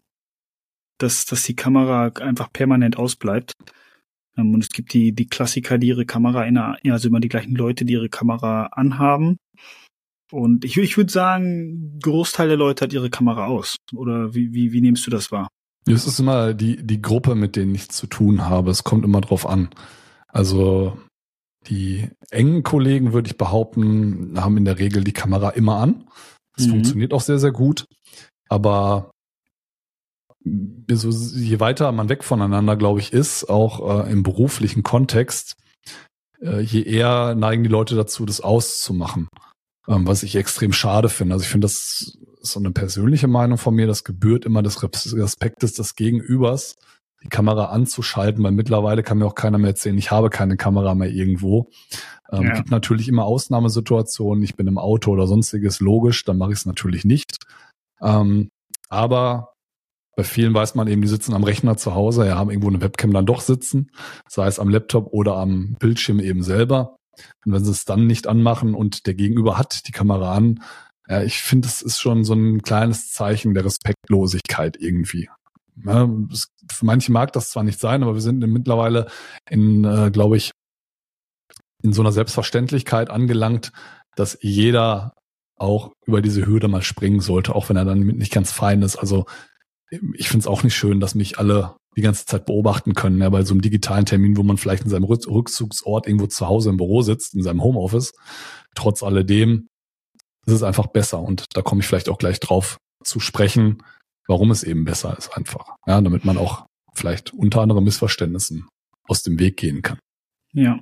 dass, 0.98 1.26
dass 1.26 1.42
die 1.44 1.56
Kamera 1.56 2.08
einfach 2.20 2.52
permanent 2.52 2.96
ausbleibt. 2.96 3.52
Ähm, 4.38 4.54
und 4.54 4.62
es 4.62 4.70
gibt 4.70 4.94
die, 4.94 5.12
die 5.12 5.26
Klassiker, 5.26 5.78
die 5.78 5.88
ihre 5.88 6.06
Kamera 6.06 6.44
in 6.44 6.54
der, 6.54 6.78
also 6.90 7.08
immer 7.08 7.20
die 7.20 7.28
gleichen 7.28 7.54
Leute, 7.54 7.84
die 7.84 7.94
ihre 7.94 8.08
Kamera 8.08 8.66
anhaben. 8.72 9.38
Und 10.30 10.64
ich, 10.64 10.76
ich 10.76 10.96
würde 10.96 11.10
sagen, 11.10 11.98
Großteil 12.02 12.48
der 12.48 12.56
Leute 12.56 12.84
hat 12.84 12.92
ihre 12.92 13.10
Kamera 13.10 13.46
aus. 13.46 13.76
Oder 13.94 14.34
wie, 14.34 14.52
wie, 14.52 14.72
wie 14.72 14.80
nimmst 14.80 15.06
du 15.06 15.10
das 15.10 15.32
wahr? 15.32 15.48
Es 15.86 16.06
ist 16.06 16.18
immer 16.20 16.52
die, 16.52 16.84
die 16.84 17.00
Gruppe, 17.00 17.34
mit 17.34 17.56
denen 17.56 17.74
ich 17.74 17.88
zu 17.88 18.06
tun 18.06 18.44
habe. 18.44 18.70
Es 18.70 18.84
kommt 18.84 19.04
immer 19.04 19.22
drauf 19.22 19.46
an. 19.46 19.70
Also 20.28 20.98
die 21.66 22.08
engen 22.30 22.62
Kollegen, 22.62 23.14
würde 23.14 23.28
ich 23.28 23.38
behaupten, 23.38 24.34
haben 24.38 24.58
in 24.58 24.66
der 24.66 24.78
Regel 24.78 25.02
die 25.02 25.12
Kamera 25.12 25.50
immer 25.50 25.76
an. 25.76 26.04
Das 26.56 26.66
mhm. 26.66 26.72
funktioniert 26.72 27.14
auch 27.14 27.22
sehr, 27.22 27.38
sehr 27.38 27.52
gut. 27.52 27.86
Aber 28.50 29.10
so, 30.44 31.10
je 31.10 31.60
weiter 31.60 31.90
man 31.92 32.08
weg 32.08 32.24
voneinander, 32.24 32.76
glaube 32.76 33.00
ich, 33.00 33.12
ist, 33.12 33.48
auch 33.48 34.06
äh, 34.06 34.12
im 34.12 34.22
beruflichen 34.22 34.82
Kontext, 34.82 35.56
äh, 36.40 36.60
je 36.60 36.82
eher 36.82 37.34
neigen 37.34 37.62
die 37.62 37.68
Leute 37.68 37.94
dazu, 37.96 38.24
das 38.24 38.40
auszumachen. 38.40 39.28
Ähm, 39.88 40.06
was 40.06 40.22
ich 40.22 40.36
extrem 40.36 40.72
schade 40.72 41.08
finde. 41.08 41.34
Also 41.34 41.44
ich 41.44 41.48
finde, 41.48 41.64
das 41.64 42.18
ist 42.42 42.52
so 42.52 42.60
eine 42.60 42.72
persönliche 42.72 43.26
Meinung 43.26 43.56
von 43.56 43.74
mir, 43.74 43.86
das 43.86 44.04
gebührt 44.04 44.44
immer 44.44 44.62
des 44.62 44.82
Respektes 44.82 45.72
des 45.72 45.96
Gegenübers, 45.96 46.76
die 47.24 47.28
Kamera 47.28 47.66
anzuschalten, 47.66 48.44
weil 48.44 48.52
mittlerweile 48.52 49.02
kann 49.02 49.18
mir 49.18 49.26
auch 49.26 49.34
keiner 49.34 49.56
mehr 49.56 49.70
erzählen, 49.70 49.96
ich 49.96 50.10
habe 50.10 50.28
keine 50.28 50.58
Kamera 50.58 50.94
mehr 50.94 51.08
irgendwo. 51.08 51.70
Ähm, 52.30 52.42
ja. 52.42 52.54
gibt 52.54 52.70
natürlich 52.70 53.08
immer 53.08 53.24
Ausnahmesituationen, 53.24 54.44
ich 54.44 54.56
bin 54.56 54.66
im 54.66 54.76
Auto 54.76 55.10
oder 55.10 55.26
sonstiges, 55.26 55.80
logisch, 55.80 56.22
dann 56.24 56.36
mache 56.36 56.52
ich 56.52 56.58
es 56.58 56.66
natürlich 56.66 57.06
nicht. 57.06 57.38
Ähm, 58.02 58.50
aber 58.90 59.54
bei 60.18 60.24
vielen 60.24 60.52
weiß 60.52 60.74
man 60.74 60.88
eben, 60.88 61.00
die 61.00 61.06
sitzen 61.06 61.32
am 61.32 61.44
Rechner 61.44 61.76
zu 61.76 61.94
Hause, 61.94 62.26
ja, 62.26 62.36
haben 62.36 62.50
irgendwo 62.50 62.66
eine 62.66 62.80
Webcam 62.80 63.12
dann 63.12 63.24
doch 63.24 63.40
sitzen, 63.40 63.92
sei 64.28 64.48
es 64.48 64.58
am 64.58 64.68
Laptop 64.68 65.12
oder 65.12 65.36
am 65.36 65.76
Bildschirm 65.78 66.18
eben 66.18 66.42
selber. 66.42 66.96
Und 67.46 67.52
wenn 67.52 67.64
sie 67.64 67.70
es 67.70 67.84
dann 67.84 68.08
nicht 68.08 68.26
anmachen 68.26 68.74
und 68.74 69.06
der 69.06 69.14
Gegenüber 69.14 69.58
hat 69.58 69.86
die 69.86 69.92
Kamera 69.92 70.34
an, 70.34 70.60
ja, 71.08 71.22
ich 71.22 71.40
finde, 71.40 71.68
es 71.68 71.82
ist 71.82 72.00
schon 72.00 72.24
so 72.24 72.34
ein 72.34 72.62
kleines 72.62 73.12
Zeichen 73.12 73.54
der 73.54 73.64
Respektlosigkeit 73.64 74.76
irgendwie. 74.80 75.30
Ja, 75.84 76.08
es, 76.32 76.48
für 76.68 76.84
manche 76.84 77.12
mag 77.12 77.32
das 77.32 77.50
zwar 77.50 77.62
nicht 77.62 77.78
sein, 77.78 78.02
aber 78.02 78.14
wir 78.14 78.20
sind 78.20 78.40
mittlerweile 78.40 79.06
in, 79.48 79.84
äh, 79.84 80.10
glaube 80.10 80.36
ich, 80.36 80.50
in 81.80 81.92
so 81.92 82.02
einer 82.02 82.10
Selbstverständlichkeit 82.10 83.08
angelangt, 83.08 83.70
dass 84.16 84.36
jeder 84.40 85.12
auch 85.54 85.92
über 86.06 86.22
diese 86.22 86.44
Hürde 86.44 86.66
mal 86.66 86.82
springen 86.82 87.20
sollte, 87.20 87.54
auch 87.54 87.68
wenn 87.68 87.76
er 87.76 87.84
dann 87.84 88.00
nicht 88.00 88.32
ganz 88.32 88.50
fein 88.50 88.82
ist. 88.82 88.96
Also 88.96 89.26
ich 89.90 90.28
finde 90.28 90.42
es 90.42 90.46
auch 90.46 90.62
nicht 90.62 90.74
schön, 90.74 91.00
dass 91.00 91.14
mich 91.14 91.38
alle 91.38 91.76
die 91.96 92.02
ganze 92.02 92.26
Zeit 92.26 92.46
beobachten 92.46 92.94
können, 92.94 93.20
ja, 93.20 93.28
bei 93.28 93.42
so 93.44 93.54
einem 93.54 93.60
digitalen 93.60 94.06
Termin, 94.06 94.36
wo 94.36 94.42
man 94.42 94.56
vielleicht 94.56 94.84
in 94.84 94.90
seinem 94.90 95.04
Rückzugsort 95.04 96.06
irgendwo 96.06 96.26
zu 96.26 96.46
Hause 96.46 96.70
im 96.70 96.76
Büro 96.76 97.02
sitzt, 97.02 97.34
in 97.34 97.42
seinem 97.42 97.62
Homeoffice. 97.62 98.12
Trotz 98.74 99.02
alledem 99.02 99.68
ist 100.46 100.54
es 100.54 100.62
einfach 100.62 100.86
besser. 100.86 101.20
Und 101.20 101.44
da 101.54 101.62
komme 101.62 101.80
ich 101.80 101.86
vielleicht 101.86 102.08
auch 102.08 102.18
gleich 102.18 102.40
drauf 102.40 102.78
zu 103.02 103.20
sprechen, 103.20 103.82
warum 104.28 104.50
es 104.50 104.62
eben 104.62 104.84
besser 104.84 105.16
ist 105.18 105.36
einfach. 105.36 105.76
Ja, 105.86 106.00
damit 106.00 106.24
man 106.24 106.38
auch 106.38 106.66
vielleicht 106.94 107.32
unter 107.32 107.62
anderem 107.62 107.84
Missverständnissen 107.84 108.68
aus 109.08 109.22
dem 109.22 109.38
Weg 109.38 109.56
gehen 109.56 109.82
kann. 109.82 109.98
Ja, 110.52 110.80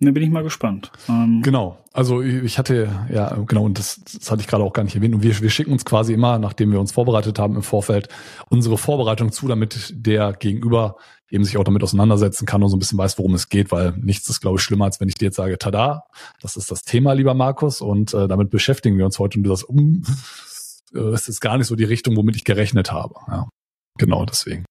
da 0.00 0.10
bin 0.12 0.22
ich 0.22 0.30
mal 0.30 0.44
gespannt. 0.44 0.92
Ähm 1.08 1.42
genau. 1.42 1.78
Also 1.92 2.22
ich 2.22 2.58
hatte, 2.58 2.88
ja, 3.12 3.36
genau, 3.46 3.64
und 3.64 3.78
das, 3.78 4.00
das 4.04 4.30
hatte 4.30 4.40
ich 4.40 4.46
gerade 4.46 4.62
auch 4.62 4.72
gar 4.72 4.84
nicht 4.84 4.94
erwähnt. 4.94 5.14
Und 5.14 5.24
wir, 5.24 5.40
wir 5.40 5.50
schicken 5.50 5.72
uns 5.72 5.84
quasi 5.84 6.12
immer, 6.12 6.38
nachdem 6.38 6.70
wir 6.70 6.78
uns 6.78 6.92
vorbereitet 6.92 7.38
haben 7.38 7.56
im 7.56 7.62
Vorfeld, 7.62 8.08
unsere 8.48 8.78
Vorbereitung 8.78 9.32
zu, 9.32 9.48
damit 9.48 9.92
der 9.96 10.32
Gegenüber 10.34 10.96
eben 11.30 11.44
sich 11.44 11.56
auch 11.56 11.64
damit 11.64 11.82
auseinandersetzen 11.82 12.46
kann 12.46 12.62
und 12.62 12.70
so 12.70 12.76
ein 12.76 12.78
bisschen 12.78 12.98
weiß, 12.98 13.18
worum 13.18 13.34
es 13.34 13.48
geht, 13.48 13.72
weil 13.72 13.92
nichts 13.98 14.28
ist, 14.28 14.40
glaube 14.40 14.58
ich, 14.58 14.62
schlimmer, 14.62 14.84
als 14.84 15.00
wenn 15.00 15.08
ich 15.08 15.16
dir 15.16 15.26
jetzt 15.26 15.36
sage, 15.36 15.58
tada, 15.58 16.04
das 16.40 16.56
ist 16.56 16.70
das 16.70 16.82
Thema, 16.82 17.12
lieber 17.12 17.34
Markus, 17.34 17.80
und 17.80 18.14
äh, 18.14 18.28
damit 18.28 18.50
beschäftigen 18.50 18.96
wir 18.96 19.04
uns 19.04 19.18
heute 19.18 19.38
und 19.38 19.42
du 19.42 19.50
sagst, 19.50 19.68
um, 19.68 20.02
äh, 20.94 20.98
es 20.98 21.28
ist 21.28 21.40
gar 21.40 21.58
nicht 21.58 21.66
so 21.66 21.76
die 21.76 21.84
Richtung, 21.84 22.16
womit 22.16 22.36
ich 22.36 22.44
gerechnet 22.44 22.92
habe. 22.92 23.14
Ja, 23.26 23.48
genau 23.98 24.24
deswegen. 24.24 24.64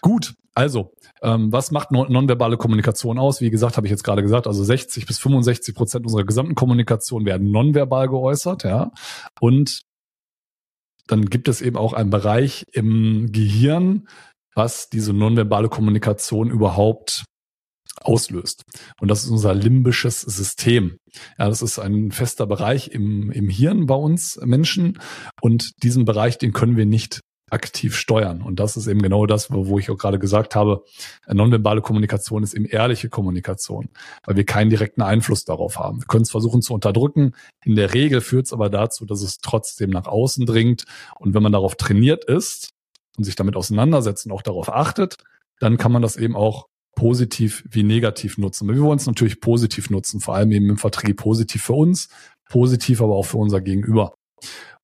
Gut, 0.00 0.34
also, 0.54 0.92
ähm, 1.22 1.52
was 1.52 1.70
macht 1.70 1.92
non 1.92 2.10
nonverbale 2.10 2.56
Kommunikation 2.56 3.18
aus? 3.18 3.40
Wie 3.40 3.50
gesagt, 3.50 3.76
habe 3.76 3.86
ich 3.86 3.90
jetzt 3.90 4.02
gerade 4.02 4.22
gesagt, 4.22 4.46
also 4.46 4.64
60 4.64 5.06
bis 5.06 5.18
65 5.18 5.74
Prozent 5.74 6.04
unserer 6.04 6.24
gesamten 6.24 6.54
Kommunikation 6.54 7.24
werden 7.24 7.50
nonverbal 7.50 8.08
geäußert, 8.08 8.64
ja. 8.64 8.90
Und 9.40 9.82
dann 11.06 11.26
gibt 11.26 11.48
es 11.48 11.60
eben 11.60 11.76
auch 11.76 11.92
einen 11.92 12.10
Bereich 12.10 12.64
im 12.72 13.30
Gehirn, 13.32 14.08
was 14.54 14.88
diese 14.90 15.12
nonverbale 15.12 15.68
Kommunikation 15.68 16.50
überhaupt 16.50 17.24
auslöst. 18.00 18.62
Und 19.00 19.08
das 19.08 19.24
ist 19.24 19.30
unser 19.30 19.54
limbisches 19.54 20.20
System. 20.22 20.98
Ja, 21.38 21.48
das 21.48 21.62
ist 21.62 21.78
ein 21.78 22.10
fester 22.10 22.46
Bereich 22.46 22.88
im, 22.88 23.30
im 23.30 23.48
Hirn 23.48 23.86
bei 23.86 23.94
uns 23.94 24.38
Menschen. 24.44 24.98
Und 25.40 25.82
diesen 25.82 26.04
Bereich, 26.04 26.38
den 26.38 26.52
können 26.52 26.76
wir 26.76 26.86
nicht 26.86 27.20
aktiv 27.50 27.96
steuern. 27.96 28.42
Und 28.42 28.60
das 28.60 28.76
ist 28.76 28.86
eben 28.86 29.02
genau 29.02 29.26
das, 29.26 29.50
wo, 29.50 29.66
wo 29.66 29.78
ich 29.78 29.90
auch 29.90 29.98
gerade 29.98 30.18
gesagt 30.18 30.54
habe, 30.54 30.84
nonverbale 31.26 31.80
Kommunikation 31.80 32.42
ist 32.42 32.54
eben 32.54 32.66
ehrliche 32.66 33.08
Kommunikation, 33.08 33.88
weil 34.24 34.36
wir 34.36 34.44
keinen 34.44 34.70
direkten 34.70 35.02
Einfluss 35.02 35.44
darauf 35.44 35.78
haben. 35.78 36.00
Wir 36.00 36.06
können 36.06 36.22
es 36.22 36.30
versuchen 36.30 36.62
zu 36.62 36.74
unterdrücken. 36.74 37.34
In 37.64 37.76
der 37.76 37.94
Regel 37.94 38.20
führt 38.20 38.46
es 38.46 38.52
aber 38.52 38.70
dazu, 38.70 39.04
dass 39.04 39.22
es 39.22 39.38
trotzdem 39.38 39.90
nach 39.90 40.06
außen 40.06 40.46
dringt. 40.46 40.84
Und 41.18 41.34
wenn 41.34 41.42
man 41.42 41.52
darauf 41.52 41.76
trainiert 41.76 42.24
ist 42.24 42.70
und 43.16 43.24
sich 43.24 43.36
damit 43.36 43.56
auseinandersetzt 43.56 44.26
und 44.26 44.32
auch 44.32 44.42
darauf 44.42 44.72
achtet, 44.72 45.16
dann 45.60 45.76
kann 45.76 45.92
man 45.92 46.02
das 46.02 46.16
eben 46.16 46.36
auch 46.36 46.66
positiv 46.94 47.64
wie 47.70 47.84
negativ 47.84 48.38
nutzen. 48.38 48.68
Wir 48.68 48.80
wollen 48.80 48.98
es 48.98 49.06
natürlich 49.06 49.40
positiv 49.40 49.88
nutzen, 49.88 50.20
vor 50.20 50.34
allem 50.34 50.50
eben 50.50 50.68
im 50.68 50.78
Vertrieb 50.78 51.18
positiv 51.18 51.62
für 51.62 51.74
uns, 51.74 52.08
positiv 52.48 53.00
aber 53.00 53.14
auch 53.14 53.26
für 53.26 53.36
unser 53.36 53.60
Gegenüber. 53.60 54.14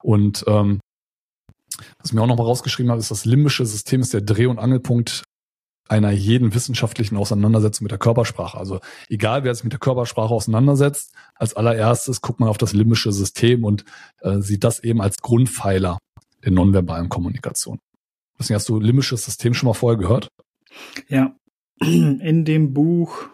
Und 0.00 0.44
ähm, 0.46 0.80
was 1.98 2.10
ich 2.10 2.12
mir 2.12 2.22
auch 2.22 2.26
noch 2.26 2.36
mal 2.36 2.44
rausgeschrieben 2.44 2.90
habe, 2.90 3.00
ist, 3.00 3.10
das 3.10 3.24
limbische 3.24 3.66
System 3.66 4.00
ist 4.00 4.14
der 4.14 4.20
Dreh- 4.20 4.46
und 4.46 4.58
Angelpunkt 4.58 5.24
einer 5.88 6.10
jeden 6.10 6.54
wissenschaftlichen 6.54 7.16
Auseinandersetzung 7.16 7.84
mit 7.84 7.90
der 7.90 7.98
Körpersprache. 7.98 8.56
Also 8.56 8.80
egal, 9.08 9.44
wer 9.44 9.54
sich 9.54 9.64
mit 9.64 9.72
der 9.72 9.80
Körpersprache 9.80 10.32
auseinandersetzt, 10.32 11.12
als 11.34 11.54
allererstes 11.54 12.22
guckt 12.22 12.40
man 12.40 12.48
auf 12.48 12.58
das 12.58 12.72
limbische 12.72 13.12
System 13.12 13.64
und 13.64 13.84
äh, 14.20 14.40
sieht 14.40 14.64
das 14.64 14.80
eben 14.80 15.02
als 15.02 15.18
Grundpfeiler 15.18 15.98
der 16.42 16.52
nonverbalen 16.52 17.08
Kommunikation. 17.08 17.80
Hast 18.38 18.68
du 18.68 18.80
limbisches 18.80 19.24
System 19.24 19.54
schon 19.54 19.68
mal 19.68 19.74
vorher 19.74 19.98
gehört? 19.98 20.28
Ja, 21.08 21.36
in 21.80 22.44
dem 22.44 22.72
Buch 22.72 23.28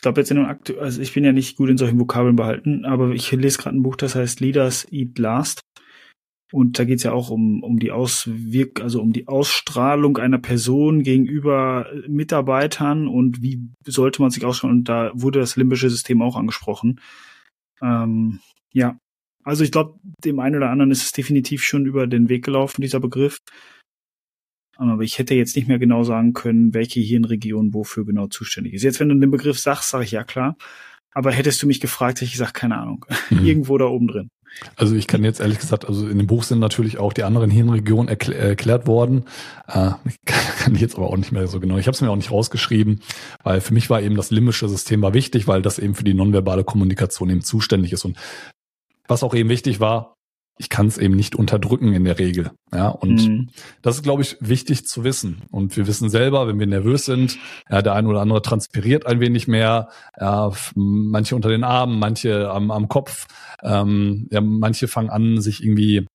ich 0.00 0.02
glaube 0.02 0.18
jetzt 0.18 0.30
in 0.30 0.38
einem 0.38 0.46
Aktu 0.46 0.78
also 0.78 1.02
ich 1.02 1.12
bin 1.12 1.24
ja 1.24 1.32
nicht 1.32 1.58
gut 1.58 1.68
in 1.68 1.76
solchen 1.76 2.00
Vokabeln 2.00 2.34
behalten, 2.34 2.86
aber 2.86 3.10
ich 3.10 3.30
lese 3.32 3.58
gerade 3.58 3.76
ein 3.76 3.82
Buch, 3.82 3.96
das 3.96 4.14
heißt 4.14 4.40
Leaders 4.40 4.90
Eat 4.90 5.18
Last. 5.18 5.60
Und 6.52 6.78
da 6.78 6.84
geht 6.84 6.96
es 6.96 7.02
ja 7.02 7.12
auch 7.12 7.28
um, 7.28 7.62
um 7.62 7.78
die 7.78 7.92
Auswirk, 7.92 8.80
also 8.80 9.02
um 9.02 9.12
die 9.12 9.28
Ausstrahlung 9.28 10.16
einer 10.16 10.38
Person 10.38 11.02
gegenüber 11.02 11.86
Mitarbeitern 12.08 13.08
und 13.08 13.42
wie 13.42 13.60
sollte 13.84 14.22
man 14.22 14.30
sich 14.30 14.42
ausstrahlen. 14.42 14.78
Und 14.78 14.88
da 14.88 15.12
wurde 15.12 15.38
das 15.38 15.56
limbische 15.56 15.90
System 15.90 16.22
auch 16.22 16.36
angesprochen. 16.36 16.98
Ähm, 17.82 18.40
ja, 18.72 18.98
also 19.44 19.64
ich 19.64 19.70
glaube, 19.70 20.00
dem 20.24 20.40
einen 20.40 20.56
oder 20.56 20.70
anderen 20.70 20.92
ist 20.92 21.02
es 21.02 21.12
definitiv 21.12 21.62
schon 21.62 21.84
über 21.84 22.06
den 22.06 22.30
Weg 22.30 22.42
gelaufen, 22.46 22.80
dieser 22.80 23.00
Begriff. 23.00 23.36
Aber 24.88 25.02
ich 25.02 25.18
hätte 25.18 25.34
jetzt 25.34 25.56
nicht 25.56 25.68
mehr 25.68 25.78
genau 25.78 26.04
sagen 26.04 26.32
können, 26.32 26.72
welche 26.72 27.00
Hirnregion 27.00 27.74
wofür 27.74 28.06
genau 28.06 28.28
zuständig 28.28 28.72
ist. 28.72 28.82
Jetzt, 28.82 28.98
wenn 29.00 29.10
du 29.10 29.14
den 29.14 29.30
Begriff 29.30 29.58
sagst, 29.58 29.90
sage 29.90 30.04
ich 30.04 30.12
ja 30.12 30.24
klar. 30.24 30.56
Aber 31.12 31.32
hättest 31.32 31.62
du 31.62 31.66
mich 31.66 31.80
gefragt, 31.80 32.18
hätte 32.18 32.24
ich 32.24 32.32
gesagt, 32.32 32.54
keine 32.54 32.78
Ahnung. 32.78 33.04
Mhm. 33.30 33.44
Irgendwo 33.44 33.78
da 33.78 33.84
oben 33.84 34.08
drin. 34.08 34.30
Also 34.74 34.96
ich 34.96 35.06
kann 35.06 35.22
jetzt 35.22 35.38
ehrlich 35.38 35.60
gesagt, 35.60 35.86
also 35.86 36.08
in 36.08 36.18
dem 36.18 36.26
Buch 36.26 36.42
sind 36.42 36.58
natürlich 36.58 36.98
auch 36.98 37.12
die 37.12 37.22
anderen 37.22 37.48
Hirnregionen 37.48 38.08
erkl 38.08 38.32
erklärt 38.32 38.88
worden. 38.88 39.24
Äh, 39.68 39.90
kann 40.24 40.74
ich 40.74 40.80
jetzt 40.80 40.96
aber 40.96 41.08
auch 41.08 41.16
nicht 41.16 41.30
mehr 41.30 41.46
so 41.46 41.60
genau. 41.60 41.76
Ich 41.76 41.86
habe 41.86 41.94
es 41.94 42.00
mir 42.00 42.10
auch 42.10 42.16
nicht 42.16 42.32
rausgeschrieben, 42.32 43.00
weil 43.44 43.60
für 43.60 43.72
mich 43.72 43.88
war 43.88 44.02
eben 44.02 44.16
das 44.16 44.32
limbische 44.32 44.68
System 44.68 45.02
war 45.02 45.14
wichtig, 45.14 45.46
weil 45.46 45.62
das 45.62 45.78
eben 45.78 45.94
für 45.94 46.02
die 46.02 46.14
nonverbale 46.14 46.64
Kommunikation 46.64 47.30
eben 47.30 47.42
zuständig 47.42 47.92
ist. 47.92 48.04
Und 48.04 48.16
was 49.06 49.22
auch 49.22 49.34
eben 49.34 49.48
wichtig 49.48 49.78
war, 49.78 50.16
ich 50.60 50.68
kann 50.68 50.88
es 50.88 50.98
eben 50.98 51.16
nicht 51.16 51.34
unterdrücken 51.34 51.94
in 51.94 52.04
der 52.04 52.18
Regel. 52.18 52.50
Ja, 52.70 52.88
und 52.88 53.26
mhm. 53.26 53.48
das 53.80 53.96
ist, 53.96 54.02
glaube 54.02 54.20
ich, 54.20 54.36
wichtig 54.40 54.86
zu 54.86 55.04
wissen. 55.04 55.40
Und 55.50 55.74
wir 55.78 55.86
wissen 55.86 56.10
selber, 56.10 56.46
wenn 56.46 56.58
wir 56.58 56.66
nervös 56.66 57.06
sind, 57.06 57.38
ja, 57.70 57.80
der 57.80 57.94
eine 57.94 58.06
oder 58.06 58.20
andere 58.20 58.42
transpiriert 58.42 59.06
ein 59.06 59.20
wenig 59.20 59.48
mehr, 59.48 59.88
ja, 60.20 60.52
manche 60.74 61.34
unter 61.34 61.48
den 61.48 61.64
Armen, 61.64 61.98
manche 61.98 62.50
am, 62.50 62.70
am 62.70 62.88
Kopf, 62.88 63.26
ähm, 63.62 64.28
ja, 64.30 64.42
manche 64.42 64.86
fangen 64.86 65.08
an, 65.08 65.40
sich 65.40 65.64
irgendwie 65.64 66.06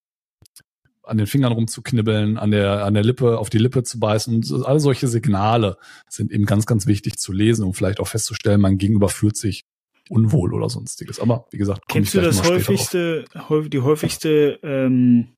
an 1.02 1.18
den 1.18 1.26
Fingern 1.26 1.52
rumzuknibbeln, 1.52 2.38
an 2.38 2.52
der, 2.52 2.86
an 2.86 2.94
der 2.94 3.04
Lippe, 3.04 3.40
auf 3.40 3.50
die 3.50 3.58
Lippe 3.58 3.82
zu 3.82 4.00
beißen. 4.00 4.36
Und 4.36 4.66
alle 4.66 4.80
solche 4.80 5.08
Signale 5.08 5.78
sind 6.08 6.32
eben 6.32 6.46
ganz, 6.46 6.68
ganz 6.68 6.86
wichtig 6.86 7.18
zu 7.18 7.32
lesen 7.32 7.66
und 7.66 7.74
vielleicht 7.74 8.00
auch 8.00 8.08
festzustellen, 8.08 8.62
mein 8.62 8.78
Gegenüber 8.78 9.10
fühlt 9.10 9.38
sich 9.38 9.64
unwohl 10.10 10.54
oder 10.54 10.70
sonstiges. 10.70 11.20
Aber 11.20 11.48
wie 11.52 11.58
gesagt, 11.58 11.88
kennst 11.88 12.14
du 12.14 12.22
das 12.22 12.44
häufigste, 12.44 13.26
häufig, 13.50 13.70
die 13.70 13.82
häufigste, 13.82 14.60
ähm, 14.64 15.36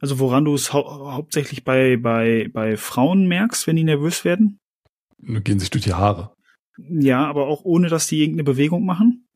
also 0.00 0.18
woran 0.18 0.44
du 0.44 0.54
es 0.54 0.72
hau 0.72 1.12
hauptsächlich 1.12 1.64
bei 1.64 1.96
bei 1.96 2.48
bei 2.52 2.76
Frauen 2.76 3.26
merkst, 3.26 3.66
wenn 3.66 3.76
die 3.76 3.84
nervös 3.84 4.24
werden? 4.24 4.58
Gehen 5.18 5.60
sich 5.60 5.70
durch 5.70 5.84
die 5.84 5.94
Haare. 5.94 6.34
Ja, 6.78 7.26
aber 7.26 7.46
auch 7.46 7.64
ohne, 7.64 7.88
dass 7.88 8.08
die 8.08 8.20
irgendeine 8.20 8.44
Bewegung 8.44 8.84
machen. 8.84 9.28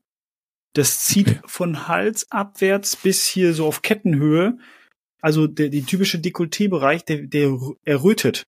Das 0.73 1.03
zieht 1.03 1.29
okay. 1.29 1.39
von 1.45 1.87
Hals 1.87 2.31
abwärts 2.31 2.95
bis 2.95 3.25
hier 3.25 3.53
so 3.53 3.65
auf 3.65 3.81
Kettenhöhe. 3.81 4.57
Also 5.21 5.47
der, 5.47 5.69
die 5.69 5.83
typische 5.83 6.19
Dekolleté-Bereich, 6.19 7.05
der, 7.05 7.27
der 7.27 7.57
errötet. 7.83 8.45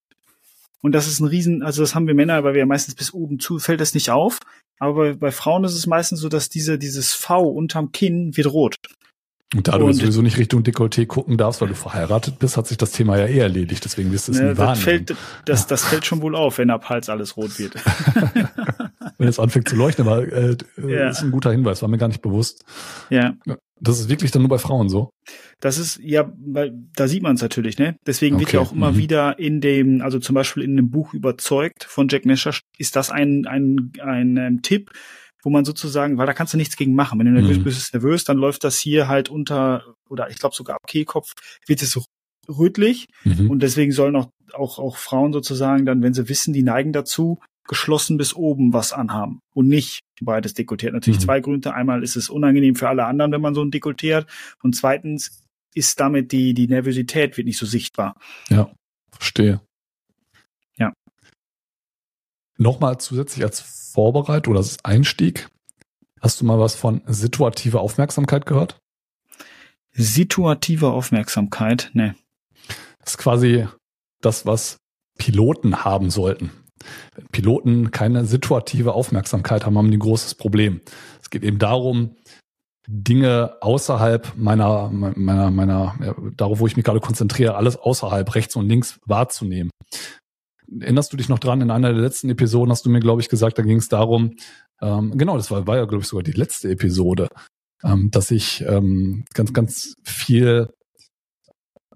Und 0.82 0.94
das 0.94 1.08
ist 1.08 1.20
ein 1.20 1.28
Riesen, 1.28 1.62
also 1.63 1.82
das 1.82 1.96
haben 1.96 2.08
wir 2.08 2.13
Männer, 2.13 2.44
weil 2.44 2.54
wir 2.54 2.60
ja 2.60 2.65
meistens 2.65 2.96
bis 2.96 3.13
oben 3.13 3.39
zu, 3.39 3.60
fällt 3.60 3.82
das 3.82 3.94
nicht 3.94 4.10
auf. 4.12 4.39
Aber 4.80 5.15
bei, 5.15 5.32
Frauen 5.32 5.63
ist 5.65 5.74
es 5.76 5.88
meistens 5.88 6.22
so, 6.22 6.30
dass 6.30 6.50
diese, 6.50 6.78
dieses 6.78 7.13
V 7.13 7.42
unterm 7.42 7.92
Kinn 7.92 8.36
wird 8.38 8.48
rot. 8.48 8.78
Und 9.56 9.68
da 9.68 9.78
du 9.78 9.86
und, 9.86 9.94
sowieso 9.94 10.22
nicht 10.22 10.38
Richtung 10.38 10.62
Dekolleté 10.62 11.08
gucken 11.08 11.36
darfst, 11.36 11.60
weil 11.60 11.70
du 11.70 11.76
verheiratet 11.76 12.38
bist, 12.38 12.56
hat 12.56 12.68
sich 12.68 12.78
das 12.78 12.92
Thema 12.92 13.18
ja 13.18 13.26
eh 13.26 13.39
erledigt. 13.39 13.84
Deswegen 13.84 14.12
wirst 14.12 14.28
du 14.28 14.32
es 14.32 14.39
ne, 14.39 14.50
nie 14.50 14.56
das 14.56 14.80
Fällt, 14.80 15.15
das, 15.46 15.65
das 15.65 15.84
fällt 15.84 16.06
schon 16.06 16.22
wohl 16.22 16.36
auf, 16.36 16.60
wenn 16.60 16.70
ab 16.70 16.88
Hals 16.88 17.10
alles 17.10 17.36
rot 17.36 17.58
wird. 17.58 17.74
wenn 19.20 19.28
es 19.28 19.38
anfängt 19.38 19.68
zu 19.68 19.76
leuchten, 19.76 20.08
aber 20.08 20.26
äh, 20.32 20.58
ja. 20.78 21.10
ist 21.10 21.22
ein 21.22 21.32
guter 21.32 21.52
Hinweis, 21.52 21.82
war 21.82 21.90
mir 21.90 21.98
gar 21.98 22.08
nicht 22.08 22.22
bewusst. 22.22 22.64
Ja. 23.10 23.36
Das 23.82 24.00
ist 24.00 24.10
wirklich 24.10 24.32
dann 24.32 24.42
nur 24.42 24.50
bei 24.50 24.58
Frauen 24.58 24.90
so. 24.90 25.12
Das 25.60 25.78
ist, 25.78 26.00
ja, 26.02 26.32
weil 26.38 26.74
da 26.96 27.08
sieht 27.08 27.22
man 27.22 27.36
es 27.36 27.42
natürlich, 27.42 27.78
ne? 27.78 27.98
Deswegen 28.08 28.36
okay. 28.36 28.46
wird 28.46 28.54
ja 28.54 28.60
auch 28.62 28.72
immer 28.72 28.94
mhm. 28.94 28.98
wieder 28.98 29.38
in 29.38 29.62
dem, 29.62 30.02
also 30.02 30.20
zum 30.20 30.36
Beispiel 30.36 30.64
in 30.64 30.78
dem 30.78 30.90
Buch 30.90 31.14
überzeugt 31.14 31.84
von 31.84 32.08
Jack 32.08 32.26
Nasher, 32.26 32.54
ist 32.78 32.96
das 32.96 33.12
ein, 33.12 33.46
ein, 33.46 33.92
ein, 34.02 34.38
ein 34.38 34.38
ähm, 34.38 34.62
Tipp, 34.62 34.90
wo 35.44 35.50
man 35.50 35.66
sozusagen, 35.66 36.18
weil 36.18 36.26
da 36.26 36.34
kannst 36.34 36.54
du 36.54 36.58
nichts 36.58 36.78
gegen 36.78 36.96
machen. 36.96 37.20
Wenn 37.20 37.28
du 37.28 37.34
nervös 37.34 37.60
mhm. 37.60 37.64
bist, 37.64 37.94
nervös, 37.94 38.24
dann 38.24 38.38
läuft 38.38 38.64
das 38.64 38.80
hier 38.80 39.10
halt 39.10 39.30
unter, 39.30 39.96
oder 40.10 40.30
ich 40.30 40.38
glaube 40.40 40.56
sogar 40.56 40.78
ab 40.78 40.88
Kehlkopf, 40.88 41.34
wird 41.68 41.82
es 41.82 41.92
so 41.92 42.04
rötlich. 42.48 43.08
Mhm. 43.26 43.50
Und 43.50 43.64
deswegen 43.64 43.92
sollen 43.92 44.16
auch, 44.16 44.30
auch, 44.54 44.80
auch 44.80 44.96
Frauen 44.96 45.34
sozusagen 45.34 45.86
dann, 45.86 46.02
wenn 46.02 46.14
sie 46.14 46.30
wissen, 46.30 46.54
die 46.54 46.64
neigen 46.64 46.94
dazu, 46.94 47.40
geschlossen 47.70 48.18
bis 48.18 48.34
oben 48.34 48.74
was 48.74 48.92
anhaben 48.92 49.42
und 49.54 49.70
nicht 49.70 50.02
beides 50.20 50.56
dekoltiert. 50.56 50.92
Natürlich 50.92 51.20
mhm. 51.20 51.24
zwei 51.24 51.40
Gründe. 51.40 51.74
Einmal 51.74 52.04
ist 52.04 52.18
es 52.18 52.30
unangenehm 52.30 52.76
für 52.76 52.90
alle 52.90 53.06
anderen, 53.06 53.32
wenn 53.32 53.42
man 53.42 53.54
so 53.56 53.62
ein 53.62 53.72
Dekolleté 53.72 54.16
hat. 54.16 54.28
Und 54.62 54.76
zweitens 54.76 55.44
ist 55.76 56.00
damit 56.00 56.32
die, 56.32 56.54
die 56.54 56.68
Nervosität 56.68 57.38
wird 57.38 57.46
nicht 57.46 57.60
so 57.60 57.68
sichtbar. 57.68 58.16
Ja, 58.50 58.72
verstehe. 59.12 59.62
Ja. 60.78 60.94
Nochmal 62.58 63.00
zusätzlich 63.00 63.46
als 63.46 63.62
Vorbereitung 63.62 64.52
oder 64.52 64.62
als 64.62 64.84
Einstieg. 64.84 65.48
Hast 66.20 66.42
du 66.42 66.46
mal 66.46 66.60
was 66.60 66.76
von 66.76 67.02
situativer 67.06 67.82
Aufmerksamkeit 67.82 68.48
gehört? 68.48 68.80
Situative 69.92 70.90
Aufmerksamkeit? 70.90 71.92
Ne. 71.94 72.16
Das 73.00 73.12
ist 73.12 73.18
quasi 73.20 73.68
das, 74.22 74.48
was 74.48 74.78
Piloten 75.20 75.84
haben 75.84 76.10
sollten. 76.10 76.52
Wenn 77.15 77.28
Piloten 77.28 77.92
keine 77.92 78.26
situative 78.26 78.94
Aufmerksamkeit 78.94 79.65
haben, 79.65 79.78
haben 79.78 79.92
die 79.92 79.98
ein 79.98 80.02
großes 80.02 80.36
Problem. 80.36 80.82
Es 81.22 81.30
geht 81.30 81.44
eben 81.44 81.60
darum, 81.60 82.15
Dinge 82.92 83.58
außerhalb 83.62 84.34
meiner, 84.36 84.89
meiner, 84.89 85.52
meiner, 85.52 85.96
ja, 86.04 86.15
darauf, 86.36 86.60
wo 86.60 86.65
ich 86.65 86.76
mich 86.76 86.86
gerade 86.86 87.00
konzentriere, 87.00 87.56
alles 87.56 87.78
außerhalb, 87.78 88.34
rechts 88.34 88.56
und 88.56 88.68
links 88.68 89.00
wahrzunehmen. 89.06 89.70
Erinnerst 90.80 91.13
du 91.13 91.18
dich 91.18 91.30
noch 91.30 91.39
dran? 91.39 91.62
In 91.62 91.70
einer 91.70 91.94
der 91.94 92.02
letzten 92.02 92.30
Episoden 92.30 92.72
hast 92.72 92.86
du 92.86 92.89
mir, 92.89 93.00
glaube 93.00 93.22
ich, 93.22 93.30
gesagt, 93.30 93.60
da 93.60 93.62
ging 93.62 93.78
es 93.78 93.89
darum, 93.89 94.36
ähm, 94.82 95.18
genau, 95.18 95.38
das 95.38 95.52
war, 95.52 95.68
war 95.68 95.78
ja, 95.78 95.86
glaube 95.86 96.02
ich, 96.02 96.08
sogar 96.08 96.24
die 96.24 96.32
letzte 96.32 96.72
Episode, 96.72 97.28
ähm, 97.84 98.10
dass 98.10 98.32
ich 98.32 98.63
ähm, 98.68 99.26
ganz, 99.36 99.54
ganz 99.54 99.96
viel 100.04 100.70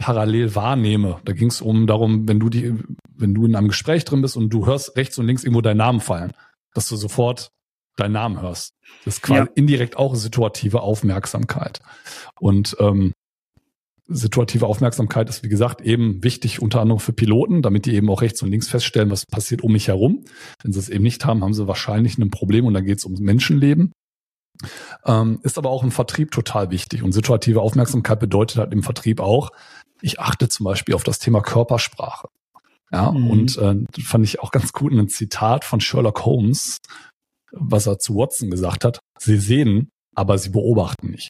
parallel 0.03 0.53
wahrnehme. 0.53 1.21
Da 1.23 1.31
ging 1.31 1.47
es 1.47 1.61
um 1.61 1.87
darum, 1.87 2.27
wenn 2.27 2.37
du 2.37 2.49
die, 2.49 2.75
wenn 3.15 3.33
du 3.33 3.45
in 3.45 3.55
einem 3.55 3.69
Gespräch 3.69 4.03
drin 4.03 4.21
bist 4.21 4.35
und 4.35 4.49
du 4.49 4.65
hörst 4.65 4.97
rechts 4.97 5.17
und 5.17 5.25
links 5.25 5.45
irgendwo 5.45 5.61
deinen 5.61 5.77
Namen 5.77 6.01
fallen, 6.01 6.33
dass 6.73 6.89
du 6.89 6.97
sofort 6.97 7.51
deinen 7.95 8.11
Namen 8.11 8.41
hörst. 8.41 8.73
Das 9.05 9.15
ist 9.15 9.21
quasi 9.21 9.39
ja. 9.39 9.47
indirekt 9.55 9.95
auch 9.95 10.13
situative 10.15 10.81
Aufmerksamkeit. 10.81 11.79
Und 12.37 12.75
ähm, 12.81 13.13
situative 14.07 14.67
Aufmerksamkeit 14.67 15.29
ist, 15.29 15.41
wie 15.41 15.47
gesagt, 15.47 15.79
eben 15.79 16.21
wichtig, 16.21 16.61
unter 16.61 16.81
anderem 16.81 16.99
für 16.99 17.13
Piloten, 17.13 17.61
damit 17.61 17.85
die 17.85 17.95
eben 17.95 18.09
auch 18.09 18.21
rechts 18.21 18.41
und 18.43 18.49
links 18.49 18.67
feststellen, 18.67 19.09
was 19.09 19.25
passiert 19.25 19.61
um 19.61 19.71
mich 19.71 19.87
herum. 19.87 20.25
Wenn 20.61 20.73
sie 20.73 20.79
es 20.79 20.89
eben 20.89 21.05
nicht 21.05 21.23
haben, 21.23 21.45
haben 21.45 21.53
sie 21.53 21.65
wahrscheinlich 21.65 22.17
ein 22.17 22.29
Problem 22.29 22.65
und 22.65 22.73
dann 22.73 22.83
geht 22.83 22.97
es 22.97 23.05
ums 23.05 23.21
Menschenleben. 23.21 23.93
Ähm, 25.05 25.39
ist 25.43 25.57
aber 25.57 25.69
auch 25.69 25.83
im 25.83 25.91
Vertrieb 25.91 26.31
total 26.31 26.71
wichtig. 26.71 27.03
Und 27.03 27.13
situative 27.13 27.61
Aufmerksamkeit 27.61 28.19
bedeutet 28.19 28.57
halt 28.57 28.73
im 28.73 28.83
Vertrieb 28.83 29.21
auch, 29.21 29.51
ich 30.03 30.19
achte 30.19 30.49
zum 30.49 30.65
Beispiel 30.65 30.95
auf 30.95 31.03
das 31.03 31.17
Thema 31.17 31.41
Körpersprache. 31.41 32.27
Ja, 32.91 33.11
mhm. 33.11 33.29
und 33.31 33.57
äh, 33.57 33.75
fand 34.03 34.25
ich 34.25 34.41
auch 34.41 34.51
ganz 34.51 34.71
gut 34.73 34.91
ein 34.91 35.07
Zitat 35.07 35.65
von 35.65 35.81
Sherlock 35.81 36.25
Holmes, 36.25 36.77
was 37.51 37.87
er 37.87 37.97
zu 37.97 38.15
Watson 38.15 38.51
gesagt 38.51 38.85
hat. 38.85 38.99
Sie 39.17 39.37
sehen, 39.37 39.89
aber 40.13 40.37
sie 40.37 40.49
beobachten 40.49 41.09
nicht. 41.09 41.29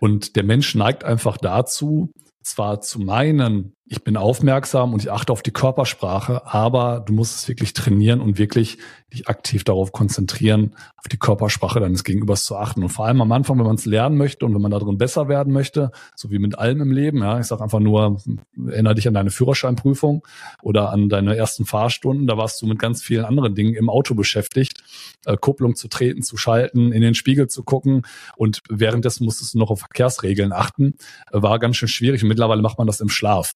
Und 0.00 0.36
der 0.36 0.44
Mensch 0.44 0.74
neigt 0.74 1.02
einfach 1.02 1.36
dazu, 1.36 2.10
zwar 2.42 2.80
zu 2.80 3.00
meinen, 3.00 3.74
ich 3.92 4.04
bin 4.04 4.16
aufmerksam 4.16 4.92
und 4.94 5.02
ich 5.02 5.10
achte 5.10 5.32
auf 5.32 5.42
die 5.42 5.50
Körpersprache, 5.50 6.46
aber 6.46 7.00
du 7.00 7.12
musst 7.12 7.36
es 7.36 7.48
wirklich 7.48 7.74
trainieren 7.74 8.20
und 8.20 8.38
wirklich 8.38 8.78
dich 9.12 9.28
aktiv 9.28 9.64
darauf 9.64 9.90
konzentrieren, 9.90 10.76
auf 10.96 11.08
die 11.08 11.16
Körpersprache 11.16 11.80
deines 11.80 12.04
Gegenübers 12.04 12.44
zu 12.44 12.56
achten. 12.56 12.84
Und 12.84 12.90
vor 12.90 13.06
allem 13.06 13.20
am 13.20 13.32
Anfang, 13.32 13.58
wenn 13.58 13.66
man 13.66 13.74
es 13.74 13.86
lernen 13.86 14.16
möchte 14.16 14.46
und 14.46 14.54
wenn 14.54 14.62
man 14.62 14.70
darin 14.70 14.96
besser 14.96 15.28
werden 15.28 15.52
möchte, 15.52 15.90
so 16.14 16.30
wie 16.30 16.38
mit 16.38 16.56
allem 16.56 16.80
im 16.82 16.92
Leben, 16.92 17.18
ja, 17.18 17.40
ich 17.40 17.46
sage 17.46 17.64
einfach 17.64 17.80
nur, 17.80 18.22
erinnere 18.68 18.94
dich 18.94 19.08
an 19.08 19.14
deine 19.14 19.30
Führerscheinprüfung 19.30 20.24
oder 20.62 20.92
an 20.92 21.08
deine 21.08 21.36
ersten 21.36 21.64
Fahrstunden, 21.64 22.28
da 22.28 22.36
warst 22.36 22.62
du 22.62 22.66
mit 22.66 22.78
ganz 22.78 23.02
vielen 23.02 23.24
anderen 23.24 23.56
Dingen 23.56 23.74
im 23.74 23.90
Auto 23.90 24.14
beschäftigt, 24.14 24.84
äh, 25.26 25.36
Kupplung 25.36 25.74
zu 25.74 25.88
treten, 25.88 26.22
zu 26.22 26.36
schalten, 26.36 26.92
in 26.92 27.02
den 27.02 27.14
Spiegel 27.14 27.48
zu 27.48 27.64
gucken. 27.64 28.02
Und 28.36 28.62
währenddessen 28.68 29.24
musstest 29.24 29.54
du 29.54 29.58
noch 29.58 29.70
auf 29.70 29.80
Verkehrsregeln 29.80 30.52
achten, 30.52 30.94
war 31.32 31.58
ganz 31.58 31.76
schön 31.76 31.88
schwierig 31.88 32.22
mittlerweile 32.30 32.62
macht 32.62 32.78
man 32.78 32.86
das 32.86 33.00
im 33.00 33.10
Schlaf. 33.10 33.52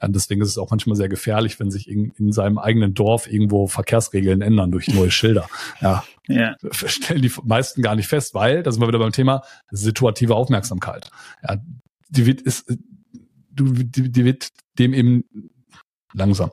Ja, 0.00 0.08
deswegen 0.08 0.42
ist 0.42 0.48
es 0.48 0.58
auch 0.58 0.70
manchmal 0.70 0.96
sehr 0.96 1.08
gefährlich, 1.08 1.60
wenn 1.60 1.70
sich 1.70 1.88
in, 1.88 2.10
in, 2.18 2.32
seinem 2.32 2.58
eigenen 2.58 2.94
Dorf 2.94 3.30
irgendwo 3.30 3.68
Verkehrsregeln 3.68 4.42
ändern 4.42 4.72
durch 4.72 4.88
neue 4.88 5.10
Schilder. 5.10 5.48
Ja, 5.80 6.04
ja. 6.26 6.56
Stellen 6.72 7.22
die 7.22 7.32
meisten 7.44 7.80
gar 7.80 7.94
nicht 7.94 8.08
fest, 8.08 8.34
weil, 8.34 8.62
da 8.62 8.72
sind 8.72 8.80
wir 8.80 8.88
wieder 8.88 8.98
beim 8.98 9.12
Thema 9.12 9.42
situative 9.70 10.34
Aufmerksamkeit. 10.34 11.10
Ja, 11.46 11.58
die 12.08 12.26
wird, 12.26 12.40
ist, 12.40 12.66
du, 13.50 13.72
die, 13.72 14.10
die 14.10 14.24
wird 14.24 14.48
dem 14.78 14.94
eben 14.94 15.24
langsam. 16.12 16.50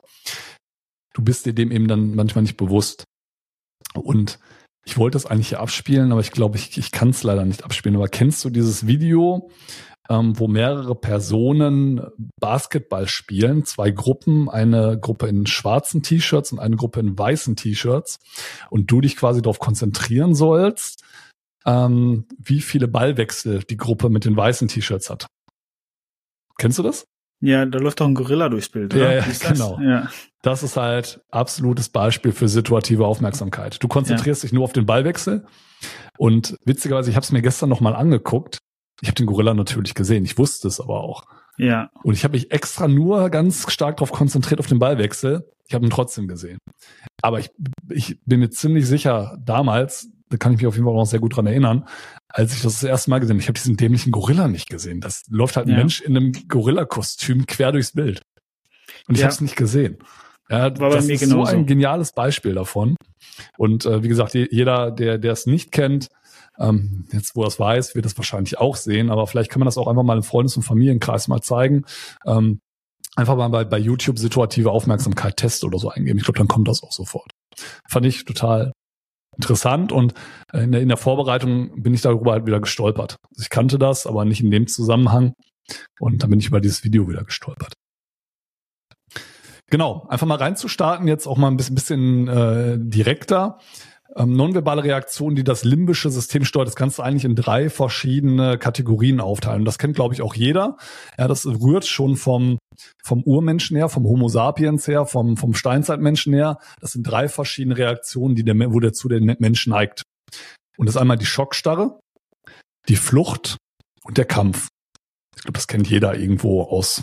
Du 1.14 1.22
bist 1.22 1.44
dir 1.44 1.52
dem 1.52 1.72
eben 1.72 1.88
dann 1.88 2.14
manchmal 2.14 2.42
nicht 2.42 2.56
bewusst. 2.56 3.04
Und 3.94 4.38
ich 4.84 4.98
wollte 4.98 5.16
das 5.16 5.26
eigentlich 5.26 5.48
hier 5.48 5.60
abspielen, 5.60 6.12
aber 6.12 6.20
ich 6.20 6.32
glaube, 6.32 6.56
ich, 6.56 6.76
ich 6.78 6.90
kann 6.90 7.10
es 7.10 7.22
leider 7.22 7.44
nicht 7.44 7.64
abspielen. 7.64 7.96
Aber 7.96 8.08
kennst 8.08 8.44
du 8.44 8.50
dieses 8.50 8.86
Video, 8.86 9.50
ähm, 10.12 10.38
wo 10.38 10.46
mehrere 10.46 10.94
Personen 10.94 12.02
Basketball 12.38 13.08
spielen, 13.08 13.64
zwei 13.64 13.90
Gruppen, 13.90 14.50
eine 14.50 14.98
Gruppe 15.00 15.26
in 15.26 15.46
schwarzen 15.46 16.02
T-Shirts 16.02 16.52
und 16.52 16.58
eine 16.58 16.76
Gruppe 16.76 17.00
in 17.00 17.18
weißen 17.18 17.56
T-Shirts 17.56 18.18
und 18.68 18.90
du 18.90 19.00
dich 19.00 19.16
quasi 19.16 19.40
darauf 19.40 19.58
konzentrieren 19.58 20.34
sollst, 20.34 21.02
ähm, 21.64 22.26
wie 22.38 22.60
viele 22.60 22.88
Ballwechsel 22.88 23.60
die 23.60 23.78
Gruppe 23.78 24.10
mit 24.10 24.26
den 24.26 24.36
weißen 24.36 24.68
T-Shirts 24.68 25.08
hat. 25.08 25.28
Kennst 26.58 26.78
du 26.78 26.82
das? 26.82 27.06
Ja, 27.40 27.64
da 27.64 27.78
läuft 27.78 28.00
doch 28.00 28.06
ein 28.06 28.14
Gorilla 28.14 28.50
durchs 28.50 28.68
Bild, 28.68 28.94
oder? 28.94 29.14
Ja, 29.14 29.26
ja 29.26 29.48
genau. 29.48 29.80
Ja. 29.80 30.10
Das 30.42 30.62
ist 30.62 30.76
halt 30.76 31.22
absolutes 31.30 31.88
Beispiel 31.88 32.32
für 32.32 32.48
situative 32.48 33.06
Aufmerksamkeit. 33.06 33.82
Du 33.82 33.88
konzentrierst 33.88 34.42
ja. 34.42 34.48
dich 34.48 34.52
nur 34.52 34.64
auf 34.64 34.72
den 34.72 34.84
Ballwechsel 34.84 35.46
und 36.18 36.56
witzigerweise, 36.64 37.08
ich 37.08 37.16
habe 37.16 37.24
es 37.24 37.32
mir 37.32 37.42
gestern 37.42 37.70
noch 37.70 37.80
mal 37.80 37.94
angeguckt 37.94 38.58
ich 39.02 39.08
habe 39.08 39.16
den 39.16 39.26
Gorilla 39.26 39.52
natürlich 39.52 39.94
gesehen, 39.94 40.24
ich 40.24 40.38
wusste 40.38 40.68
es 40.68 40.80
aber 40.80 41.00
auch. 41.00 41.24
Ja. 41.58 41.90
Und 42.02 42.14
ich 42.14 42.24
habe 42.24 42.32
mich 42.32 42.52
extra 42.52 42.88
nur 42.88 43.28
ganz 43.30 43.70
stark 43.70 43.96
darauf 43.96 44.12
konzentriert 44.12 44.60
auf 44.60 44.68
den 44.68 44.78
Ballwechsel. 44.78 45.50
Ich 45.66 45.74
habe 45.74 45.84
ihn 45.84 45.90
trotzdem 45.90 46.28
gesehen. 46.28 46.58
Aber 47.20 47.40
ich, 47.40 47.50
ich 47.90 48.20
bin 48.24 48.40
mir 48.40 48.50
ziemlich 48.50 48.86
sicher, 48.86 49.36
damals, 49.44 50.08
da 50.28 50.36
kann 50.36 50.52
ich 50.52 50.58
mich 50.58 50.66
auf 50.66 50.74
jeden 50.74 50.86
Fall 50.86 50.94
noch 50.94 51.04
sehr 51.04 51.18
gut 51.18 51.36
dran 51.36 51.46
erinnern, 51.46 51.86
als 52.28 52.54
ich 52.54 52.62
das 52.62 52.74
das 52.74 52.84
erste 52.84 53.10
Mal 53.10 53.18
gesehen 53.18 53.34
habe, 53.34 53.42
ich 53.42 53.48
habe 53.48 53.58
diesen 53.58 53.76
dämlichen 53.76 54.12
Gorilla 54.12 54.48
nicht 54.48 54.70
gesehen. 54.70 55.00
Das 55.00 55.24
läuft 55.28 55.56
halt 55.56 55.66
ein 55.66 55.72
ja. 55.72 55.78
Mensch 55.78 56.00
in 56.00 56.16
einem 56.16 56.32
Gorilla-Kostüm 56.48 57.46
quer 57.46 57.72
durchs 57.72 57.92
Bild. 57.92 58.22
Und 59.08 59.16
ich 59.16 59.20
ja. 59.20 59.26
habe 59.26 59.34
es 59.34 59.40
nicht 59.40 59.56
gesehen. 59.56 59.98
Ja, 60.48 60.78
War 60.78 60.90
das 60.90 61.08
ist 61.08 61.20
genauso. 61.20 61.50
so 61.50 61.56
ein 61.56 61.66
geniales 61.66 62.12
Beispiel 62.12 62.54
davon. 62.54 62.96
Und 63.56 63.84
äh, 63.84 64.02
wie 64.02 64.08
gesagt, 64.08 64.34
jeder, 64.34 64.90
der 64.90 65.18
der 65.18 65.32
es 65.32 65.46
nicht 65.46 65.72
kennt, 65.72 66.08
ähm, 66.58 67.06
jetzt, 67.12 67.34
wo 67.34 67.42
er 67.42 67.48
es 67.48 67.58
weiß, 67.58 67.94
wird 67.94 68.06
es 68.06 68.16
wahrscheinlich 68.16 68.58
auch 68.58 68.76
sehen, 68.76 69.10
aber 69.10 69.26
vielleicht 69.26 69.50
kann 69.50 69.60
man 69.60 69.66
das 69.66 69.78
auch 69.78 69.86
einfach 69.86 70.02
mal 70.02 70.16
im 70.16 70.22
Freundes- 70.22 70.56
und 70.56 70.62
Familienkreis 70.62 71.28
mal 71.28 71.40
zeigen. 71.40 71.84
Ähm, 72.26 72.60
einfach 73.16 73.36
mal 73.36 73.48
bei, 73.48 73.64
bei 73.64 73.78
YouTube 73.78 74.18
situative 74.18 74.70
Aufmerksamkeit 74.70 75.36
Test 75.36 75.64
oder 75.64 75.78
so 75.78 75.90
eingeben. 75.90 76.18
Ich 76.18 76.24
glaube, 76.24 76.38
dann 76.38 76.48
kommt 76.48 76.68
das 76.68 76.82
auch 76.82 76.92
sofort. 76.92 77.30
Fand 77.88 78.06
ich 78.06 78.24
total 78.24 78.72
interessant 79.36 79.92
und 79.92 80.14
in 80.52 80.72
der, 80.72 80.82
in 80.82 80.88
der 80.88 80.96
Vorbereitung 80.96 81.82
bin 81.82 81.94
ich 81.94 82.02
darüber 82.02 82.32
halt 82.32 82.46
wieder 82.46 82.60
gestolpert. 82.60 83.16
Ich 83.38 83.48
kannte 83.48 83.78
das, 83.78 84.06
aber 84.06 84.24
nicht 84.24 84.42
in 84.42 84.50
dem 84.50 84.66
Zusammenhang. 84.66 85.32
Und 86.00 86.22
dann 86.22 86.30
bin 86.30 86.40
ich 86.40 86.48
über 86.48 86.60
dieses 86.60 86.84
Video 86.84 87.08
wieder 87.08 87.24
gestolpert. 87.24 87.74
Genau, 89.70 90.06
einfach 90.08 90.26
mal 90.26 90.36
reinzustarten, 90.36 91.08
jetzt 91.08 91.26
auch 91.26 91.38
mal 91.38 91.48
ein 91.48 91.56
bisschen, 91.56 91.74
bisschen 91.74 92.28
äh, 92.28 92.76
direkter. 92.78 93.58
Ähm, 94.14 94.34
nonverbale 94.34 94.84
Reaktionen, 94.84 95.36
die 95.36 95.44
das 95.44 95.64
limbische 95.64 96.10
System 96.10 96.44
steuert, 96.44 96.68
das 96.68 96.76
kannst 96.76 96.98
du 96.98 97.02
eigentlich 97.02 97.24
in 97.24 97.34
drei 97.34 97.70
verschiedene 97.70 98.58
Kategorien 98.58 99.20
aufteilen. 99.20 99.64
Das 99.64 99.78
kennt, 99.78 99.96
glaube 99.96 100.14
ich, 100.14 100.20
auch 100.20 100.34
jeder. 100.34 100.76
Ja, 101.16 101.28
das 101.28 101.46
rührt 101.46 101.86
schon 101.86 102.16
vom, 102.16 102.58
vom 103.02 103.22
Urmenschen 103.22 103.76
her, 103.76 103.88
vom 103.88 104.04
Homo 104.04 104.28
sapiens 104.28 104.86
her, 104.86 105.06
vom, 105.06 105.38
vom 105.38 105.54
Steinzeitmenschen 105.54 106.34
her. 106.34 106.58
Das 106.80 106.92
sind 106.92 107.04
drei 107.04 107.28
verschiedene 107.28 107.78
Reaktionen, 107.78 108.34
die 108.34 108.44
der, 108.44 108.54
wo 108.72 108.80
der 108.80 108.92
zu 108.92 109.08
den 109.08 109.34
Menschen 109.38 109.70
neigt. 109.70 110.02
Und 110.76 110.86
das 110.86 110.96
ist 110.96 111.00
einmal 111.00 111.18
die 111.18 111.26
Schockstarre, 111.26 111.98
die 112.88 112.96
Flucht 112.96 113.56
und 114.04 114.18
der 114.18 114.26
Kampf. 114.26 114.68
Ich 115.36 115.42
glaube, 115.42 115.54
das 115.54 115.68
kennt 115.68 115.88
jeder 115.88 116.18
irgendwo 116.18 116.62
aus. 116.62 117.02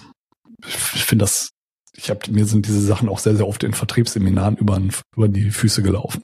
Ich 0.65 1.06
finde 1.06 1.24
das 1.24 1.50
ich 1.95 2.10
habe 2.10 2.32
mir 2.32 2.45
sind 2.45 2.65
diese 2.65 2.82
Sachen 2.82 3.10
auch 3.10 3.19
sehr 3.19 3.36
sehr 3.36 3.48
oft 3.48 3.63
in 3.63 3.74
Vertriebsseminaren 3.74 4.56
über, 4.58 4.80
über 5.15 5.28
die 5.28 5.52
Füße 5.52 5.82
gelaufen. 5.82 6.24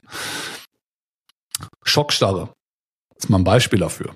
Schockstarre 1.84 2.54
ist 3.18 3.30
mal 3.30 3.38
ein 3.38 3.44
Beispiel 3.44 3.80
dafür. 3.80 4.16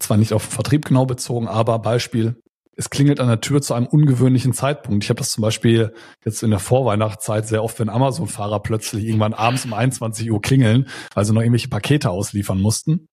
Zwar 0.00 0.16
nicht 0.16 0.32
auf 0.32 0.46
den 0.46 0.52
Vertrieb 0.52 0.86
genau 0.86 1.06
bezogen, 1.06 1.48
aber 1.48 1.78
Beispiel, 1.78 2.36
es 2.76 2.90
klingelt 2.90 3.20
an 3.20 3.28
der 3.28 3.40
Tür 3.40 3.62
zu 3.62 3.74
einem 3.74 3.86
ungewöhnlichen 3.86 4.52
Zeitpunkt. 4.52 5.04
Ich 5.04 5.10
habe 5.10 5.18
das 5.18 5.30
zum 5.30 5.42
Beispiel 5.42 5.94
jetzt 6.24 6.42
in 6.42 6.50
der 6.50 6.58
Vorweihnachtszeit 6.58 7.46
sehr 7.46 7.62
oft, 7.62 7.78
wenn 7.78 7.88
Amazon-Fahrer 7.88 8.60
plötzlich 8.60 9.04
irgendwann 9.04 9.34
abends 9.34 9.64
um 9.64 9.72
21 9.72 10.30
Uhr 10.30 10.40
klingeln, 10.40 10.88
weil 11.14 11.24
sie 11.24 11.32
noch 11.32 11.42
irgendwelche 11.42 11.68
Pakete 11.68 12.10
ausliefern 12.10 12.60
mussten. 12.60 13.06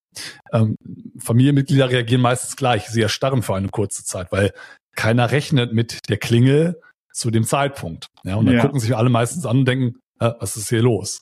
Ähm, 0.51 0.75
Familienmitglieder 1.19 1.89
reagieren 1.89 2.21
meistens 2.21 2.55
gleich. 2.55 2.87
Sie 2.87 3.01
erstarren 3.01 3.43
für 3.43 3.55
eine 3.55 3.69
kurze 3.69 4.03
Zeit, 4.03 4.31
weil 4.31 4.51
keiner 4.95 5.31
rechnet 5.31 5.73
mit 5.73 5.99
der 6.09 6.17
Klingel 6.17 6.81
zu 7.13 7.31
dem 7.31 7.43
Zeitpunkt. 7.43 8.07
Ja, 8.23 8.35
und 8.35 8.45
dann 8.45 8.55
ja. 8.55 8.61
gucken 8.61 8.79
sich 8.79 8.95
alle 8.95 9.09
meistens 9.09 9.45
an 9.45 9.59
und 9.59 9.65
denken, 9.65 9.99
äh, 10.19 10.31
was 10.39 10.57
ist 10.57 10.69
hier 10.69 10.81
los? 10.81 11.21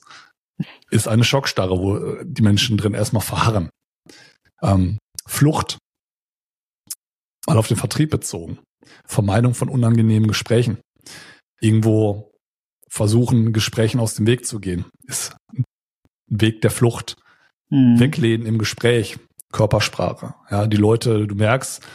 Ist 0.90 1.08
eine 1.08 1.24
Schockstarre, 1.24 1.78
wo 1.78 1.96
äh, 1.96 2.24
die 2.24 2.42
Menschen 2.42 2.76
drin 2.76 2.94
erstmal 2.94 3.22
verharren. 3.22 3.70
Ähm, 4.62 4.98
Flucht, 5.26 5.78
mal 7.46 7.56
auf 7.56 7.68
den 7.68 7.76
Vertrieb 7.76 8.10
bezogen. 8.10 8.58
Vermeidung 9.06 9.54
von 9.54 9.68
unangenehmen 9.68 10.28
Gesprächen. 10.28 10.78
Irgendwo 11.60 12.32
versuchen, 12.88 13.52
Gesprächen 13.52 14.00
aus 14.00 14.14
dem 14.14 14.26
Weg 14.26 14.46
zu 14.46 14.58
gehen, 14.58 14.86
ist 15.04 15.36
ein 15.54 15.64
Weg 16.28 16.60
der 16.62 16.70
Flucht. 16.70 17.16
Mhm. 17.70 18.00
Weglehnen 18.00 18.46
im 18.46 18.58
Gespräch, 18.58 19.18
Körpersprache. 19.52 20.34
Ja, 20.50 20.66
die 20.66 20.76
Leute, 20.76 21.26
du 21.26 21.34
merkst, 21.34 21.86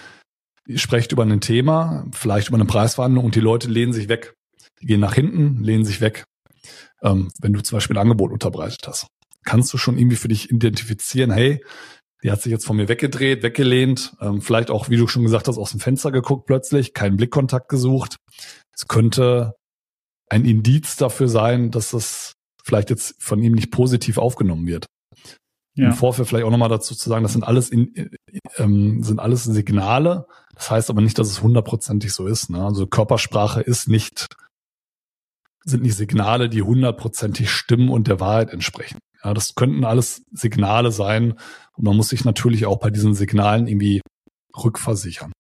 ihr 0.68 0.80
sprecht 0.80 1.12
über 1.12 1.24
ein 1.24 1.42
Thema, 1.42 2.06
vielleicht 2.14 2.48
über 2.48 2.58
eine 2.58 2.66
Preisverhandlung 2.66 3.26
und 3.26 3.36
die 3.36 3.42
Leute 3.42 3.70
lehnen 3.70 3.94
sich 3.94 4.08
weg. 4.08 4.34
Die 4.82 4.86
gehen 4.86 5.02
nach 5.02 5.16
hinten, 5.16 5.64
lehnen 5.64 5.86
sich 5.86 6.00
weg 6.00 6.26
ähm, 7.06 7.32
wenn 7.40 7.54
du 7.54 7.62
zum 7.62 7.78
Beispiel 7.78 7.96
ein 7.96 8.02
Angebot 8.02 8.32
unterbreitet 8.32 8.88
hast. 8.88 9.08
Kannst 9.44 9.72
du 9.74 9.78
schon 9.78 9.98
irgendwie 9.98 10.16
für 10.16 10.28
dich 10.28 10.50
identifizieren, 10.50 11.32
hey, 11.32 11.64
die 12.24 12.32
hat 12.32 12.42
sich 12.42 12.52
jetzt 12.52 12.66
von 12.66 12.76
mir 12.76 12.90
weggedreht, 12.90 13.44
weggelehnt, 13.44 14.16
ähm, 14.20 14.42
vielleicht 14.42 14.72
auch, 14.72 14.90
wie 14.90 14.98
du 14.98 15.08
schon 15.08 15.24
gesagt 15.24 15.48
hast, 15.48 15.60
aus 15.60 15.72
dem 15.72 15.80
Fenster 15.80 16.12
geguckt 16.12 16.48
plötzlich, 16.48 16.94
keinen 16.94 17.18
Blickkontakt 17.18 17.70
gesucht. 17.70 18.18
Es 18.74 18.88
könnte 18.88 19.54
ein 20.30 20.44
Indiz 20.44 20.96
dafür 20.96 21.28
sein, 21.28 21.70
dass 21.70 21.92
das 21.92 22.34
vielleicht 22.64 22.90
jetzt 22.90 23.22
von 23.22 23.42
ihm 23.44 23.54
nicht 23.54 23.72
positiv 23.72 24.18
aufgenommen 24.18 24.66
wird. 24.66 24.88
Ja. 25.76 25.88
Im 25.88 25.94
Vorfeld 25.94 26.28
vielleicht 26.28 26.46
auch 26.46 26.52
nochmal 26.52 26.70
dazu 26.70 26.96
zu 26.96 27.10
sagen, 27.10 27.24
das 27.24 27.34
sind 27.34 27.44
alles 27.44 27.70
in, 27.70 28.10
ähm, 28.58 29.04
sind 29.04 29.20
alles 29.20 29.44
Signale. 29.44 30.26
Das 30.56 30.72
heißt 30.72 30.90
aber 30.90 31.02
nicht, 31.02 31.20
dass 31.20 31.30
es 31.30 31.44
hundertprozentig 31.44 32.14
so 32.14 32.26
ist. 32.26 32.50
Ne? 32.50 32.64
Also 32.64 32.88
Körpersprache 32.88 33.62
ist 33.62 33.88
nicht 33.88 34.28
sind 35.66 35.84
nicht 35.84 35.96
Signale, 35.96 36.48
die 36.48 36.62
hundertprozentig 36.62 37.50
stimmen 37.50 37.90
und 37.90 38.08
der 38.08 38.20
Wahrheit 38.20 38.52
entsprechen. 38.52 39.00
Ja, 39.24 39.34
das 39.34 39.56
könnten 39.56 39.84
alles 39.84 40.24
Signale 40.32 40.92
sein 40.92 41.34
und 41.74 41.84
man 41.84 41.98
muss 41.98 42.10
sich 42.10 42.24
natürlich 42.24 42.66
auch 42.68 42.80
bei 42.80 42.92
diesen 42.92 43.16
Signalen 43.16 43.68
irgendwie 43.68 44.02
rückversichern. 44.56 45.32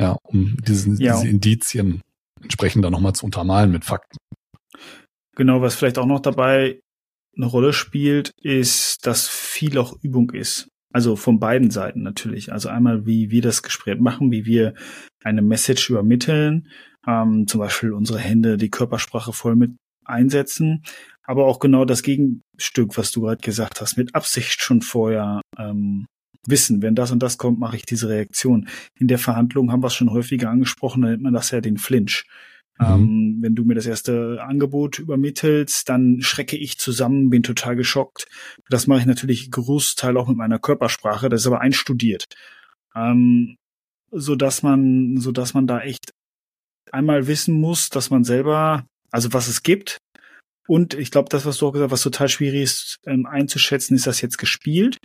Ja, 0.00 0.16
um 0.24 0.56
diesen, 0.66 0.96
ja. 0.96 1.14
diese 1.14 1.28
Indizien 1.28 2.00
entsprechend 2.42 2.84
dann 2.84 2.92
nochmal 2.92 3.14
zu 3.14 3.26
untermalen 3.26 3.70
mit 3.70 3.84
Fakten. 3.84 4.16
Genau, 5.36 5.60
was 5.60 5.74
vielleicht 5.74 5.98
auch 5.98 6.06
noch 6.06 6.20
dabei 6.20 6.80
eine 7.36 7.46
Rolle 7.46 7.72
spielt, 7.72 8.32
ist, 8.40 9.06
dass 9.06 9.28
viel 9.28 9.78
auch 9.78 9.94
Übung 10.02 10.30
ist. 10.30 10.68
Also 10.92 11.16
von 11.16 11.40
beiden 11.40 11.70
Seiten 11.70 12.02
natürlich. 12.02 12.52
Also 12.52 12.68
einmal, 12.68 13.04
wie 13.04 13.30
wir 13.30 13.42
das 13.42 13.62
Gespräch 13.62 13.98
machen, 13.98 14.30
wie 14.30 14.46
wir 14.46 14.74
eine 15.24 15.42
Message 15.42 15.90
übermitteln 15.90 16.68
ähm, 17.06 17.46
zum 17.46 17.60
Beispiel 17.60 17.92
unsere 17.92 18.18
Hände, 18.18 18.56
die 18.56 18.70
Körpersprache 18.70 19.32
voll 19.32 19.56
mit 19.56 19.72
einsetzen, 20.04 20.82
aber 21.22 21.46
auch 21.46 21.58
genau 21.58 21.84
das 21.84 22.02
Gegenstück, 22.02 22.96
was 22.96 23.10
du 23.10 23.22
gerade 23.22 23.40
gesagt 23.40 23.80
hast, 23.80 23.96
mit 23.96 24.14
Absicht 24.14 24.60
schon 24.60 24.82
vorher 24.82 25.40
ähm, 25.58 26.06
wissen, 26.46 26.82
wenn 26.82 26.94
das 26.94 27.10
und 27.10 27.22
das 27.22 27.38
kommt, 27.38 27.58
mache 27.58 27.76
ich 27.76 27.86
diese 27.86 28.08
Reaktion. 28.08 28.68
In 28.98 29.08
der 29.08 29.18
Verhandlung 29.18 29.72
haben 29.72 29.82
wir 29.82 29.86
es 29.88 29.94
schon 29.94 30.10
häufiger 30.10 30.50
angesprochen, 30.50 31.02
da 31.02 31.08
nennt 31.08 31.22
man 31.22 31.32
das 31.32 31.50
ja 31.50 31.60
den 31.60 31.78
Flinch. 31.78 32.24
Mhm. 32.78 32.86
Ähm, 32.86 33.38
wenn 33.40 33.54
du 33.54 33.64
mir 33.64 33.74
das 33.74 33.86
erste 33.86 34.42
Angebot 34.42 34.98
übermittelst, 34.98 35.88
dann 35.88 36.20
schrecke 36.20 36.56
ich 36.56 36.78
zusammen, 36.78 37.30
bin 37.30 37.42
total 37.42 37.76
geschockt. 37.76 38.26
Das 38.68 38.86
mache 38.86 39.00
ich 39.00 39.06
natürlich 39.06 39.50
Großteil 39.50 40.16
auch 40.16 40.28
mit 40.28 40.36
meiner 40.36 40.58
Körpersprache, 40.58 41.28
das 41.28 41.42
ist 41.42 41.46
aber 41.46 41.60
einstudiert. 41.60 42.24
Ähm, 42.94 43.56
so 44.10 44.36
dass 44.36 44.62
man, 44.62 45.16
so 45.16 45.32
dass 45.32 45.54
man 45.54 45.66
da 45.66 45.80
echt 45.80 46.12
einmal 46.94 47.26
wissen 47.26 47.54
muss, 47.54 47.90
dass 47.90 48.10
man 48.10 48.24
selber, 48.24 48.86
also 49.10 49.32
was 49.32 49.48
es 49.48 49.62
gibt. 49.62 49.98
Und 50.66 50.94
ich 50.94 51.10
glaube, 51.10 51.28
das, 51.28 51.44
was 51.44 51.58
du 51.58 51.66
auch 51.66 51.72
gesagt 51.72 51.90
hast, 51.90 51.98
was 51.98 52.02
total 52.02 52.28
schwierig 52.28 52.62
ist 52.62 52.96
ähm, 53.06 53.26
einzuschätzen, 53.26 53.94
ist 53.94 54.06
das 54.06 54.22
jetzt 54.22 54.38
gespielt 54.38 54.96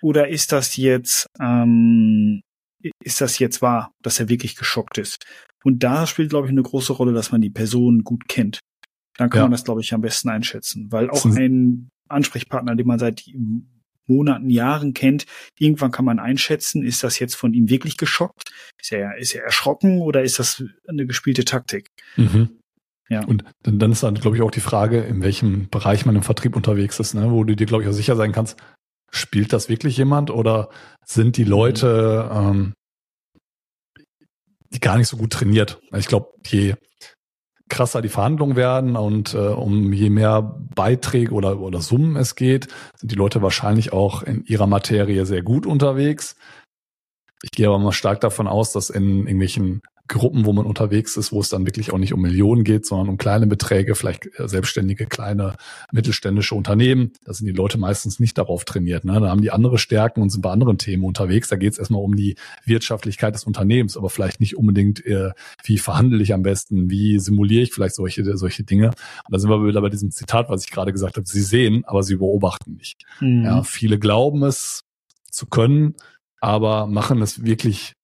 oder 0.00 0.28
ist 0.28 0.52
das 0.52 0.76
jetzt 0.76 1.26
ähm, 1.40 2.42
ist 3.02 3.20
das 3.20 3.38
jetzt 3.38 3.62
wahr, 3.62 3.92
dass 4.02 4.20
er 4.20 4.28
wirklich 4.28 4.54
geschockt 4.54 4.98
ist? 4.98 5.24
Und 5.64 5.82
da 5.82 6.06
spielt, 6.06 6.30
glaube 6.30 6.46
ich, 6.46 6.52
eine 6.52 6.62
große 6.62 6.92
Rolle, 6.92 7.12
dass 7.12 7.32
man 7.32 7.40
die 7.40 7.50
Person 7.50 8.04
gut 8.04 8.28
kennt. 8.28 8.60
Dann 9.16 9.30
kann 9.30 9.38
ja. 9.38 9.44
man 9.44 9.52
das, 9.52 9.64
glaube 9.64 9.80
ich, 9.80 9.92
am 9.94 10.02
besten 10.02 10.28
einschätzen, 10.28 10.92
weil 10.92 11.10
auch 11.10 11.24
ein 11.24 11.88
Ansprechpartner, 12.08 12.76
den 12.76 12.86
man 12.86 12.98
seit 12.98 13.24
Monaten, 14.06 14.50
Jahren 14.50 14.94
kennt, 14.94 15.26
irgendwann 15.58 15.90
kann 15.90 16.04
man 16.04 16.18
einschätzen, 16.18 16.84
ist 16.84 17.02
das 17.02 17.18
jetzt 17.18 17.34
von 17.34 17.54
ihm 17.54 17.68
wirklich 17.68 17.96
geschockt? 17.96 18.50
Ist 18.80 18.92
er, 18.92 19.16
ist 19.18 19.34
er 19.34 19.44
erschrocken 19.44 20.00
oder 20.00 20.22
ist 20.22 20.38
das 20.38 20.62
eine 20.88 21.06
gespielte 21.06 21.44
Taktik? 21.44 21.88
Mhm. 22.16 22.58
Ja. 23.08 23.24
Und 23.24 23.44
dann, 23.62 23.92
ist 23.92 24.02
dann, 24.02 24.14
glaube 24.14 24.36
ich, 24.36 24.42
auch 24.42 24.50
die 24.50 24.60
Frage, 24.60 25.00
in 25.00 25.22
welchem 25.22 25.68
Bereich 25.68 26.06
man 26.06 26.16
im 26.16 26.22
Vertrieb 26.22 26.56
unterwegs 26.56 26.98
ist, 26.98 27.14
ne? 27.14 27.30
wo 27.30 27.44
du 27.44 27.54
dir, 27.54 27.66
glaube 27.66 27.84
ich, 27.84 27.88
auch 27.88 27.92
sicher 27.92 28.16
sein 28.16 28.32
kannst, 28.32 28.58
spielt 29.12 29.52
das 29.52 29.68
wirklich 29.68 29.96
jemand 29.96 30.30
oder 30.30 30.70
sind 31.04 31.36
die 31.36 31.44
Leute 31.44 32.28
ähm, 32.32 32.74
die 34.72 34.80
gar 34.80 34.98
nicht 34.98 35.08
so 35.08 35.16
gut 35.16 35.32
trainiert? 35.32 35.80
Ich 35.96 36.06
glaube, 36.06 36.32
je 36.44 36.74
krasser 37.68 38.00
die 38.02 38.08
Verhandlungen 38.08 38.56
werden 38.56 38.96
und 38.96 39.34
äh, 39.34 39.38
um 39.38 39.92
je 39.92 40.10
mehr 40.10 40.56
Beiträge 40.74 41.32
oder, 41.32 41.60
oder 41.60 41.80
Summen 41.80 42.16
es 42.16 42.36
geht, 42.36 42.68
sind 42.96 43.10
die 43.10 43.16
Leute 43.16 43.42
wahrscheinlich 43.42 43.92
auch 43.92 44.22
in 44.22 44.44
ihrer 44.44 44.66
Materie 44.66 45.26
sehr 45.26 45.42
gut 45.42 45.66
unterwegs. 45.66 46.36
Ich 47.42 47.50
gehe 47.50 47.66
aber 47.66 47.78
mal 47.78 47.92
stark 47.92 48.20
davon 48.20 48.46
aus, 48.46 48.72
dass 48.72 48.90
in 48.90 49.20
irgendwelchen 49.20 49.82
Gruppen, 50.08 50.44
wo 50.44 50.52
man 50.52 50.66
unterwegs 50.66 51.16
ist, 51.16 51.32
wo 51.32 51.40
es 51.40 51.48
dann 51.48 51.66
wirklich 51.66 51.92
auch 51.92 51.98
nicht 51.98 52.12
um 52.12 52.20
Millionen 52.20 52.64
geht, 52.64 52.86
sondern 52.86 53.08
um 53.08 53.16
kleine 53.16 53.46
Beträge, 53.46 53.94
vielleicht 53.94 54.26
äh, 54.38 54.48
selbstständige, 54.48 55.06
kleine, 55.06 55.56
mittelständische 55.92 56.54
Unternehmen. 56.54 57.12
Da 57.24 57.32
sind 57.32 57.46
die 57.46 57.52
Leute 57.52 57.78
meistens 57.78 58.20
nicht 58.20 58.38
darauf 58.38 58.64
trainiert. 58.64 59.04
Ne? 59.04 59.20
Da 59.20 59.28
haben 59.28 59.42
die 59.42 59.50
andere 59.50 59.78
Stärken 59.78 60.22
und 60.22 60.30
sind 60.30 60.42
bei 60.42 60.50
anderen 60.50 60.78
Themen 60.78 61.04
unterwegs. 61.04 61.48
Da 61.48 61.56
geht 61.56 61.72
es 61.72 61.78
erstmal 61.78 62.02
um 62.02 62.16
die 62.16 62.36
Wirtschaftlichkeit 62.64 63.34
des 63.34 63.44
Unternehmens, 63.44 63.96
aber 63.96 64.10
vielleicht 64.10 64.40
nicht 64.40 64.56
unbedingt, 64.56 65.04
äh, 65.06 65.30
wie 65.64 65.78
verhandle 65.78 66.22
ich 66.22 66.32
am 66.32 66.42
besten, 66.42 66.90
wie 66.90 67.18
simuliere 67.18 67.62
ich 67.62 67.72
vielleicht 67.72 67.94
solche, 67.94 68.36
solche 68.36 68.64
Dinge. 68.64 68.88
Und 68.88 68.96
da 69.30 69.38
sind 69.38 69.50
wir 69.50 69.66
wieder 69.66 69.80
bei 69.80 69.90
diesem 69.90 70.10
Zitat, 70.10 70.48
was 70.48 70.64
ich 70.64 70.70
gerade 70.70 70.92
gesagt 70.92 71.16
habe. 71.16 71.26
Sie 71.26 71.42
sehen, 71.42 71.84
aber 71.86 72.02
sie 72.02 72.16
beobachten 72.16 72.74
nicht. 72.74 73.04
Mhm. 73.20 73.44
Ja, 73.44 73.62
viele 73.62 73.98
glauben 73.98 74.42
es 74.44 74.84
zu 75.30 75.46
können, 75.46 75.94
aber 76.40 76.86
machen 76.86 77.20
es 77.22 77.44
wirklich 77.44 77.94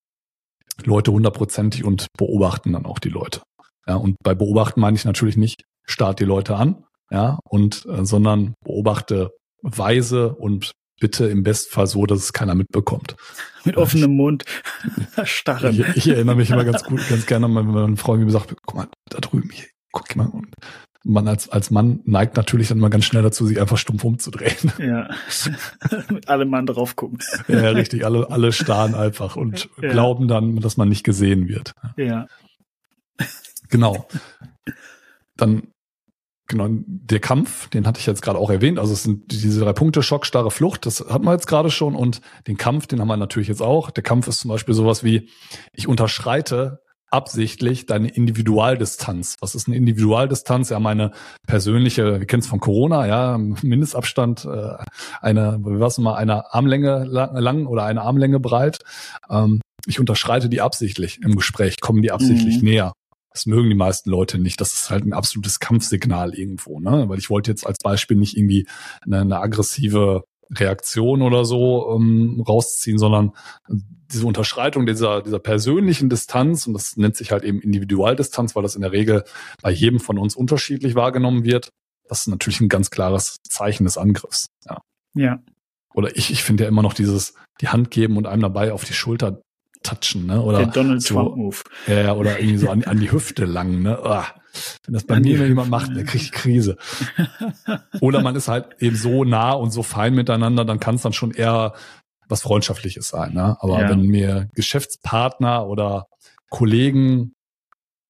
Leute 0.84 1.12
hundertprozentig 1.12 1.84
und 1.84 2.06
beobachten 2.16 2.72
dann 2.72 2.86
auch 2.86 2.98
die 2.98 3.08
Leute. 3.08 3.42
Ja, 3.86 3.96
und 3.96 4.16
bei 4.22 4.34
beobachten 4.34 4.80
meine 4.80 4.96
ich 4.96 5.04
natürlich 5.04 5.36
nicht, 5.36 5.64
start 5.84 6.20
die 6.20 6.24
Leute 6.24 6.56
an, 6.56 6.84
ja, 7.10 7.38
und 7.44 7.84
äh, 7.86 8.04
sondern 8.04 8.54
beobachte 8.64 9.30
weise 9.62 10.34
und 10.34 10.72
bitte 11.00 11.26
im 11.26 11.42
Bestfall 11.42 11.86
so, 11.86 12.06
dass 12.06 12.20
es 12.20 12.32
keiner 12.32 12.54
mitbekommt. 12.54 13.16
Mit 13.64 13.76
offenem 13.76 14.14
Mund 14.16 14.44
starren. 15.24 15.72
Ich, 15.72 15.96
ich, 15.96 16.08
erinnere 16.08 16.36
mich 16.36 16.50
immer 16.50 16.64
ganz 16.64 16.84
gut, 16.84 17.00
ganz 17.08 17.26
gerne, 17.26 17.52
wenn 17.52 17.66
meine 17.66 17.96
Frau 17.96 18.16
mir 18.16 18.30
sagt, 18.30 18.54
guck 18.64 18.76
mal, 18.76 18.88
da 19.08 19.18
drüben 19.18 19.50
hier, 19.50 19.66
guck 19.90 20.14
mal. 20.14 20.28
Und 20.28 20.54
man 21.04 21.26
als, 21.28 21.48
als 21.48 21.70
Mann 21.70 22.00
neigt 22.04 22.36
natürlich 22.36 22.68
dann 22.68 22.78
mal 22.78 22.88
ganz 22.88 23.04
schnell 23.04 23.22
dazu, 23.22 23.46
sich 23.46 23.60
einfach 23.60 23.78
stumpf 23.78 24.04
umzudrehen. 24.04 24.72
Ja. 24.82 25.08
Mit 26.10 26.28
allem 26.28 26.50
Mann 26.50 26.66
drauf 26.66 26.96
gucken. 26.96 27.18
Ja, 27.46 27.70
richtig. 27.70 28.04
Alle, 28.04 28.30
alle 28.30 28.52
starren 28.52 28.94
einfach 28.94 29.36
und 29.36 29.68
ja. 29.80 29.90
glauben 29.90 30.26
dann, 30.28 30.56
dass 30.56 30.76
man 30.76 30.88
nicht 30.88 31.04
gesehen 31.04 31.48
wird. 31.48 31.72
Ja. 31.96 32.26
Genau. 33.68 34.08
Dann, 35.36 35.68
genau, 36.46 36.68
der 36.70 37.20
Kampf, 37.20 37.68
den 37.68 37.86
hatte 37.86 38.00
ich 38.00 38.06
jetzt 38.06 38.22
gerade 38.22 38.38
auch 38.38 38.50
erwähnt. 38.50 38.78
Also 38.78 38.92
es 38.92 39.02
sind 39.02 39.30
diese 39.30 39.60
drei 39.60 39.72
Punkte, 39.72 40.02
Schock, 40.02 40.26
starre 40.26 40.50
Flucht, 40.50 40.84
das 40.84 41.00
hatten 41.08 41.24
wir 41.24 41.32
jetzt 41.32 41.46
gerade 41.46 41.70
schon. 41.70 41.94
Und 41.94 42.20
den 42.46 42.56
Kampf, 42.56 42.86
den 42.86 43.00
haben 43.00 43.08
wir 43.08 43.16
natürlich 43.16 43.48
jetzt 43.48 43.62
auch. 43.62 43.90
Der 43.90 44.02
Kampf 44.02 44.26
ist 44.26 44.40
zum 44.40 44.50
Beispiel 44.50 44.74
sowas 44.74 45.04
wie, 45.04 45.28
ich 45.72 45.86
unterschreite 45.86 46.81
absichtlich 47.12 47.86
deine 47.86 48.08
Individualdistanz. 48.08 49.36
Was 49.40 49.54
ist 49.54 49.68
eine 49.68 49.76
Individualdistanz? 49.76 50.70
Ja, 50.70 50.80
meine 50.80 51.12
persönliche, 51.46 52.20
wir 52.20 52.26
kennen 52.26 52.40
es 52.40 52.48
von 52.48 52.60
Corona, 52.60 53.06
ja, 53.06 53.38
Mindestabstand, 53.38 54.44
äh, 54.44 54.76
eine, 55.20 55.58
war's 55.60 55.98
mal, 55.98 56.14
eine 56.14 56.52
Armlänge 56.52 57.04
lang, 57.04 57.36
lang 57.36 57.66
oder 57.66 57.84
eine 57.84 58.02
Armlänge 58.02 58.40
breit. 58.40 58.78
Ähm, 59.28 59.60
ich 59.86 60.00
unterschreite 60.00 60.48
die 60.48 60.60
absichtlich 60.60 61.20
im 61.22 61.36
Gespräch, 61.36 61.80
kommen 61.80 62.02
die 62.02 62.12
absichtlich 62.12 62.58
mhm. 62.58 62.64
näher. 62.68 62.92
Das 63.32 63.46
mögen 63.46 63.68
die 63.68 63.74
meisten 63.74 64.10
Leute 64.10 64.38
nicht. 64.38 64.60
Das 64.60 64.72
ist 64.72 64.90
halt 64.90 65.04
ein 65.06 65.14
absolutes 65.14 65.58
Kampfsignal 65.58 66.34
irgendwo, 66.34 66.80
ne? 66.80 67.08
Weil 67.08 67.18
ich 67.18 67.30
wollte 67.30 67.50
jetzt 67.50 67.66
als 67.66 67.78
Beispiel 67.82 68.16
nicht 68.16 68.36
irgendwie 68.36 68.66
eine, 69.04 69.20
eine 69.20 69.40
aggressive 69.40 70.24
Reaktion 70.54 71.22
oder 71.22 71.44
so 71.44 71.94
ähm, 71.96 72.44
rausziehen, 72.46 72.98
sondern 72.98 73.32
diese 74.12 74.26
Unterschreitung 74.26 74.86
dieser, 74.86 75.22
dieser 75.22 75.38
persönlichen 75.38 76.08
Distanz, 76.08 76.66
und 76.66 76.74
das 76.74 76.96
nennt 76.96 77.16
sich 77.16 77.32
halt 77.32 77.44
eben 77.44 77.60
Individualdistanz, 77.60 78.54
weil 78.54 78.62
das 78.62 78.74
in 78.74 78.82
der 78.82 78.92
Regel 78.92 79.24
bei 79.62 79.70
jedem 79.70 80.00
von 80.00 80.18
uns 80.18 80.36
unterschiedlich 80.36 80.94
wahrgenommen 80.94 81.44
wird, 81.44 81.70
das 82.08 82.22
ist 82.22 82.28
natürlich 82.28 82.60
ein 82.60 82.68
ganz 82.68 82.90
klares 82.90 83.38
Zeichen 83.48 83.84
des 83.84 83.96
Angriffs. 83.96 84.48
Ja. 84.66 84.82
ja. 85.14 85.38
Oder 85.94 86.16
ich, 86.16 86.30
ich 86.30 86.42
finde 86.42 86.64
ja 86.64 86.68
immer 86.68 86.82
noch 86.82 86.94
dieses, 86.94 87.34
die 87.60 87.68
Hand 87.68 87.90
geben 87.90 88.16
und 88.16 88.26
einem 88.26 88.42
dabei 88.42 88.72
auf 88.72 88.84
die 88.84 88.94
Schulter 88.94 89.42
touchen, 89.82 90.26
ne? 90.26 90.40
Oder 90.42 90.58
der 90.58 90.66
Donald 90.68 91.02
so, 91.02 91.14
Trump 91.14 91.36
Move. 91.36 91.56
Ja, 91.86 92.14
oder 92.14 92.38
irgendwie 92.38 92.58
so 92.58 92.70
an, 92.70 92.84
an 92.84 93.00
die 93.00 93.10
Hüfte 93.10 93.44
lang, 93.44 93.82
ne? 93.82 93.98
Ah, 94.02 94.26
wenn 94.84 94.94
das 94.94 95.04
bei 95.04 95.16
an 95.16 95.22
mir 95.22 95.46
jemand 95.46 95.70
macht, 95.70 95.94
der 95.96 96.04
kriegt 96.04 96.32
Krise. 96.32 96.76
oder 98.00 98.22
man 98.22 98.36
ist 98.36 98.48
halt 98.48 98.66
eben 98.78 98.96
so 98.96 99.24
nah 99.24 99.52
und 99.52 99.70
so 99.70 99.82
fein 99.82 100.14
miteinander, 100.14 100.64
dann 100.64 100.80
kann 100.80 100.96
es 100.96 101.02
dann 101.02 101.12
schon 101.12 101.32
eher 101.32 101.74
was 102.28 102.42
Freundschaftliches 102.42 103.08
sein. 103.08 103.34
Ne? 103.34 103.56
Aber 103.60 103.80
ja. 103.80 103.88
wenn 103.88 104.02
mir 104.02 104.48
Geschäftspartner 104.54 105.66
oder 105.66 106.06
Kollegen 106.50 107.34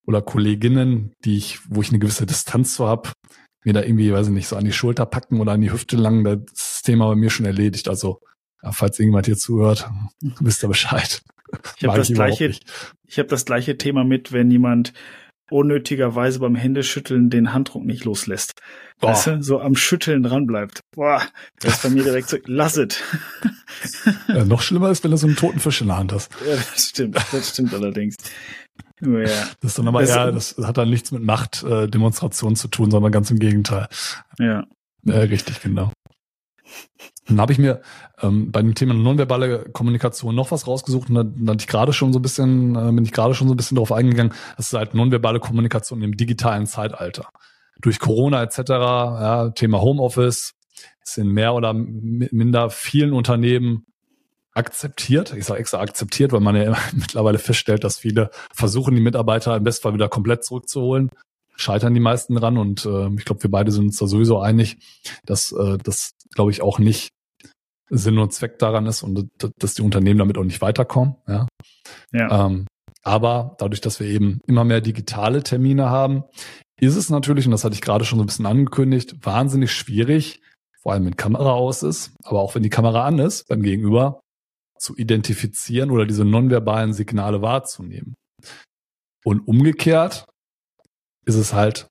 oder 0.05 0.21
Kolleginnen, 0.21 1.13
die 1.23 1.37
ich, 1.37 1.59
wo 1.67 1.81
ich 1.81 1.89
eine 1.89 1.99
gewisse 1.99 2.25
Distanz 2.25 2.75
zu 2.75 2.87
habe, 2.87 3.11
mir 3.63 3.73
da 3.73 3.81
irgendwie, 3.81 4.11
weiß 4.11 4.27
ich 4.27 4.33
nicht, 4.33 4.47
so 4.47 4.55
an 4.55 4.65
die 4.65 4.73
Schulter 4.73 5.05
packen 5.05 5.39
oder 5.39 5.53
an 5.53 5.61
die 5.61 5.71
Hüfte 5.71 5.95
lang, 5.95 6.23
das, 6.23 6.39
das 6.51 6.81
Thema 6.83 7.07
bei 7.07 7.15
mir 7.15 7.29
schon 7.29 7.45
erledigt. 7.45 7.87
Also, 7.87 8.19
falls 8.71 8.99
irgendjemand 8.99 9.25
hier 9.25 9.37
zuhört, 9.37 9.89
wisst 10.39 10.63
ihr 10.63 10.67
Bescheid. 10.67 11.21
Ich 11.77 11.85
habe 11.85 11.97
das 11.97 12.09
gleiche, 12.09 12.53
ich 13.07 13.19
habe 13.19 13.29
das 13.29 13.45
gleiche 13.45 13.77
Thema 13.77 14.03
mit, 14.03 14.31
wenn 14.31 14.49
jemand 14.49 14.93
unnötigerweise 15.53 16.39
beim 16.39 16.55
Händeschütteln 16.55 17.29
den 17.29 17.53
Handdruck 17.53 17.85
nicht 17.85 18.05
loslässt. 18.05 18.53
Boah. 18.99 19.11
Weißt 19.11 19.27
du, 19.27 19.43
so 19.43 19.59
am 19.59 19.75
Schütteln 19.75 20.23
dran 20.23 20.47
bleibt. 20.47 20.81
Boah, 20.95 21.21
das 21.59 21.75
ist 21.75 21.83
bei 21.83 21.89
mir 21.89 22.03
direkt 22.03 22.29
so, 22.29 22.37
lass 22.45 22.77
es. 22.77 22.99
Ja, 24.27 24.45
noch 24.45 24.61
schlimmer 24.61 24.89
ist, 24.89 25.03
wenn 25.03 25.11
du 25.11 25.17
so 25.17 25.27
einen 25.27 25.35
toten 25.35 25.59
Fisch 25.59 25.81
in 25.81 25.87
der 25.87 25.97
Hand 25.97 26.11
hast. 26.11 26.31
Ja, 26.47 26.55
das 26.55 26.89
stimmt, 26.89 27.17
das 27.31 27.49
stimmt 27.49 27.73
allerdings. 27.73 28.15
Ja. 29.01 29.23
Das 29.23 29.71
ist 29.71 29.79
dann 29.79 29.87
aber 29.87 30.01
das 30.01 30.09
eher, 30.09 30.31
das 30.31 30.55
hat 30.63 30.77
dann 30.77 30.89
nichts 30.89 31.11
mit 31.11 31.23
Machtdemonstration 31.23 32.53
äh, 32.53 32.55
zu 32.55 32.67
tun, 32.67 32.89
sondern 32.89 33.11
ganz 33.11 33.29
im 33.31 33.39
Gegenteil. 33.39 33.87
Ja. 34.39 34.65
Ja, 35.05 35.19
richtig, 35.19 35.61
genau. 35.61 35.91
Dann 37.27 37.39
habe 37.39 37.53
ich 37.53 37.59
mir 37.59 37.81
ähm, 38.21 38.51
bei 38.51 38.61
dem 38.61 38.75
Thema 38.75 38.93
nonverbale 38.93 39.69
Kommunikation 39.71 40.35
noch 40.35 40.51
was 40.51 40.67
rausgesucht 40.67 41.09
und 41.09 41.15
dann, 41.15 41.35
dann 41.37 41.49
hatte 41.55 41.63
ich 41.63 41.67
gerade 41.67 41.93
schon 41.93 42.11
so 42.11 42.19
ein 42.19 42.21
bisschen, 42.21 42.75
äh, 42.75 42.91
bin 42.91 43.03
ich 43.03 43.11
gerade 43.11 43.33
schon 43.33 43.47
so 43.47 43.53
ein 43.53 43.57
bisschen 43.57 43.75
darauf 43.75 43.91
eingegangen, 43.91 44.33
das 44.57 44.67
ist 44.67 44.73
halt 44.73 44.93
nonverbale 44.93 45.39
Kommunikation 45.39 46.01
im 46.01 46.17
digitalen 46.17 46.67
Zeitalter. 46.67 47.29
Durch 47.81 47.99
Corona 47.99 48.43
etc., 48.43 48.57
ja, 48.69 49.49
Thema 49.51 49.81
Homeoffice, 49.81 50.53
sind 51.03 51.27
mehr 51.29 51.53
oder 51.53 51.73
minder 51.73 52.69
vielen 52.69 53.13
Unternehmen 53.13 53.85
akzeptiert. 54.53 55.33
Ich 55.35 55.45
sage 55.45 55.59
extra 55.59 55.79
akzeptiert, 55.79 56.31
weil 56.31 56.39
man 56.39 56.55
ja 56.55 56.77
mittlerweile 56.93 57.39
feststellt, 57.39 57.83
dass 57.83 57.97
viele 57.97 58.29
versuchen, 58.53 58.95
die 58.95 59.01
Mitarbeiter 59.01 59.55
im 59.55 59.63
Bestfall 59.63 59.93
wieder 59.93 60.09
komplett 60.09 60.43
zurückzuholen. 60.43 61.09
Scheitern 61.55 61.93
die 61.93 61.99
meisten 61.99 62.35
dran 62.35 62.57
und 62.57 62.85
äh, 62.85 63.09
ich 63.15 63.25
glaube, 63.25 63.43
wir 63.43 63.51
beide 63.51 63.71
sind 63.71 63.85
uns 63.85 63.97
da 63.97 64.07
sowieso 64.07 64.39
einig, 64.39 64.77
dass 65.25 65.51
äh, 65.51 65.77
das, 65.83 66.15
glaube 66.35 66.51
ich, 66.51 66.61
auch 66.61 66.79
nicht 66.79 67.09
Sinn 67.89 68.17
und 68.17 68.33
Zweck 68.33 68.59
daran 68.59 68.85
ist 68.85 69.03
und 69.03 69.29
dass 69.59 69.73
die 69.75 69.81
Unternehmen 69.81 70.19
damit 70.19 70.37
auch 70.37 70.43
nicht 70.43 70.61
weiterkommen. 70.61 71.15
Ja. 71.27 71.47
ja. 72.11 72.45
Ähm, 72.45 72.67
aber 73.03 73.55
dadurch, 73.59 73.81
dass 73.81 73.99
wir 73.99 74.07
eben 74.07 74.39
immer 74.47 74.63
mehr 74.63 74.81
digitale 74.81 75.43
Termine 75.43 75.89
haben, 75.89 76.23
ist 76.79 76.95
es 76.95 77.09
natürlich, 77.09 77.45
und 77.45 77.51
das 77.51 77.63
hatte 77.63 77.75
ich 77.75 77.81
gerade 77.81 78.05
schon 78.05 78.17
so 78.17 78.23
ein 78.23 78.27
bisschen 78.27 78.45
angekündigt, 78.45 79.15
wahnsinnig 79.25 79.71
schwierig, 79.71 80.41
vor 80.81 80.93
allem 80.93 81.05
wenn 81.05 81.17
Kamera 81.17 81.51
aus 81.51 81.83
ist, 81.83 82.13
aber 82.23 82.41
auch 82.41 82.55
wenn 82.55 82.63
die 82.63 82.69
Kamera 82.69 83.05
an 83.05 83.19
ist 83.19 83.47
beim 83.47 83.61
Gegenüber, 83.61 84.21
zu 84.79 84.97
identifizieren 84.97 85.91
oder 85.91 86.05
diese 86.05 86.25
nonverbalen 86.25 86.93
Signale 86.93 87.41
wahrzunehmen. 87.41 88.15
Und 89.23 89.47
umgekehrt 89.47 90.25
ist 91.25 91.35
es 91.35 91.53
halt 91.53 91.87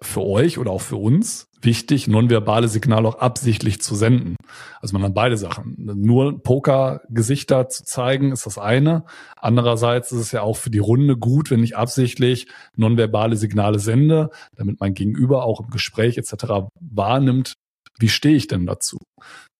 für 0.00 0.22
euch 0.22 0.58
oder 0.58 0.70
auch 0.70 0.80
für 0.80 0.96
uns 0.96 1.46
wichtig, 1.62 2.08
nonverbale 2.08 2.68
Signale 2.68 3.08
auch 3.08 3.18
absichtlich 3.18 3.80
zu 3.80 3.94
senden. 3.94 4.36
Also 4.80 4.94
man 4.94 5.02
hat 5.02 5.14
beide 5.14 5.36
Sachen. 5.36 5.74
Nur 5.78 6.42
Pokergesichter 6.42 7.68
zu 7.68 7.84
zeigen, 7.84 8.32
ist 8.32 8.46
das 8.46 8.58
eine. 8.58 9.04
Andererseits 9.36 10.12
ist 10.12 10.20
es 10.20 10.32
ja 10.32 10.42
auch 10.42 10.56
für 10.56 10.70
die 10.70 10.78
Runde 10.78 11.16
gut, 11.16 11.50
wenn 11.50 11.62
ich 11.62 11.76
absichtlich 11.76 12.48
nonverbale 12.76 13.36
Signale 13.36 13.78
sende, 13.78 14.30
damit 14.54 14.80
mein 14.80 14.94
Gegenüber 14.94 15.44
auch 15.44 15.60
im 15.60 15.70
Gespräch 15.70 16.18
etc. 16.18 16.68
wahrnimmt, 16.80 17.54
wie 17.98 18.08
stehe 18.08 18.36
ich 18.36 18.46
denn 18.46 18.66
dazu. 18.66 18.98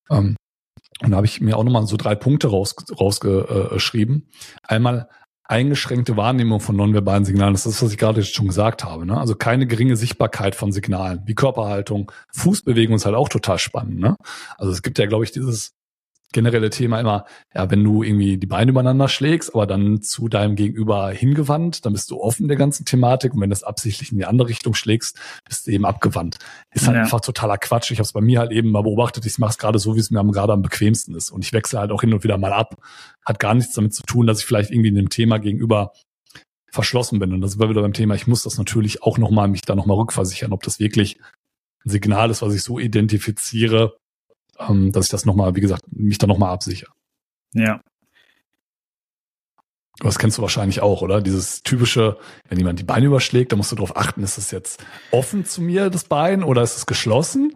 Ähm, 0.09 0.35
und 1.03 1.11
da 1.11 1.17
habe 1.17 1.27
ich 1.27 1.41
mir 1.41 1.57
auch 1.57 1.63
nochmal 1.63 1.85
so 1.85 1.97
drei 1.97 2.15
Punkte 2.15 2.49
rausgeschrieben. 2.49 4.29
Einmal 4.63 5.09
eingeschränkte 5.47 6.17
Wahrnehmung 6.17 6.59
von 6.59 6.75
nonverbalen 6.75 7.25
Signalen. 7.25 7.53
Das 7.53 7.65
ist, 7.65 7.81
was 7.81 7.91
ich 7.91 7.97
gerade 7.97 8.23
schon 8.23 8.47
gesagt 8.47 8.83
habe. 8.83 9.05
Ne? 9.05 9.17
Also 9.17 9.35
keine 9.35 9.67
geringe 9.67 9.95
Sichtbarkeit 9.95 10.55
von 10.55 10.71
Signalen, 10.71 11.21
wie 11.25 11.35
Körperhaltung. 11.35 12.11
Fußbewegung 12.33 12.95
ist 12.95 13.05
halt 13.05 13.15
auch 13.15 13.29
total 13.29 13.57
spannend. 13.59 13.99
Ne? 13.99 14.15
Also 14.57 14.71
es 14.71 14.81
gibt 14.81 14.99
ja, 14.99 15.05
glaube 15.05 15.23
ich, 15.23 15.31
dieses 15.31 15.76
generelle 16.37 16.69
Thema 16.69 16.99
immer, 16.99 17.25
ja, 17.55 17.71
wenn 17.71 17.83
du 17.83 18.03
irgendwie 18.03 18.37
die 18.37 18.45
Beine 18.45 18.69
übereinander 18.69 19.07
schlägst, 19.09 19.55
aber 19.55 19.65
dann 19.65 20.03
zu 20.03 20.27
deinem 20.29 20.55
Gegenüber 20.55 21.09
hingewandt, 21.09 21.83
dann 21.83 21.93
bist 21.93 22.11
du 22.11 22.21
offen 22.21 22.47
der 22.47 22.57
ganzen 22.57 22.85
Thematik 22.85 23.33
und 23.33 23.41
wenn 23.41 23.49
du 23.49 23.55
es 23.55 23.63
absichtlich 23.63 24.11
in 24.11 24.19
die 24.19 24.25
andere 24.25 24.47
Richtung 24.47 24.75
schlägst, 24.75 25.17
bist 25.45 25.65
du 25.65 25.71
eben 25.71 25.83
abgewandt. 25.83 26.37
Ist 26.75 26.85
halt 26.85 26.97
ja. 26.97 27.01
einfach 27.01 27.21
totaler 27.21 27.57
Quatsch. 27.57 27.89
Ich 27.89 27.97
habe 27.97 28.05
es 28.05 28.13
bei 28.13 28.21
mir 28.21 28.37
halt 28.37 28.51
eben 28.51 28.69
mal 28.69 28.83
beobachtet, 28.83 29.25
ich 29.25 29.39
mache 29.39 29.49
es 29.49 29.57
gerade 29.57 29.79
so, 29.79 29.95
wie 29.95 29.99
es 29.99 30.11
mir 30.11 30.23
gerade 30.27 30.53
am 30.53 30.61
bequemsten 30.61 31.15
ist 31.15 31.31
und 31.31 31.43
ich 31.43 31.53
wechsle 31.53 31.79
halt 31.79 31.91
auch 31.91 32.01
hin 32.01 32.13
und 32.13 32.23
wieder 32.23 32.37
mal 32.37 32.53
ab. 32.53 32.75
Hat 33.25 33.39
gar 33.39 33.55
nichts 33.55 33.73
damit 33.73 33.95
zu 33.95 34.03
tun, 34.03 34.27
dass 34.27 34.39
ich 34.39 34.45
vielleicht 34.45 34.69
irgendwie 34.69 34.89
in 34.89 34.95
dem 34.95 35.09
Thema 35.09 35.39
gegenüber 35.39 35.91
verschlossen 36.71 37.17
bin 37.17 37.33
und 37.33 37.41
das 37.41 37.57
war 37.57 37.69
wieder 37.69 37.81
beim 37.81 37.93
Thema, 37.93 38.13
ich 38.13 38.27
muss 38.27 38.43
das 38.43 38.59
natürlich 38.59 39.01
auch 39.01 39.17
nochmal, 39.17 39.47
mich 39.47 39.63
da 39.63 39.75
nochmal 39.75 39.97
rückversichern, 39.97 40.53
ob 40.53 40.61
das 40.61 40.79
wirklich 40.79 41.17
ein 41.83 41.89
Signal 41.89 42.29
ist, 42.29 42.43
was 42.43 42.53
ich 42.53 42.61
so 42.61 42.77
identifiziere, 42.77 43.97
ähm, 44.59 44.91
dass 44.91 45.05
ich 45.05 45.11
das 45.11 45.25
nochmal, 45.25 45.55
wie 45.55 45.61
gesagt, 45.61 45.83
mich 45.91 46.17
da 46.17 46.27
nochmal 46.27 46.53
absichere. 46.53 46.91
Ja. 47.53 47.81
Das 49.99 50.19
kennst 50.19 50.37
du 50.37 50.43
wahrscheinlich 50.43 50.81
auch, 50.81 51.01
oder? 51.01 51.21
Dieses 51.21 51.63
typische, 51.63 52.17
wenn 52.47 52.59
jemand 52.59 52.79
die 52.79 52.83
Beine 52.83 53.07
überschlägt, 53.07 53.51
dann 53.51 53.57
musst 53.57 53.71
du 53.71 53.75
darauf 53.75 53.97
achten, 53.97 54.21
ist 54.21 54.37
es 54.37 54.51
jetzt 54.51 54.83
offen 55.11 55.43
zu 55.43 55.61
mir, 55.61 55.89
das 55.89 56.03
Bein, 56.03 56.43
oder 56.43 56.61
ist 56.61 56.77
es 56.77 56.85
geschlossen? 56.85 57.53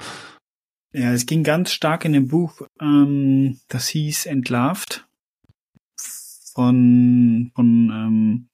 Ja, 0.92 1.14
es 1.14 1.26
ging 1.26 1.44
ganz 1.44 1.72
stark 1.72 2.04
in 2.04 2.14
dem 2.14 2.28
Buch, 2.28 2.62
ähm, 2.82 3.60
das 3.68 3.88
hieß 3.90 4.26
Entlarvt 4.26 5.08
von, 6.54 7.52
von 7.56 7.68
ähm, 7.68 8.50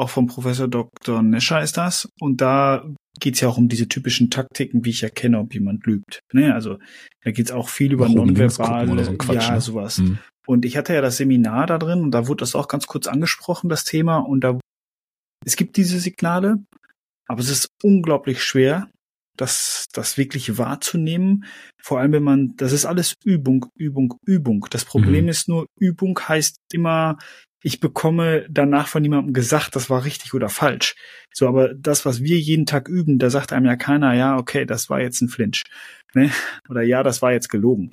auch 0.00 0.08
vom 0.08 0.26
Professor 0.26 0.66
Dr. 0.66 1.22
Nescher 1.22 1.60
ist 1.60 1.76
das. 1.76 2.08
Und 2.18 2.40
da 2.40 2.84
geht 3.20 3.34
es 3.34 3.40
ja 3.40 3.48
auch 3.48 3.58
um 3.58 3.68
diese 3.68 3.88
typischen 3.88 4.30
Taktiken, 4.30 4.84
wie 4.84 4.90
ich 4.90 5.02
erkenne, 5.02 5.38
ob 5.38 5.54
jemand 5.54 5.86
lügt. 5.86 6.20
Ne? 6.32 6.54
Also 6.54 6.78
da 7.22 7.30
geht 7.30 7.46
es 7.46 7.52
auch 7.52 7.68
viel 7.68 7.92
über 7.92 8.08
nonverbale, 8.08 9.04
so 9.04 9.16
Quatsch, 9.16 9.48
ja, 9.48 9.54
ne? 9.54 9.60
sowas. 9.60 9.98
Mhm. 9.98 10.18
Und 10.46 10.64
ich 10.64 10.76
hatte 10.76 10.94
ja 10.94 11.00
das 11.00 11.18
Seminar 11.18 11.66
da 11.66 11.78
drin 11.78 12.00
und 12.00 12.10
da 12.10 12.26
wurde 12.26 12.40
das 12.40 12.54
auch 12.54 12.66
ganz 12.66 12.86
kurz 12.86 13.06
angesprochen, 13.06 13.68
das 13.68 13.84
Thema. 13.84 14.18
Und 14.18 14.42
da 14.42 14.58
es 15.44 15.56
gibt 15.56 15.76
diese 15.76 16.00
Signale, 16.00 16.58
aber 17.28 17.40
es 17.40 17.48
ist 17.48 17.68
unglaublich 17.82 18.42
schwer, 18.42 18.90
das, 19.36 19.86
das 19.92 20.18
wirklich 20.18 20.58
wahrzunehmen. 20.58 21.44
Vor 21.82 21.98
allem, 21.98 22.12
wenn 22.12 22.22
man, 22.22 22.56
das 22.56 22.72
ist 22.72 22.84
alles 22.84 23.14
Übung, 23.24 23.66
Übung, 23.74 24.14
Übung. 24.26 24.66
Das 24.70 24.84
Problem 24.84 25.24
mhm. 25.24 25.30
ist 25.30 25.48
nur, 25.48 25.66
Übung 25.78 26.18
heißt 26.18 26.56
immer, 26.72 27.16
ich 27.62 27.80
bekomme 27.80 28.46
danach 28.48 28.88
von 28.88 29.02
jemandem 29.04 29.34
gesagt, 29.34 29.76
das 29.76 29.90
war 29.90 30.04
richtig 30.04 30.34
oder 30.34 30.48
falsch. 30.48 30.94
So, 31.32 31.46
aber 31.46 31.74
das, 31.74 32.06
was 32.06 32.22
wir 32.22 32.38
jeden 32.38 32.66
Tag 32.66 32.88
üben, 32.88 33.18
da 33.18 33.30
sagt 33.30 33.52
einem 33.52 33.66
ja 33.66 33.76
keiner, 33.76 34.14
ja, 34.14 34.36
okay, 34.36 34.64
das 34.64 34.88
war 34.88 35.00
jetzt 35.00 35.20
ein 35.20 35.28
Flinch. 35.28 35.62
Ne? 36.14 36.30
Oder 36.68 36.82
ja, 36.82 37.02
das 37.02 37.22
war 37.22 37.32
jetzt 37.32 37.48
gelogen. 37.48 37.90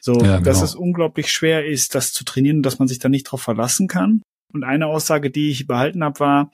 So, 0.00 0.14
ja, 0.14 0.38
genau. 0.38 0.40
dass 0.40 0.62
es 0.62 0.74
unglaublich 0.74 1.30
schwer 1.30 1.66
ist, 1.66 1.94
das 1.94 2.12
zu 2.12 2.24
trainieren, 2.24 2.62
dass 2.62 2.78
man 2.78 2.88
sich 2.88 2.98
da 2.98 3.08
nicht 3.08 3.24
drauf 3.24 3.42
verlassen 3.42 3.86
kann. 3.86 4.22
Und 4.52 4.64
eine 4.64 4.86
Aussage, 4.86 5.30
die 5.30 5.50
ich 5.50 5.66
behalten 5.66 6.02
habe, 6.02 6.18
war, 6.18 6.50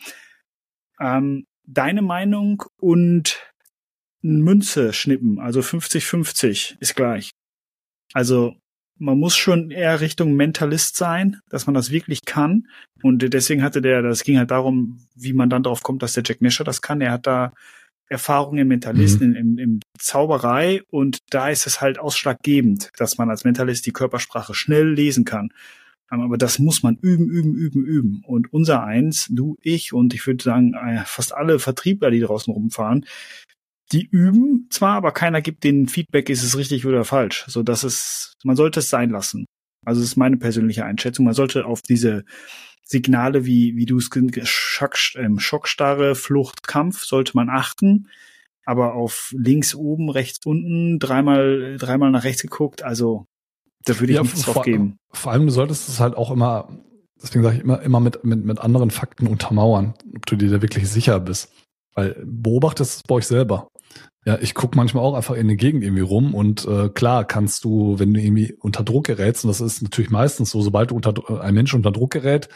ähm, 1.00 1.44
deine 1.66 2.02
Meinung 2.02 2.64
und 2.78 3.40
Münze 4.22 4.92
schnippen, 4.92 5.38
also 5.38 5.60
50-50 5.60 6.76
ist 6.80 6.96
gleich. 6.96 7.30
Also 8.12 8.56
man 8.98 9.18
muss 9.18 9.36
schon 9.36 9.70
eher 9.70 10.00
Richtung 10.00 10.34
Mentalist 10.34 10.96
sein, 10.96 11.40
dass 11.48 11.66
man 11.66 11.74
das 11.74 11.90
wirklich 11.90 12.24
kann. 12.24 12.68
Und 13.02 13.18
deswegen 13.32 13.62
hatte 13.62 13.82
der, 13.82 14.02
das 14.02 14.22
ging 14.22 14.38
halt 14.38 14.50
darum, 14.50 15.00
wie 15.14 15.32
man 15.32 15.50
dann 15.50 15.62
darauf 15.62 15.82
kommt, 15.82 16.02
dass 16.02 16.14
der 16.14 16.22
Jack 16.24 16.40
Nischer 16.40 16.64
das 16.64 16.82
kann. 16.82 17.00
Er 17.00 17.12
hat 17.12 17.26
da 17.26 17.52
Erfahrungen 18.08 18.58
im 18.58 18.68
Mentalisten, 18.68 19.30
mhm. 19.30 19.36
im, 19.36 19.58
im 19.58 19.80
Zauberei 19.98 20.82
und 20.90 21.18
da 21.30 21.48
ist 21.48 21.66
es 21.66 21.80
halt 21.80 21.98
ausschlaggebend, 21.98 22.90
dass 22.96 23.18
man 23.18 23.30
als 23.30 23.44
Mentalist 23.44 23.84
die 23.86 23.92
Körpersprache 23.92 24.54
schnell 24.54 24.92
lesen 24.92 25.24
kann. 25.24 25.50
Ähm, 26.12 26.20
aber 26.20 26.38
das 26.38 26.58
muss 26.58 26.82
man 26.82 26.96
üben, 26.96 27.28
üben, 27.28 27.54
üben, 27.54 27.84
üben. 27.84 28.22
Und 28.26 28.52
unser 28.52 28.84
eins, 28.84 29.28
du, 29.30 29.56
ich 29.60 29.92
und 29.92 30.14
ich 30.14 30.26
würde 30.26 30.42
sagen, 30.42 30.74
äh, 30.74 31.02
fast 31.04 31.34
alle 31.34 31.58
Vertriebler, 31.58 32.10
die 32.10 32.20
draußen 32.20 32.52
rumfahren, 32.52 33.06
die 33.92 34.06
üben 34.06 34.68
zwar, 34.70 34.96
aber 34.96 35.12
keiner 35.12 35.40
gibt 35.42 35.64
denen 35.64 35.88
Feedback, 35.88 36.28
ist 36.28 36.42
es 36.42 36.56
richtig 36.56 36.86
oder 36.86 37.04
falsch. 37.04 37.44
So 37.46 37.62
dass 37.62 37.84
es, 37.84 38.34
man 38.44 38.56
sollte 38.56 38.80
es 38.80 38.90
sein 38.90 39.10
lassen. 39.10 39.46
Also 39.84 40.00
das 40.00 40.10
ist 40.10 40.16
meine 40.16 40.36
persönliche 40.36 40.84
Einschätzung. 40.84 41.24
Man 41.24 41.34
sollte 41.34 41.66
auf 41.66 41.82
diese 41.82 42.24
Signale 42.82 43.46
wie, 43.46 43.76
wie 43.76 43.86
du 43.86 43.98
es 43.98 44.10
Schock, 44.44 44.96
ähm, 45.16 45.38
Schockstarre, 45.38 46.14
Flucht, 46.14 46.66
Kampf 46.66 47.04
sollte 47.04 47.32
man 47.34 47.48
achten. 47.48 48.08
Aber 48.64 48.94
auf 48.94 49.32
links 49.36 49.74
oben, 49.74 50.10
rechts 50.10 50.44
unten, 50.44 50.98
dreimal, 50.98 51.76
dreimal 51.78 52.10
nach 52.10 52.24
rechts 52.24 52.42
geguckt, 52.42 52.82
also 52.82 53.26
da 53.84 54.00
würde 54.00 54.12
ich 54.12 54.16
ja, 54.16 54.22
nichts 54.22 54.42
drauf 54.42 54.64
geben. 54.64 54.98
Vor 55.12 55.32
allem, 55.32 55.46
du 55.46 55.52
solltest 55.52 55.88
es 55.88 56.00
halt 56.00 56.16
auch 56.16 56.32
immer, 56.32 56.68
deswegen 57.22 57.44
sage 57.44 57.56
ich 57.56 57.62
immer, 57.62 57.80
immer 57.82 58.00
mit, 58.00 58.24
mit, 58.24 58.44
mit 58.44 58.58
anderen 58.58 58.90
Fakten 58.90 59.28
untermauern, 59.28 59.94
ob 60.16 60.26
du 60.26 60.34
dir 60.34 60.50
da 60.50 60.62
wirklich 60.62 60.88
sicher 60.88 61.20
bist. 61.20 61.52
Weil 61.94 62.20
beobachtest 62.24 62.96
es 62.96 63.02
bei 63.04 63.14
euch 63.14 63.26
selber. 63.26 63.68
Ja, 64.24 64.38
ich 64.40 64.54
guck 64.54 64.74
manchmal 64.74 65.04
auch 65.04 65.14
einfach 65.14 65.36
in 65.36 65.46
der 65.46 65.56
Gegend 65.56 65.84
irgendwie 65.84 66.02
rum 66.02 66.34
und 66.34 66.66
äh, 66.66 66.88
klar 66.88 67.24
kannst 67.24 67.62
du, 67.64 67.98
wenn 68.00 68.12
du 68.12 68.20
irgendwie 68.20 68.54
unter 68.58 68.82
Druck 68.82 69.06
gerätst, 69.06 69.44
und 69.44 69.48
das 69.48 69.60
ist 69.60 69.82
natürlich 69.82 70.10
meistens 70.10 70.50
so, 70.50 70.60
sobald 70.62 70.90
du 70.90 70.96
unter, 70.96 71.40
ein 71.40 71.54
Mensch 71.54 71.74
unter 71.74 71.92
Druck 71.92 72.10
gerät, 72.10 72.48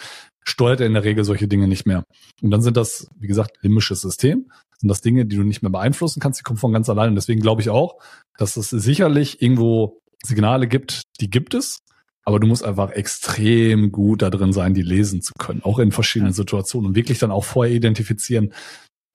steuert 0.43 0.81
er 0.81 0.87
in 0.87 0.95
der 0.95 1.05
Regel 1.05 1.23
solche 1.23 1.47
Dinge 1.47 1.69
nicht 1.69 1.87
mehr. 1.87 2.05
Und 2.43 2.51
dann 2.51 2.63
sind 2.63 2.77
das, 2.77 3.09
wie 3.19 3.29
gesagt, 3.29 3.59
limbisches 3.63 4.01
System, 4.01 4.51
sind 4.79 4.89
das 4.89 5.01
Dinge, 5.01 5.27
die 5.27 5.37
du 5.37 5.45
nicht 5.45 5.63
mehr 5.63 5.71
beeinflussen 5.71 6.21
kannst, 6.21 6.41
die 6.41 6.43
kommen 6.43 6.59
von 6.59 6.73
ganz 6.73 6.89
allein. 6.89 7.11
Und 7.11 7.15
deswegen 7.15 7.41
glaube 7.41 7.61
ich 7.63 7.71
auch, 7.71 7.99
dass 8.37 8.57
es 8.57 8.71
sicherlich 8.71 9.41
irgendwo 9.41 10.01
Signale 10.25 10.67
gibt, 10.67 11.03
die 11.21 11.31
gibt 11.31 11.55
es, 11.55 11.83
aber 12.25 12.41
du 12.41 12.47
musst 12.47 12.65
einfach 12.65 12.91
extrem 12.91 13.93
gut 13.93 14.23
da 14.23 14.31
drin 14.31 14.53
sein, 14.53 14.75
die 14.75 14.83
lesen 14.83 15.23
zu 15.23 15.33
können, 15.39 15.63
auch 15.63 15.79
in 15.79 15.93
verschiedenen 15.93 16.33
Situationen 16.33 16.89
und 16.89 16.97
wirklich 16.97 17.19
dann 17.19 17.31
auch 17.31 17.45
vorher 17.45 17.75
identifizieren, 17.75 18.53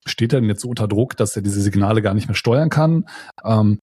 steht 0.05 0.33
er 0.33 0.41
denn 0.41 0.49
jetzt 0.49 0.61
so 0.61 0.69
unter 0.69 0.87
Druck, 0.87 1.17
dass 1.17 1.35
er 1.35 1.41
diese 1.41 1.61
Signale 1.61 2.01
gar 2.01 2.13
nicht 2.13 2.27
mehr 2.27 2.35
steuern 2.35 2.69
kann? 2.69 3.05
Ähm, 3.43 3.79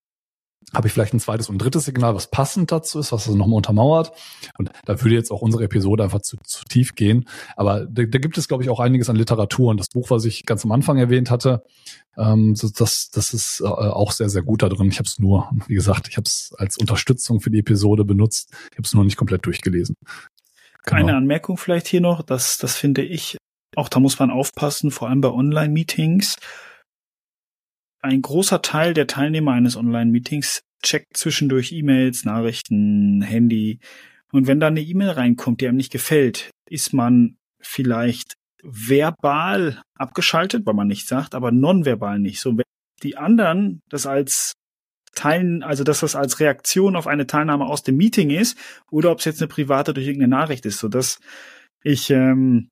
habe 0.73 0.87
ich 0.87 0.93
vielleicht 0.93 1.13
ein 1.13 1.19
zweites 1.19 1.49
und 1.49 1.59
drittes 1.59 1.85
Signal, 1.85 2.15
was 2.15 2.31
passend 2.31 2.71
dazu 2.71 2.99
ist, 2.99 3.11
was 3.11 3.25
das 3.25 3.35
nochmal 3.35 3.57
untermauert. 3.57 4.11
Und 4.57 4.71
da 4.85 5.01
würde 5.01 5.15
jetzt 5.15 5.31
auch 5.31 5.41
unsere 5.41 5.63
Episode 5.63 6.03
einfach 6.03 6.21
zu, 6.21 6.37
zu 6.43 6.65
tief 6.65 6.95
gehen. 6.95 7.25
Aber 7.55 7.85
da, 7.85 8.03
da 8.03 8.17
gibt 8.17 8.37
es, 8.37 8.47
glaube 8.47 8.63
ich, 8.63 8.69
auch 8.69 8.79
einiges 8.79 9.09
an 9.09 9.15
Literatur. 9.15 9.69
Und 9.69 9.79
das 9.79 9.89
Buch, 9.89 10.09
was 10.09 10.25
ich 10.25 10.45
ganz 10.45 10.65
am 10.65 10.71
Anfang 10.71 10.97
erwähnt 10.97 11.29
hatte, 11.29 11.63
ähm, 12.17 12.55
das, 12.55 13.11
das 13.11 13.33
ist 13.33 13.61
äh, 13.61 13.65
auch 13.65 14.11
sehr, 14.11 14.29
sehr 14.29 14.41
gut 14.41 14.63
da 14.63 14.69
drin. 14.69 14.89
Ich 14.89 14.97
habe 14.97 15.07
es 15.07 15.19
nur, 15.19 15.49
wie 15.67 15.75
gesagt, 15.75 16.07
ich 16.07 16.17
habe 16.17 16.25
es 16.25 16.53
als 16.57 16.77
Unterstützung 16.77 17.39
für 17.39 17.51
die 17.51 17.59
Episode 17.59 18.05
benutzt. 18.05 18.49
Ich 18.71 18.77
habe 18.77 18.85
es 18.85 18.93
nur 18.93 19.03
nicht 19.03 19.17
komplett 19.17 19.45
durchgelesen. 19.45 19.95
Genau. 20.85 20.99
Eine 20.99 21.15
Anmerkung 21.15 21.57
vielleicht 21.57 21.87
hier 21.87 22.01
noch, 22.01 22.23
das, 22.23 22.57
das 22.57 22.75
finde 22.75 23.03
ich 23.03 23.37
auch 23.75 23.89
da 23.89 23.99
muss 23.99 24.19
man 24.19 24.31
aufpassen, 24.31 24.91
vor 24.91 25.09
allem 25.09 25.21
bei 25.21 25.29
Online-Meetings. 25.29 26.37
Ein 28.01 28.21
großer 28.21 28.61
Teil 28.61 28.93
der 28.93 29.07
Teilnehmer 29.07 29.53
eines 29.53 29.77
Online-Meetings 29.77 30.63
checkt 30.83 31.17
zwischendurch 31.17 31.71
E-Mails, 31.71 32.25
Nachrichten, 32.25 33.21
Handy. 33.21 33.79
Und 34.31 34.47
wenn 34.47 34.59
da 34.59 34.67
eine 34.67 34.81
E-Mail 34.81 35.11
reinkommt, 35.11 35.61
die 35.61 35.67
einem 35.67 35.77
nicht 35.77 35.91
gefällt, 35.91 36.51
ist 36.69 36.93
man 36.93 37.37
vielleicht 37.61 38.33
verbal 38.61 39.81
abgeschaltet, 39.95 40.65
weil 40.65 40.73
man 40.73 40.87
nichts 40.87 41.07
sagt, 41.07 41.35
aber 41.35 41.51
nonverbal 41.51 42.19
nicht. 42.19 42.39
So, 42.39 42.57
wenn 42.57 42.65
die 43.03 43.17
anderen 43.17 43.81
das 43.89 44.05
als 44.05 44.53
Teilen, 45.13 45.63
also 45.63 45.83
dass 45.83 45.99
das 45.99 46.15
als 46.15 46.39
Reaktion 46.39 46.95
auf 46.95 47.07
eine 47.07 47.27
Teilnahme 47.27 47.65
aus 47.65 47.83
dem 47.83 47.97
Meeting 47.97 48.31
ist 48.31 48.57
oder 48.89 49.11
ob 49.11 49.19
es 49.19 49.25
jetzt 49.25 49.41
eine 49.41 49.47
private 49.47 49.93
durch 49.93 50.07
irgendeine 50.07 50.35
Nachricht 50.35 50.65
ist, 50.65 50.79
so 50.79 50.87
dass 50.87 51.19
ich 51.83 52.09
ähm, 52.09 52.69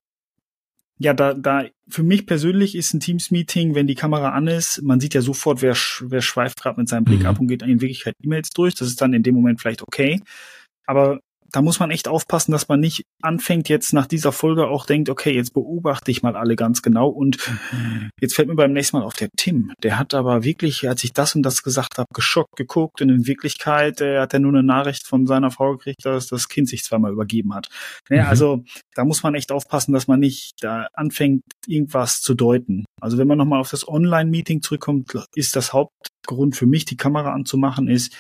ja, 1.01 1.13
da, 1.13 1.33
da, 1.33 1.65
für 1.89 2.03
mich 2.03 2.27
persönlich 2.27 2.75
ist 2.75 2.93
ein 2.93 2.99
Teams-Meeting, 2.99 3.73
wenn 3.73 3.87
die 3.87 3.95
Kamera 3.95 4.33
an 4.33 4.47
ist, 4.47 4.83
man 4.83 4.99
sieht 4.99 5.15
ja 5.15 5.21
sofort, 5.21 5.63
wer, 5.63 5.75
wer 6.01 6.21
schweift 6.21 6.61
gerade 6.61 6.79
mit 6.79 6.89
seinem 6.89 7.05
Blick 7.05 7.21
mhm. 7.21 7.25
ab 7.25 7.39
und 7.39 7.47
geht 7.47 7.63
in 7.63 7.81
Wirklichkeit 7.81 8.15
E-Mails 8.21 8.51
durch. 8.51 8.75
Das 8.75 8.87
ist 8.87 9.01
dann 9.01 9.13
in 9.13 9.23
dem 9.23 9.33
Moment 9.33 9.59
vielleicht 9.59 9.81
okay. 9.81 10.21
Aber 10.85 11.19
da 11.51 11.61
muss 11.61 11.79
man 11.79 11.91
echt 11.91 12.07
aufpassen, 12.07 12.51
dass 12.51 12.67
man 12.67 12.79
nicht 12.79 13.03
anfängt 13.21 13.69
jetzt 13.69 13.93
nach 13.93 14.07
dieser 14.07 14.31
Folge 14.31 14.67
auch 14.67 14.85
denkt, 14.85 15.09
okay, 15.09 15.33
jetzt 15.33 15.53
beobachte 15.53 16.11
ich 16.11 16.23
mal 16.23 16.35
alle 16.35 16.55
ganz 16.55 16.81
genau 16.81 17.09
und 17.09 17.37
mhm. 17.71 18.09
jetzt 18.19 18.35
fällt 18.35 18.47
mir 18.47 18.55
beim 18.55 18.73
nächsten 18.73 18.97
Mal 18.97 19.03
auf 19.03 19.13
der 19.13 19.29
Tim. 19.35 19.73
Der 19.83 19.99
hat 19.99 20.13
aber 20.13 20.43
wirklich, 20.43 20.87
als 20.87 21.03
ich 21.03 21.13
das 21.13 21.35
und 21.35 21.43
das 21.43 21.63
gesagt 21.63 21.97
habe, 21.97 22.07
geschockt 22.13 22.55
geguckt 22.55 23.01
und 23.01 23.09
in 23.09 23.27
Wirklichkeit 23.27 24.01
äh, 24.01 24.19
hat 24.19 24.33
er 24.33 24.39
nur 24.39 24.51
eine 24.51 24.63
Nachricht 24.63 25.05
von 25.07 25.27
seiner 25.27 25.51
Frau 25.51 25.77
gekriegt, 25.77 26.05
dass 26.05 26.27
das 26.27 26.47
Kind 26.47 26.69
sich 26.69 26.83
zweimal 26.83 27.11
übergeben 27.11 27.53
hat. 27.53 27.67
Ja, 28.09 28.23
mhm. 28.23 28.29
Also 28.29 28.63
da 28.95 29.03
muss 29.03 29.23
man 29.23 29.35
echt 29.35 29.51
aufpassen, 29.51 29.93
dass 29.93 30.07
man 30.07 30.19
nicht 30.19 30.55
da 30.61 30.87
anfängt, 30.93 31.43
irgendwas 31.67 32.21
zu 32.21 32.33
deuten. 32.33 32.85
Also 33.01 33.17
wenn 33.17 33.27
man 33.27 33.37
nochmal 33.37 33.59
auf 33.59 33.69
das 33.69 33.87
Online-Meeting 33.87 34.61
zurückkommt, 34.61 35.13
ist 35.35 35.55
das 35.55 35.73
Hauptgrund 35.73 36.55
für 36.55 36.65
mich, 36.65 36.85
die 36.85 36.97
Kamera 36.97 37.33
anzumachen, 37.33 37.87
ist, 37.87 38.15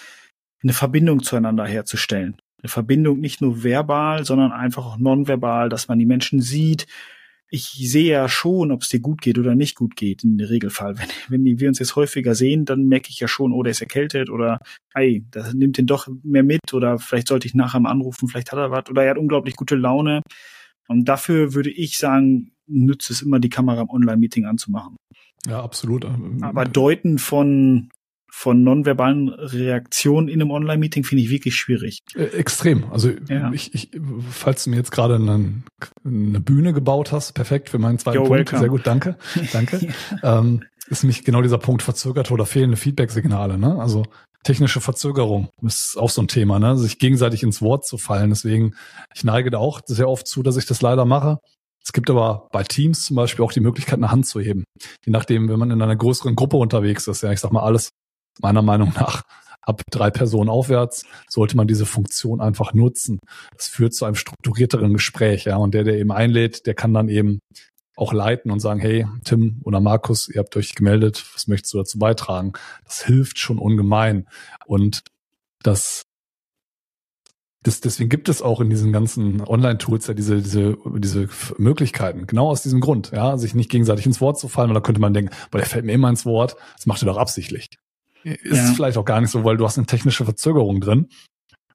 eine 0.63 0.73
Verbindung 0.73 1.23
zueinander 1.23 1.65
herzustellen 1.65 2.37
eine 2.61 2.69
Verbindung 2.69 3.19
nicht 3.19 3.41
nur 3.41 3.63
verbal, 3.63 4.25
sondern 4.25 4.51
einfach 4.51 4.85
auch 4.85 4.97
nonverbal, 4.97 5.69
dass 5.69 5.87
man 5.87 5.99
die 5.99 6.05
Menschen 6.05 6.41
sieht. 6.41 6.85
Ich 7.49 7.63
sehe 7.63 8.11
ja 8.11 8.29
schon, 8.29 8.71
ob 8.71 8.83
es 8.83 8.89
dir 8.89 9.01
gut 9.01 9.21
geht 9.21 9.37
oder 9.37 9.55
nicht 9.55 9.75
gut 9.75 9.97
geht, 9.97 10.23
in 10.23 10.37
der 10.37 10.49
Regelfall. 10.49 10.97
Wenn, 10.97 11.09
wenn 11.43 11.59
wir 11.59 11.67
uns 11.67 11.79
jetzt 11.79 11.95
häufiger 11.97 12.33
sehen, 12.33 12.63
dann 12.63 12.87
merke 12.87 13.09
ich 13.09 13.19
ja 13.19 13.27
schon, 13.27 13.51
oh, 13.51 13.61
der 13.61 13.71
ist 13.71 13.81
erkältet 13.81 14.29
oder, 14.29 14.59
ey, 14.93 15.25
das 15.31 15.53
nimmt 15.53 15.77
den 15.77 15.85
doch 15.85 16.07
mehr 16.23 16.43
mit 16.43 16.73
oder 16.73 16.97
vielleicht 16.97 17.27
sollte 17.27 17.47
ich 17.47 17.53
nachher 17.53 17.81
mal 17.81 17.91
anrufen, 17.91 18.29
vielleicht 18.29 18.51
hat 18.51 18.59
er 18.59 18.71
was 18.71 18.89
oder 18.89 19.03
er 19.03 19.11
hat 19.11 19.17
unglaublich 19.17 19.55
gute 19.55 19.75
Laune. 19.75 20.21
Und 20.87 21.05
dafür 21.05 21.53
würde 21.53 21.71
ich 21.71 21.97
sagen, 21.97 22.51
nützt 22.67 23.09
es 23.09 23.21
immer, 23.21 23.39
die 23.39 23.49
Kamera 23.49 23.81
im 23.81 23.89
Online-Meeting 23.89 24.45
anzumachen. 24.45 24.95
Ja, 25.47 25.61
absolut. 25.61 26.05
Aber 26.41 26.65
deuten 26.65 27.17
von 27.17 27.89
von 28.33 28.63
nonverbalen 28.63 29.29
Reaktionen 29.29 30.29
in 30.29 30.41
einem 30.41 30.51
Online-Meeting 30.51 31.03
finde 31.03 31.23
ich 31.23 31.29
wirklich 31.29 31.55
schwierig. 31.55 31.99
Äh, 32.15 32.23
extrem. 32.23 32.89
Also 32.89 33.11
ja. 33.27 33.51
ich, 33.51 33.75
ich, 33.75 33.91
falls 34.31 34.63
du 34.63 34.69
mir 34.69 34.77
jetzt 34.77 34.91
gerade 34.91 35.15
eine, 35.15 35.63
eine 36.05 36.39
Bühne 36.39 36.71
gebaut 36.71 37.11
hast, 37.11 37.33
perfekt 37.33 37.69
für 37.69 37.77
meinen 37.77 37.99
zweiten 37.99 38.15
Yo, 38.15 38.23
Punkt. 38.23 38.37
Welcome. 38.37 38.59
Sehr 38.59 38.69
gut, 38.69 38.87
danke. 38.87 39.17
Danke. 39.51 39.89
ja. 40.23 40.39
ähm, 40.39 40.63
ist 40.87 41.03
nämlich 41.03 41.25
genau 41.25 41.41
dieser 41.41 41.57
Punkt 41.57 41.83
verzögerte 41.83 42.33
oder 42.33 42.45
fehlende 42.45 42.77
Feedback-Signale. 42.77 43.57
Ne? 43.57 43.77
Also 43.77 44.05
technische 44.43 44.79
Verzögerung 44.79 45.49
ist 45.61 45.97
auch 45.97 46.09
so 46.09 46.21
ein 46.21 46.29
Thema, 46.29 46.57
ne? 46.57 46.77
sich 46.77 46.99
gegenseitig 46.99 47.43
ins 47.43 47.61
Wort 47.61 47.85
zu 47.85 47.97
fallen. 47.97 48.29
Deswegen, 48.29 48.75
ich 49.13 49.25
neige 49.25 49.51
da 49.51 49.57
auch 49.57 49.81
sehr 49.85 50.07
oft 50.07 50.25
zu, 50.25 50.41
dass 50.41 50.55
ich 50.55 50.65
das 50.65 50.81
leider 50.81 51.03
mache. 51.03 51.39
Es 51.83 51.91
gibt 51.93 52.09
aber 52.09 52.47
bei 52.51 52.63
Teams 52.63 53.05
zum 53.05 53.15
Beispiel 53.17 53.43
auch 53.43 53.51
die 53.51 53.59
Möglichkeit, 53.59 53.95
eine 53.95 54.11
Hand 54.11 54.25
zu 54.25 54.39
heben. 54.39 54.63
Je 55.05 55.11
nachdem, 55.11 55.49
wenn 55.49 55.59
man 55.59 55.71
in 55.71 55.81
einer 55.81 55.95
größeren 55.95 56.35
Gruppe 56.35 56.57
unterwegs 56.57 57.07
ist, 57.07 57.23
ja, 57.23 57.31
ich 57.31 57.39
sag 57.39 57.51
mal 57.51 57.63
alles 57.63 57.89
meiner 58.39 58.61
Meinung 58.61 58.93
nach 58.95 59.23
ab 59.61 59.83
drei 59.91 60.09
Personen 60.09 60.49
aufwärts 60.49 61.05
sollte 61.29 61.55
man 61.55 61.67
diese 61.67 61.85
Funktion 61.85 62.41
einfach 62.41 62.73
nutzen. 62.73 63.19
Das 63.55 63.67
führt 63.67 63.93
zu 63.93 64.05
einem 64.05 64.15
strukturierteren 64.15 64.93
Gespräch, 64.93 65.45
ja. 65.45 65.57
Und 65.57 65.73
der, 65.73 65.83
der 65.83 65.97
eben 65.97 66.11
einlädt, 66.11 66.65
der 66.65 66.73
kann 66.73 66.93
dann 66.93 67.09
eben 67.09 67.39
auch 67.95 68.13
leiten 68.13 68.51
und 68.51 68.59
sagen, 68.59 68.79
hey, 68.79 69.05
Tim 69.23 69.61
oder 69.63 69.79
Markus, 69.79 70.27
ihr 70.27 70.39
habt 70.39 70.55
euch 70.57 70.75
gemeldet, 70.75 71.23
was 71.33 71.47
möchtest 71.47 71.73
du 71.73 71.77
dazu 71.77 71.99
beitragen? 71.99 72.53
Das 72.85 73.03
hilft 73.03 73.37
schon 73.37 73.59
ungemein. 73.59 74.27
Und 74.65 75.03
das, 75.61 76.01
das 77.61 77.81
deswegen 77.81 78.09
gibt 78.09 78.29
es 78.29 78.41
auch 78.41 78.59
in 78.61 78.71
diesen 78.71 78.91
ganzen 78.91 79.41
Online-Tools 79.41 80.07
ja 80.07 80.15
diese, 80.15 80.41
diese, 80.41 80.77
diese 80.97 81.29
Möglichkeiten. 81.57 82.25
Genau 82.25 82.49
aus 82.49 82.63
diesem 82.63 82.79
Grund, 82.79 83.11
ja, 83.11 83.37
sich 83.37 83.53
nicht 83.53 83.69
gegenseitig 83.69 84.07
ins 84.07 84.21
Wort 84.21 84.39
zu 84.39 84.47
fallen. 84.47 84.71
Oder 84.71 84.81
könnte 84.81 85.01
man 85.01 85.13
denken, 85.13 85.35
boah, 85.51 85.59
der 85.59 85.67
fällt 85.67 85.85
mir 85.85 85.93
immer 85.93 86.09
ins 86.09 86.25
Wort. 86.25 86.55
Das 86.77 86.87
macht 86.87 87.03
er 87.03 87.07
doch 87.07 87.17
absichtlich. 87.17 87.67
Ist 88.23 88.57
ja. 88.57 88.73
vielleicht 88.75 88.97
auch 88.97 89.05
gar 89.05 89.21
nicht 89.21 89.31
so, 89.31 89.43
weil 89.43 89.57
du 89.57 89.65
hast 89.65 89.77
eine 89.77 89.87
technische 89.87 90.25
Verzögerung 90.25 90.81
drin. 90.81 91.09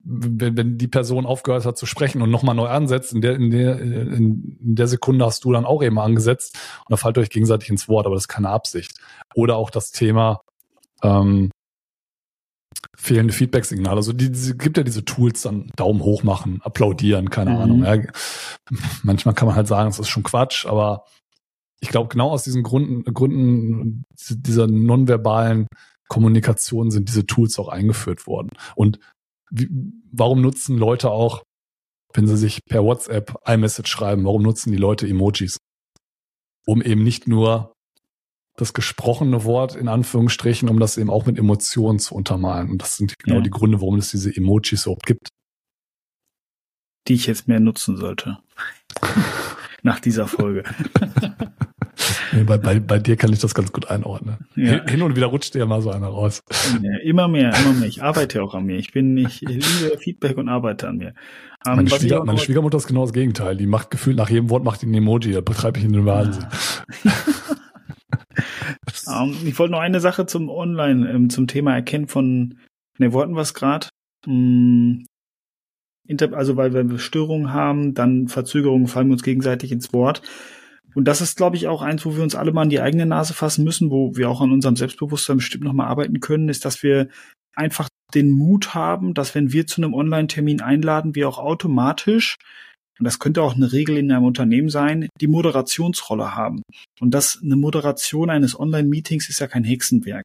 Wenn, 0.09 0.57
wenn 0.57 0.78
die 0.78 0.86
Person 0.86 1.26
aufgehört 1.26 1.66
hat 1.66 1.76
zu 1.76 1.84
sprechen 1.84 2.22
und 2.22 2.30
nochmal 2.30 2.55
neu 2.55 2.68
ansetzt, 2.68 3.12
in 3.12 3.20
der, 3.20 3.34
in 3.34 3.51
der, 3.51 3.80
in, 3.80 4.57
der 4.61 4.86
Sekunde 4.86 5.26
hast 5.26 5.44
du 5.44 5.53
dann 5.53 5.64
auch 5.64 5.82
eben 5.82 5.99
angesetzt 5.99 6.57
und 6.86 6.92
da 6.92 6.97
fallt 6.97 7.18
euch 7.18 7.30
gegenseitig 7.30 7.70
ins 7.70 7.88
Wort, 7.88 8.07
aber 8.07 8.14
das 8.14 8.24
ist 8.24 8.28
keine 8.28 8.51
Absicht. 8.51 8.92
Oder 9.34 9.57
auch 9.57 9.70
das 9.70 9.90
Thema 9.90 10.42
ähm, 11.03 11.51
fehlende 12.97 13.34
Feedback-Signale. 13.34 13.97
Also 13.97 14.12
die, 14.12 14.30
die 14.30 14.57
gibt 14.57 14.76
ja 14.76 14.84
diese 14.84 15.05
Tools 15.05 15.42
dann 15.42 15.70
Daumen 15.76 16.03
hoch 16.03 16.22
machen, 16.22 16.61
applaudieren, 16.62 17.30
keine 17.30 17.51
mhm. 17.51 17.57
Ahnung. 17.57 17.84
Ja. 17.84 17.97
Manchmal 19.03 19.34
kann 19.34 19.49
man 19.49 19.57
halt 19.57 19.66
sagen, 19.66 19.90
das 19.90 19.99
ist 19.99 20.09
schon 20.09 20.22
Quatsch, 20.22 20.66
aber 20.66 21.05
ich 21.80 21.88
glaube, 21.88 22.09
genau 22.09 22.30
aus 22.30 22.44
diesen 22.44 22.62
Gründen, 22.62 23.05
Gründen 23.12 24.05
dieser 24.30 24.66
nonverbalen 24.66 25.66
Kommunikation 26.09 26.90
sind 26.90 27.09
diese 27.09 27.26
Tools 27.26 27.59
auch 27.59 27.68
eingeführt 27.68 28.26
worden. 28.26 28.50
Und 28.74 28.98
wie, 29.50 29.68
warum 30.12 30.40
nutzen 30.40 30.76
Leute 30.76 31.11
auch, 31.11 31.42
wenn 32.14 32.26
sie 32.26 32.36
sich 32.36 32.61
per 32.64 32.84
WhatsApp 32.84 33.36
iMessage 33.46 33.88
schreiben, 33.88 34.24
warum 34.24 34.42
nutzen 34.42 34.72
die 34.72 34.78
Leute 34.78 35.07
Emojis? 35.07 35.59
Um 36.66 36.82
eben 36.82 37.02
nicht 37.02 37.28
nur 37.28 37.72
das 38.57 38.72
gesprochene 38.72 39.44
Wort 39.44 39.76
in 39.76 39.88
Anführungsstrichen, 39.88 40.68
um 40.68 40.80
das 40.80 40.96
eben 40.96 41.11
auch 41.11 41.26
mit 41.26 41.38
Emotionen 41.38 41.98
zu 41.98 42.14
untermalen. 42.14 42.70
Und 42.70 42.82
das 42.82 42.96
sind 42.96 43.18
genau 43.18 43.36
ja. 43.36 43.42
die 43.42 43.50
Gründe, 43.50 43.80
warum 43.80 43.98
es 43.98 44.11
diese 44.11 44.34
Emojis 44.34 44.84
überhaupt 44.84 45.07
gibt. 45.07 45.28
Die 47.07 47.14
ich 47.14 47.26
jetzt 47.26 47.48
mehr 47.48 47.61
nutzen 47.61 47.96
sollte. 47.96 48.38
Nach 49.82 50.00
dieser 50.00 50.26
Folge. 50.26 50.64
Nee, 52.37 52.45
bei, 52.45 52.59
bei, 52.59 52.78
bei 52.80 52.99
dir 52.99 53.16
kann 53.16 53.32
ich 53.32 53.39
das 53.39 53.55
ganz 53.55 53.72
gut 53.72 53.91
einordnen. 53.91 54.37
Ja. 54.57 54.84
Hin 54.87 55.01
und 55.01 55.16
wieder 55.16 55.28
rutscht 55.28 55.55
dir 55.55 55.61
ja 55.61 55.66
mal 55.66 55.80
so 55.80 55.91
einer 55.91 56.09
raus. 56.09 56.43
Ja, 56.82 56.99
immer 57.03 57.28
mehr, 57.28 57.55
immer 57.59 57.72
mehr. 57.72 57.89
Ich 57.89 58.03
arbeite 58.03 58.43
auch 58.43 58.55
an 58.55 58.66
mir. 58.66 58.76
Ich 58.76 58.93
bin 58.93 59.14
nicht, 59.14 59.43
ich 59.43 59.49
liebe 59.49 59.97
Feedback 59.99 60.37
und 60.37 60.51
arbeite 60.51 60.87
an 60.87 60.99
mir. 60.99 61.14
Um, 61.66 61.72
ähm, 61.72 61.76
meine, 61.76 61.91
Schwieger, 61.91 62.24
meine 62.24 62.39
Schwiegermutter 62.39 62.76
ist 62.76 62.87
genau 62.87 63.03
das 63.03 63.14
Gegenteil. 63.14 63.57
Die 63.57 63.66
macht 63.66 63.91
gefühlt 63.91 64.18
nach 64.18 64.28
jedem 64.28 64.51
Wort 64.51 64.64
macht 64.64 64.82
die 64.82 64.87
ein 64.87 64.93
Emoji. 64.93 65.32
Da 65.32 65.41
betreibe 65.41 65.78
ich 65.78 65.84
in 65.87 65.95
den 65.95 66.05
Wahnsinn. 66.05 66.45
um, 69.07 69.12
ähm, 69.32 69.37
ich 69.47 69.59
wollte 69.59 69.72
noch 69.72 69.80
eine 69.80 70.01
Sache 70.01 70.26
zum 70.26 70.51
Online, 70.51 71.11
ähm, 71.11 71.30
zum 71.30 71.47
Thema 71.47 71.74
Erkennen 71.74 72.07
von, 72.07 72.59
ne, 72.99 73.14
wollten 73.14 73.34
wir 73.34 73.41
es 73.41 73.55
gerade? 73.55 73.89
Hm, 74.26 75.07
also 76.32 76.57
weil 76.57 76.74
wir 76.74 76.99
Störungen 76.99 77.55
haben, 77.55 77.95
dann 77.95 78.28
Verzögerungen 78.28 78.89
fallen 78.89 79.09
wir 79.09 79.14
uns 79.14 79.22
gegenseitig 79.22 79.72
ins 79.72 79.95
Wort. 79.95 80.20
Und 80.97 81.05
das 81.05 81.20
ist, 81.20 81.36
glaube 81.36 81.57
ich, 81.57 81.68
auch 81.68 81.82
eins, 81.82 82.07
wo 82.07 82.16
wir 82.16 82.22
uns 82.22 82.34
alle 82.34 82.53
mal 82.53 82.62
an 82.62 82.70
die 82.70 82.80
eigene 82.80 83.05
Nase 83.05 83.34
fassen 83.34 83.64
müssen, 83.64 83.90
wo 83.90 84.16
wir 84.16 84.30
auch 84.30 84.40
an 84.40 84.51
unserem 84.51 84.76
Selbstbewusstsein 84.76 85.36
bestimmt 85.36 85.64
nochmal 85.64 85.88
arbeiten 85.88 86.20
können, 86.20 86.49
ist, 86.49 86.64
dass 86.64 86.82
wir 86.82 87.09
einfach 87.55 87.90
den 88.14 88.30
Mut 88.30 88.74
haben, 88.74 89.12
dass 89.12 89.34
wenn 89.34 89.53
wir 89.53 89.66
zu 89.66 89.82
einem 89.82 89.92
Online-Termin 89.92 90.62
einladen, 90.62 91.14
wir 91.14 91.28
auch 91.28 91.38
automatisch, 91.38 92.36
und 92.99 93.05
das 93.05 93.18
könnte 93.18 93.42
auch 93.42 93.55
eine 93.55 93.72
Regel 93.72 93.99
in 93.99 94.11
einem 94.11 94.24
Unternehmen 94.24 94.70
sein, 94.70 95.09
die 95.20 95.26
Moderationsrolle 95.26 96.34
haben. 96.34 96.62
Und 96.99 97.11
das, 97.11 97.38
eine 97.44 97.57
Moderation 97.57 98.30
eines 98.30 98.59
Online-Meetings 98.59 99.28
ist 99.28 99.38
ja 99.38 99.49
kein 99.49 99.64
Hexenwerk. 99.64 100.24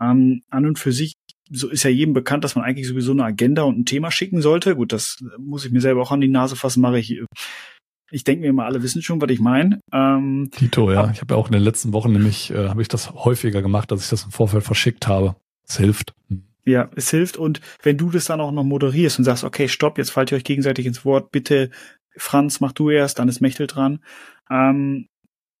Ähm, 0.00 0.40
an 0.48 0.64
und 0.64 0.78
für 0.78 0.92
sich 0.92 1.12
so 1.50 1.68
ist 1.68 1.84
ja 1.84 1.90
jedem 1.90 2.14
bekannt, 2.14 2.42
dass 2.42 2.56
man 2.56 2.64
eigentlich 2.64 2.88
sowieso 2.88 3.12
eine 3.12 3.24
Agenda 3.24 3.62
und 3.64 3.78
ein 3.78 3.84
Thema 3.84 4.10
schicken 4.10 4.40
sollte. 4.40 4.74
Gut, 4.76 4.92
das 4.92 5.18
muss 5.38 5.64
ich 5.64 5.72
mir 5.72 5.82
selber 5.82 6.00
auch 6.00 6.10
an 6.10 6.22
die 6.22 6.28
Nase 6.28 6.56
fassen, 6.56 6.80
mache 6.80 6.98
ich 6.98 7.20
ich 8.10 8.24
denke 8.24 8.42
mir 8.42 8.48
immer, 8.48 8.64
alle 8.64 8.82
wissen 8.82 9.02
schon, 9.02 9.20
was 9.20 9.30
ich 9.30 9.40
meine. 9.40 9.80
Ähm, 9.92 10.50
Tito, 10.52 10.92
ja. 10.92 11.10
Ich 11.10 11.20
habe 11.20 11.34
ja 11.34 11.40
auch 11.40 11.46
in 11.46 11.52
den 11.52 11.62
letzten 11.62 11.92
Wochen 11.92 12.12
nämlich, 12.12 12.50
äh, 12.50 12.68
habe 12.68 12.82
ich 12.82 12.88
das 12.88 13.12
häufiger 13.12 13.62
gemacht, 13.62 13.90
dass 13.90 14.04
ich 14.04 14.10
das 14.10 14.24
im 14.24 14.30
Vorfeld 14.30 14.64
verschickt 14.64 15.06
habe. 15.06 15.36
Es 15.66 15.76
hilft. 15.76 16.14
Hm. 16.28 16.44
Ja, 16.64 16.90
es 16.96 17.10
hilft. 17.10 17.36
Und 17.36 17.60
wenn 17.82 17.96
du 17.96 18.10
das 18.10 18.24
dann 18.24 18.40
auch 18.40 18.50
noch 18.50 18.64
moderierst 18.64 19.18
und 19.18 19.24
sagst, 19.24 19.44
okay, 19.44 19.68
stopp, 19.68 19.98
jetzt 19.98 20.10
fallt 20.10 20.32
ihr 20.32 20.36
euch 20.36 20.44
gegenseitig 20.44 20.86
ins 20.86 21.04
Wort, 21.04 21.30
bitte, 21.30 21.70
Franz, 22.16 22.60
mach 22.60 22.72
du 22.72 22.90
erst, 22.90 23.18
dann 23.18 23.28
ist 23.28 23.40
Mechtel 23.40 23.66
dran. 23.66 24.00
Ähm, 24.50 25.08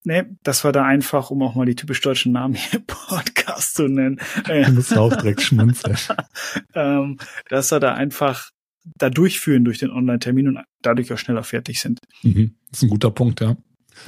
ne, 0.04 0.36
das 0.42 0.64
war 0.64 0.72
da 0.72 0.84
einfach, 0.84 1.30
um 1.30 1.42
auch 1.42 1.54
mal 1.54 1.66
die 1.66 1.76
typisch 1.76 2.00
deutschen 2.00 2.32
Namen 2.32 2.54
hier 2.54 2.80
Podcast 2.86 3.74
zu 3.74 3.88
nennen. 3.88 4.20
Du 4.46 4.72
musst 4.72 4.96
auch 4.96 5.14
direkt 5.14 5.42
schmunzeln. 5.42 5.96
ähm, 6.74 7.18
dass 7.48 7.70
wir 7.70 7.80
da 7.80 7.94
einfach 7.94 8.50
da 8.98 9.10
durchführen 9.10 9.64
durch 9.64 9.78
den 9.78 9.90
Online-Termin 9.90 10.48
und 10.48 10.58
dadurch 10.82 11.12
auch 11.12 11.18
schneller 11.18 11.42
fertig 11.42 11.80
sind. 11.80 12.00
Mhm. 12.22 12.54
Das 12.70 12.78
ist 12.78 12.82
ein 12.84 12.90
guter 12.90 13.10
Punkt, 13.10 13.40
ja. 13.40 13.56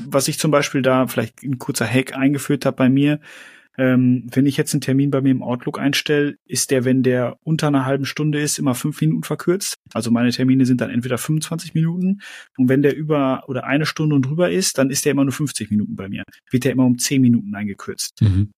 Was 0.07 0.29
ich 0.29 0.39
zum 0.39 0.51
Beispiel 0.51 0.83
da 0.83 1.07
vielleicht 1.07 1.43
ein 1.43 1.59
kurzer 1.59 1.87
Hack 1.87 2.15
eingeführt 2.15 2.67
habe 2.67 2.77
bei 2.77 2.89
mir, 2.89 3.21
ähm, 3.79 4.27
wenn 4.33 4.45
ich 4.45 4.57
jetzt 4.57 4.75
einen 4.75 4.81
Termin 4.81 5.11
bei 5.11 5.21
mir 5.21 5.31
im 5.31 5.43
Outlook 5.43 5.79
einstelle, 5.79 6.37
ist 6.47 6.73
der, 6.73 6.85
wenn 6.85 7.05
der 7.05 7.39
unter 7.45 7.69
einer 7.69 7.87
halben 7.87 8.07
Stunde 8.07 8.41
ist, 8.41 8.59
immer 8.59 8.75
fünf 8.75 9.01
Minuten 9.01 9.23
verkürzt. 9.23 9.77
Also 9.95 10.11
meine 10.11 10.31
Termine 10.31 10.67
sind 10.67 10.81
dann 10.81 10.91
entweder 10.91 11.17
25 11.17 11.75
Minuten 11.75 12.21
und 12.57 12.69
wenn 12.69 12.83
der 12.83 12.97
über 12.97 13.45
oder 13.47 13.65
eine 13.65 13.87
Stunde 13.87 14.17
und 14.17 14.23
drüber 14.23 14.51
ist, 14.51 14.79
dann 14.79 14.91
ist 14.91 15.05
der 15.05 15.13
immer 15.13 15.25
nur 15.25 15.33
50 15.33 15.71
Minuten 15.71 15.95
bei 15.95 16.09
mir. 16.09 16.25
Wird 16.51 16.65
der 16.65 16.73
immer 16.73 16.87
um 16.87 16.99
10 16.99 17.23
Minuten 17.23 17.55
eingekürzt. 17.55 18.21
Mhm. 18.21 18.51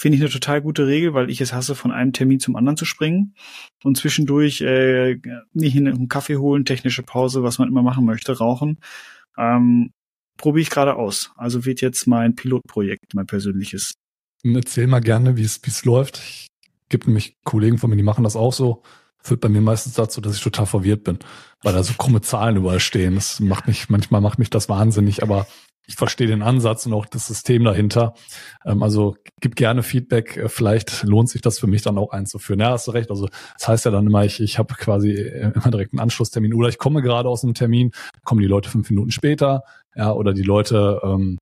Finde 0.00 0.16
ich 0.16 0.22
eine 0.22 0.30
total 0.30 0.62
gute 0.62 0.86
Regel, 0.86 1.12
weil 1.12 1.28
ich 1.28 1.42
es 1.42 1.52
hasse, 1.52 1.74
von 1.74 1.92
einem 1.92 2.14
Termin 2.14 2.40
zum 2.40 2.56
anderen 2.56 2.78
zu 2.78 2.86
springen 2.86 3.34
und 3.84 3.98
zwischendurch 3.98 4.62
äh, 4.62 5.18
nicht 5.52 5.76
in 5.76 5.86
einen 5.86 6.08
Kaffee 6.08 6.38
holen, 6.38 6.64
technische 6.64 7.02
Pause, 7.02 7.42
was 7.42 7.58
man 7.58 7.68
immer 7.68 7.82
machen 7.82 8.06
möchte, 8.06 8.38
rauchen. 8.38 8.78
Ähm, 9.36 9.90
probiere 10.38 10.62
ich 10.62 10.70
gerade 10.70 10.96
aus. 10.96 11.32
Also 11.36 11.66
wird 11.66 11.82
jetzt 11.82 12.06
mein 12.06 12.34
Pilotprojekt, 12.34 13.12
mein 13.12 13.26
persönliches. 13.26 13.92
Erzähl 14.42 14.86
mal 14.86 15.00
gerne, 15.00 15.36
wie 15.36 15.44
es 15.44 15.60
wie 15.64 15.70
es 15.70 15.84
läuft. 15.84 16.16
Ich 16.16 16.46
gibt 16.88 17.06
nämlich 17.06 17.36
Kollegen 17.44 17.76
von 17.76 17.90
mir, 17.90 17.96
die 17.96 18.02
machen 18.02 18.24
das 18.24 18.36
auch 18.36 18.54
so. 18.54 18.82
führt 19.22 19.42
bei 19.42 19.50
mir 19.50 19.60
meistens 19.60 19.92
dazu, 19.92 20.22
dass 20.22 20.34
ich 20.34 20.42
total 20.42 20.64
verwirrt 20.64 21.04
bin, 21.04 21.18
weil 21.62 21.74
da 21.74 21.82
so 21.82 21.92
krumme 21.92 22.22
Zahlen 22.22 22.56
überall 22.56 22.80
stehen. 22.80 23.16
Das 23.16 23.38
macht 23.38 23.66
mich, 23.66 23.90
manchmal 23.90 24.22
macht 24.22 24.38
mich 24.38 24.48
das 24.48 24.70
wahnsinnig, 24.70 25.22
aber 25.22 25.46
ich 25.90 25.96
verstehe 25.96 26.28
den 26.28 26.42
Ansatz 26.42 26.86
und 26.86 26.92
auch 26.92 27.04
das 27.04 27.26
System 27.26 27.64
dahinter. 27.64 28.14
Ähm, 28.64 28.82
also 28.82 29.16
gib 29.40 29.56
gerne 29.56 29.82
Feedback. 29.82 30.36
Äh, 30.36 30.48
vielleicht 30.48 31.02
lohnt 31.02 31.28
sich 31.28 31.42
das 31.42 31.58
für 31.58 31.66
mich 31.66 31.82
dann 31.82 31.98
auch 31.98 32.12
einzuführen. 32.12 32.60
Ja, 32.60 32.70
hast 32.70 32.86
du 32.86 32.92
recht. 32.92 33.10
Also 33.10 33.28
das 33.58 33.68
heißt 33.68 33.84
ja 33.84 33.90
dann 33.90 34.06
immer, 34.06 34.24
ich, 34.24 34.40
ich 34.40 34.58
habe 34.58 34.74
quasi 34.74 35.10
äh, 35.10 35.52
immer 35.52 35.70
direkt 35.70 35.92
einen 35.92 36.00
Anschlusstermin 36.00 36.54
oder 36.54 36.68
ich 36.68 36.78
komme 36.78 37.02
gerade 37.02 37.28
aus 37.28 37.42
einem 37.42 37.54
Termin, 37.54 37.90
kommen 38.24 38.40
die 38.40 38.46
Leute 38.46 38.70
fünf 38.70 38.88
Minuten 38.88 39.10
später, 39.10 39.64
ja, 39.96 40.12
oder 40.12 40.32
die 40.32 40.42
Leute 40.42 41.00
ähm, 41.02 41.38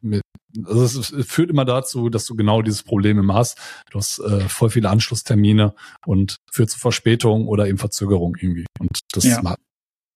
mit, 0.00 0.22
also 0.64 0.84
es, 0.84 1.12
führt 1.26 1.50
immer 1.50 1.64
dazu, 1.64 2.08
dass 2.08 2.24
du 2.26 2.36
genau 2.36 2.62
dieses 2.62 2.84
Problem 2.84 3.18
immer 3.18 3.34
hast. 3.34 3.58
Du 3.90 3.98
hast 3.98 4.20
äh, 4.20 4.48
voll 4.48 4.70
viele 4.70 4.90
Anschlusstermine 4.90 5.74
und 6.06 6.36
führt 6.52 6.70
zu 6.70 6.78
Verspätung 6.78 7.48
oder 7.48 7.66
eben 7.66 7.78
Verzögerung 7.78 8.36
irgendwie. 8.38 8.66
Und 8.78 9.00
das 9.12 9.24
ja. 9.24 9.40
ist 9.40 9.56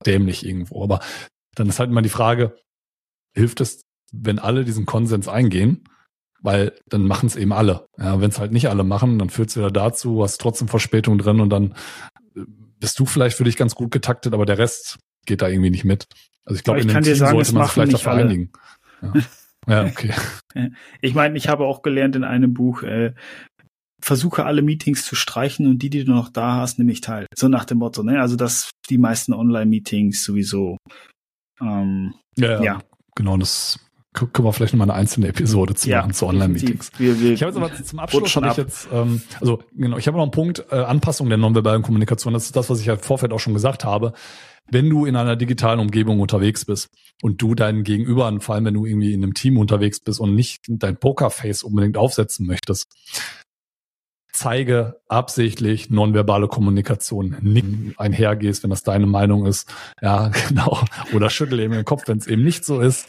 dämlich 0.07 0.47
irgendwo. 0.47 0.85
Aber 0.85 1.01
dann 1.57 1.69
ist 1.69 1.81
halt 1.81 1.91
immer 1.91 2.03
die 2.03 2.09
Frage, 2.09 2.57
hilft 3.39 3.61
es, 3.61 3.85
wenn 4.13 4.39
alle 4.39 4.65
diesen 4.65 4.87
Konsens 4.87 5.29
eingehen, 5.29 5.85
weil 6.41 6.73
dann 6.89 7.07
machen 7.07 7.27
es 7.27 7.37
eben 7.37 7.53
alle. 7.53 7.87
Ja, 7.99 8.21
wenn 8.21 8.31
es 8.31 8.39
halt 8.39 8.53
nicht 8.53 8.69
alle 8.69 8.85
machen, 8.85 9.19
dann 9.19 9.31
führt 9.31 9.51
es 9.51 9.57
wieder 9.57 9.71
dazu, 9.71 10.23
hast 10.23 10.41
trotzdem 10.41 10.69
Verspätung 10.69 11.19
drin 11.19 11.41
und 11.41 11.51
dann 11.51 11.75
äh, 12.37 12.43
bist 12.79 12.99
du 12.99 13.07
vielleicht 13.07 13.37
für 13.37 13.45
dich 13.45 13.57
ganz 13.57 13.75
gut 13.75 13.91
getaktet, 13.91 14.35
aber 14.35 14.47
der 14.47 14.59
Rest 14.59 14.99
geht 15.27 15.43
da 15.43 15.49
irgendwie 15.49 15.71
nicht 15.71 15.85
mit. 15.85 16.07
Also 16.45 16.59
ich 16.59 16.65
glaube, 16.65 16.81
in 16.81 16.89
dem 16.89 17.03
Team 17.03 17.15
sagen, 17.15 17.37
sollte 17.37 17.55
man 17.55 17.65
sich 17.65 17.73
vielleicht 17.73 17.95
dafür 17.95 18.13
einigen. 18.13 18.51
Ja. 19.03 19.13
ja, 19.67 19.85
okay. 19.85 20.13
Ich 21.01 21.15
meine, 21.15 21.37
ich 21.37 21.49
habe 21.49 21.67
auch 21.67 21.83
gelernt 21.83 22.17
in 22.17 22.25
einem 22.25 22.53
Buch, 22.53 22.83
äh, 22.83 23.15
versuche 24.01 24.45
alle 24.45 24.63
Meetings 24.63 25.05
zu 25.05 25.15
streichen 25.15 25.67
und 25.67 25.81
die, 25.81 25.91
die 25.91 26.05
du 26.05 26.13
noch 26.13 26.31
da 26.31 26.57
hast, 26.57 26.79
nehme 26.79 26.93
ich 26.93 27.01
teil. 27.01 27.27
So 27.37 27.49
nach 27.49 27.65
dem 27.65 27.79
Motto, 27.79 28.03
ne? 28.03 28.21
Also 28.21 28.37
dass 28.37 28.71
die 28.89 28.99
meisten 28.99 29.33
Online-Meetings 29.33 30.25
sowieso 30.25 30.79
ähm, 31.61 32.15
ja, 32.37 32.53
ja. 32.53 32.63
ja, 32.63 32.81
Genau, 33.19 33.37
das 33.37 33.81
können 34.13 34.47
wir 34.47 34.53
vielleicht 34.53 34.75
nochmal 34.75 34.89
eine 34.89 34.99
einzelne 34.99 35.27
Episode 35.27 35.75
zu 35.75 35.91
ja, 35.91 36.03
machen 36.03 36.15
zu 36.15 36.27
Online-Meetings. 36.27 36.93
Ich 37.01 37.43
habe 37.43 37.51
jetzt 37.51 37.57
aber 37.57 37.75
zum 37.75 37.99
Abschluss 37.99 38.31
schon 38.31 38.45
ich 38.45 38.57
jetzt, 38.57 38.89
ähm, 38.93 39.23
also 39.41 39.61
genau, 39.75 39.99
ich 39.99 40.07
habe 40.07 40.17
noch 40.17 40.23
einen 40.23 40.31
Punkt, 40.31 40.65
äh, 40.71 40.77
Anpassung 40.77 41.29
der 41.29 41.37
nonverbalen 41.37 41.83
Kommunikation. 41.83 42.33
Das 42.33 42.45
ist 42.45 42.55
das, 42.55 42.71
was 42.71 42.79
ich 42.79 42.87
ja 42.87 42.95
im 42.95 43.01
Vorfeld 43.01 43.33
auch 43.33 43.41
schon 43.41 43.55
gesagt 43.55 43.85
habe. 43.85 44.13
Wenn 44.71 44.89
du 44.89 45.05
in 45.05 45.17
einer 45.17 45.35
digitalen 45.35 45.81
Umgebung 45.81 46.21
unterwegs 46.21 46.65
bist 46.65 46.91
und 47.21 47.43
du 47.43 47.57
deinen 47.57 47.83
Gegenüber, 47.83 48.33
vor 48.41 48.55
allem 48.55 48.67
wenn 48.67 48.75
du 48.75 48.87
irgendwie 48.87 49.15
in 49.15 49.25
einem 49.25 49.35
Team 49.35 49.59
unterwegs 49.59 49.99
bist 49.99 50.21
und 50.21 50.37
nicht 50.37 50.67
dein 50.69 50.97
Pokerface 50.97 51.65
unbedingt 51.65 51.97
aufsetzen 51.97 52.47
möchtest, 52.47 52.87
zeige 54.33 55.01
absichtlich 55.09 55.91
nonverbale 55.91 56.49
Kommunikation. 56.49 57.37
Nicht 57.41 57.99
einhergehst, 57.99 58.63
wenn 58.63 58.71
das 58.71 58.83
deine 58.83 59.07
Meinung 59.07 59.47
ist. 59.47 59.73
Ja, 60.01 60.29
genau. 60.49 60.81
Oder 61.13 61.31
schüttel 61.31 61.61
eben 61.61 61.75
den 61.75 61.85
Kopf, 61.85 62.07
wenn 62.07 62.19
es 62.19 62.27
eben 62.27 62.45
nicht 62.45 62.65
so 62.65 62.81
ist. 62.81 63.09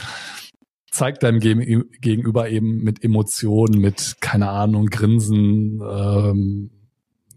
Zeig 0.92 1.20
deinem 1.20 1.40
Gegenüber 1.40 2.50
eben 2.50 2.84
mit 2.84 3.04
Emotionen, 3.04 3.80
mit, 3.80 4.16
keine 4.22 4.50
Ahnung, 4.50 4.88
Grinsen. 4.88 5.82
Ähm, 5.82 6.72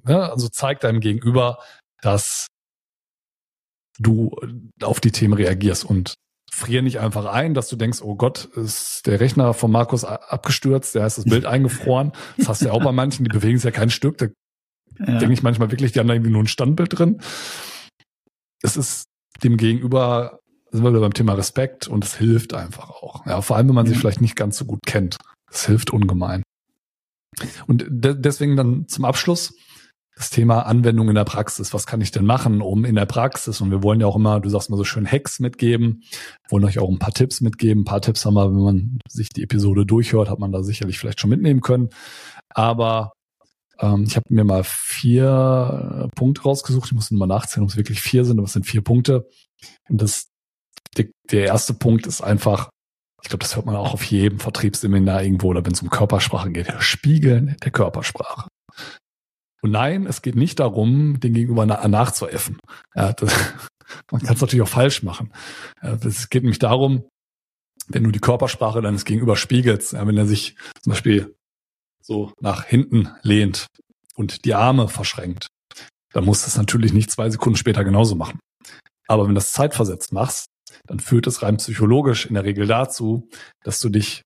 ja, 0.06 0.30
also 0.30 0.48
zeig 0.48 0.80
deinem 0.80 1.00
Gegenüber, 1.00 1.58
dass 2.00 2.46
du 3.98 4.34
auf 4.82 5.00
die 5.00 5.12
Themen 5.12 5.34
reagierst 5.34 5.84
und 5.84 6.14
frier 6.55 6.82
nicht 6.82 7.00
einfach 7.00 7.24
ein, 7.24 7.55
dass 7.55 7.68
du 7.68 7.76
denkst, 7.76 8.03
oh 8.03 8.14
Gott, 8.14 8.44
ist 8.44 9.07
der 9.07 9.20
Rechner 9.20 9.55
von 9.55 9.72
Markus 9.72 10.05
abgestürzt, 10.05 10.94
der 10.94 11.07
ist 11.07 11.16
das 11.16 11.24
Bild 11.24 11.46
eingefroren. 11.46 12.12
Das 12.36 12.48
hast 12.48 12.61
du 12.61 12.66
ja 12.66 12.72
auch 12.72 12.84
bei 12.84 12.92
manchen, 12.92 13.24
die 13.24 13.30
bewegen 13.30 13.57
sich 13.57 13.64
ja 13.64 13.70
kein 13.70 13.88
Stück. 13.88 14.18
Da 14.18 14.26
ja. 14.98 15.18
denke 15.18 15.32
ich 15.32 15.42
manchmal 15.42 15.70
wirklich, 15.70 15.92
die 15.92 15.98
haben 15.98 16.09
da 16.09 16.14
irgendwie 16.14 16.30
nur 16.30 16.42
ein 16.42 16.48
Standbild 16.48 16.98
drin. 16.98 17.22
Es 18.61 18.76
ist 18.76 19.07
dem 19.42 19.57
Gegenüber, 19.57 20.40
sind 20.70 20.84
wir 20.84 20.90
wieder 20.90 21.00
beim 21.00 21.14
Thema 21.14 21.32
Respekt 21.32 21.88
und 21.88 22.05
es 22.05 22.16
hilft 22.16 22.53
einfach 22.53 22.90
auch. 22.90 23.24
Ja, 23.24 23.40
vor 23.40 23.57
allem, 23.57 23.68
wenn 23.68 23.74
man 23.74 23.86
sich 23.86 23.98
vielleicht 23.98 24.20
nicht 24.20 24.36
ganz 24.36 24.59
so 24.59 24.66
gut 24.66 24.80
kennt. 24.86 25.16
Es 25.50 25.66
hilft 25.66 25.90
ungemein. 25.90 26.42
Und 27.66 27.86
de 27.88 28.14
deswegen 28.14 28.57
dann 28.57 28.86
zum 28.88 29.07
Abschluss 29.07 29.55
das 30.22 30.30
Thema 30.30 30.66
Anwendung 30.66 31.08
in 31.08 31.16
der 31.16 31.24
Praxis. 31.24 31.74
Was 31.74 31.84
kann 31.84 32.00
ich 32.00 32.12
denn 32.12 32.24
machen, 32.24 32.62
um 32.62 32.84
in 32.84 32.94
der 32.94 33.06
Praxis? 33.06 33.60
Und 33.60 33.72
wir 33.72 33.82
wollen 33.82 34.00
ja 34.00 34.06
auch 34.06 34.14
immer, 34.14 34.38
du 34.38 34.48
sagst 34.48 34.70
mal 34.70 34.76
so 34.76 34.84
schön 34.84 35.04
Hacks 35.04 35.40
mitgeben, 35.40 36.04
wollen 36.48 36.64
euch 36.64 36.78
auch 36.78 36.88
ein 36.88 37.00
paar 37.00 37.12
Tipps 37.12 37.40
mitgeben. 37.40 37.82
Ein 37.82 37.86
paar 37.86 38.00
Tipps 38.00 38.24
haben 38.24 38.34
wir, 38.34 38.48
wenn 38.48 38.62
man 38.62 38.98
sich 39.08 39.30
die 39.30 39.42
Episode 39.42 39.84
durchhört, 39.84 40.30
hat 40.30 40.38
man 40.38 40.52
da 40.52 40.62
sicherlich 40.62 41.00
vielleicht 41.00 41.20
schon 41.20 41.30
mitnehmen 41.30 41.60
können. 41.60 41.88
Aber 42.50 43.14
ähm, 43.80 44.04
ich 44.06 44.14
habe 44.14 44.26
mir 44.28 44.44
mal 44.44 44.62
vier 44.64 46.08
Punkte 46.14 46.42
rausgesucht. 46.42 46.86
Ich 46.86 46.92
muss 46.92 47.10
mal 47.10 47.26
nachzählen, 47.26 47.64
ob 47.64 47.70
es 47.70 47.76
wirklich 47.76 48.00
vier 48.00 48.24
sind, 48.24 48.38
aber 48.38 48.46
es 48.46 48.52
sind 48.52 48.64
vier 48.64 48.82
Punkte. 48.82 49.28
Und 49.88 50.00
das, 50.00 50.28
der, 50.96 51.06
der 51.32 51.46
erste 51.46 51.74
Punkt 51.74 52.06
ist 52.06 52.20
einfach, 52.20 52.70
ich 53.24 53.28
glaube, 53.28 53.42
das 53.42 53.56
hört 53.56 53.66
man 53.66 53.74
auch 53.74 53.92
auf 53.92 54.04
jedem 54.04 54.38
Vertriebsseminar 54.38 55.24
irgendwo 55.24 55.48
oder 55.48 55.66
wenn 55.66 55.72
es 55.72 55.82
um 55.82 55.90
Körpersprache 55.90 56.52
geht, 56.52 56.72
Spiegeln 56.78 57.56
der 57.64 57.72
Körpersprache. 57.72 58.46
Und 59.62 59.70
nein, 59.70 60.06
es 60.06 60.22
geht 60.22 60.34
nicht 60.34 60.58
darum, 60.58 61.20
den 61.20 61.34
Gegenüber 61.34 61.64
nachzuäffen. 61.66 62.58
Ja, 62.94 63.12
das, 63.12 63.32
man 64.10 64.20
kann 64.20 64.34
es 64.34 64.40
natürlich 64.40 64.62
auch 64.62 64.68
falsch 64.68 65.02
machen. 65.02 65.32
Es 65.80 66.28
geht 66.28 66.42
nämlich 66.42 66.58
darum, 66.58 67.04
wenn 67.88 68.04
du 68.04 68.10
die 68.10 68.20
Körpersprache 68.20 68.82
deines 68.82 69.04
Gegenüber 69.04 69.36
spiegelst, 69.36 69.92
ja, 69.92 70.06
wenn 70.06 70.16
er 70.16 70.26
sich 70.26 70.56
zum 70.82 70.92
Beispiel 70.92 71.36
so 72.02 72.32
nach 72.40 72.64
hinten 72.64 73.08
lehnt 73.22 73.66
und 74.14 74.44
die 74.44 74.54
Arme 74.54 74.88
verschränkt, 74.88 75.46
dann 76.12 76.24
musst 76.24 76.44
du 76.44 76.48
es 76.48 76.56
natürlich 76.56 76.92
nicht 76.92 77.10
zwei 77.10 77.30
Sekunden 77.30 77.56
später 77.56 77.84
genauso 77.84 78.14
machen. 78.16 78.40
Aber 79.08 79.24
wenn 79.24 79.30
du 79.30 79.36
das 79.36 79.52
zeitversetzt 79.52 80.12
machst, 80.12 80.46
dann 80.86 81.00
führt 81.00 81.26
es 81.26 81.42
rein 81.42 81.58
psychologisch 81.58 82.26
in 82.26 82.34
der 82.34 82.44
Regel 82.44 82.66
dazu, 82.66 83.28
dass 83.62 83.78
du 83.78 83.88
dich 83.88 84.22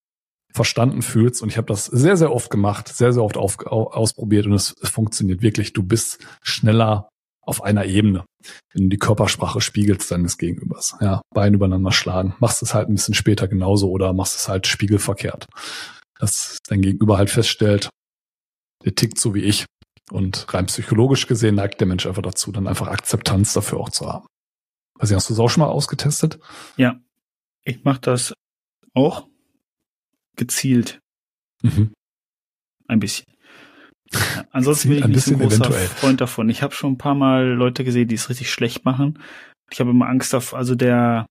verstanden 0.57 1.03
fühlst. 1.03 1.43
Und 1.43 1.51
ich 1.51 1.57
habe 1.57 1.69
das 1.69 1.87
sehr, 1.87 2.17
sehr 2.17 2.33
oft 2.33 2.51
gemacht, 2.51 2.89
sehr, 2.89 3.13
sehr 3.13 3.23
oft 3.23 3.37
auf, 3.37 3.59
ausprobiert 3.67 4.47
und 4.47 4.55
es, 4.55 4.75
es 4.83 4.91
funktioniert 4.91 5.43
wirklich. 5.43 5.73
Du 5.73 5.83
bist 5.83 6.19
schneller 6.43 7.09
auf 7.43 7.63
einer 7.63 7.85
Ebene, 7.85 8.25
wenn 8.73 8.85
du 8.85 8.89
die 8.89 8.99
Körpersprache 8.99 9.61
spiegelst 9.61 10.11
deines 10.11 10.37
Gegenübers. 10.37 10.97
Ja, 11.01 11.21
Beine 11.33 11.57
übereinander 11.57 11.93
schlagen. 11.93 12.35
Machst 12.41 12.63
es 12.63 12.75
halt 12.75 12.89
ein 12.89 12.95
bisschen 12.95 13.15
später 13.15 13.47
genauso 13.47 13.89
oder 13.91 14.13
machst 14.13 14.35
es 14.35 14.49
halt 14.49 14.67
spiegelverkehrt. 14.67 15.47
Dass 16.19 16.59
dein 16.67 16.83
Gegenüber 16.83 17.19
halt 17.19 17.31
feststellt, 17.31 17.91
der 18.85 18.95
tickt 18.95 19.21
so 19.21 19.35
wie 19.35 19.43
ich. 19.43 19.67
Und 20.11 20.53
rein 20.53 20.67
psychologisch 20.67 21.27
gesehen 21.27 21.57
neigt 21.57 21.81
der 21.81 21.87
Mensch 21.87 22.07
einfach 22.07 22.23
dazu, 22.23 22.51
dann 22.53 22.67
einfach 22.67 22.89
Akzeptanz 22.89 23.53
dafür 23.53 23.79
auch 23.79 23.91
zu 23.91 24.07
haben. 24.07 24.27
Also 24.99 25.15
hast 25.15 25.29
du 25.29 25.35
es 25.35 25.41
auch 25.41 25.49
schon 25.49 25.63
mal 25.63 25.69
ausgetestet? 25.69 26.39
Ja, 26.77 27.01
ich 27.65 27.85
mache 27.85 28.01
das 28.01 28.33
auch 28.95 29.27
gezielt. 30.37 31.01
Mhm. 31.63 31.93
Ein 32.89 33.01
bisschen. 33.01 33.27
Ja, 34.13 34.45
ansonsten 34.53 34.91
bin 34.91 34.99
ich 34.99 35.07
nicht 35.07 35.23
so 35.23 35.33
ein 35.33 35.41
großer 35.41 35.57
eventuell. 35.57 35.87
Freund 35.89 36.21
davon. 36.21 36.49
Ich 36.49 36.63
habe 36.63 36.75
schon 36.75 36.93
ein 36.93 36.99
paar 36.99 37.15
Mal 37.15 37.49
Leute 37.49 37.83
gesehen, 37.85 38.09
die 38.09 38.15
es 38.15 38.29
richtig 38.31 38.51
schlecht 38.51 38.85
machen. 38.85 39.19
Ich 39.71 39.81
habe 39.81 39.91
immer 39.91 40.09
Angst 40.09 40.35
auf, 40.35 40.55
also 40.55 40.75
der 40.75 41.27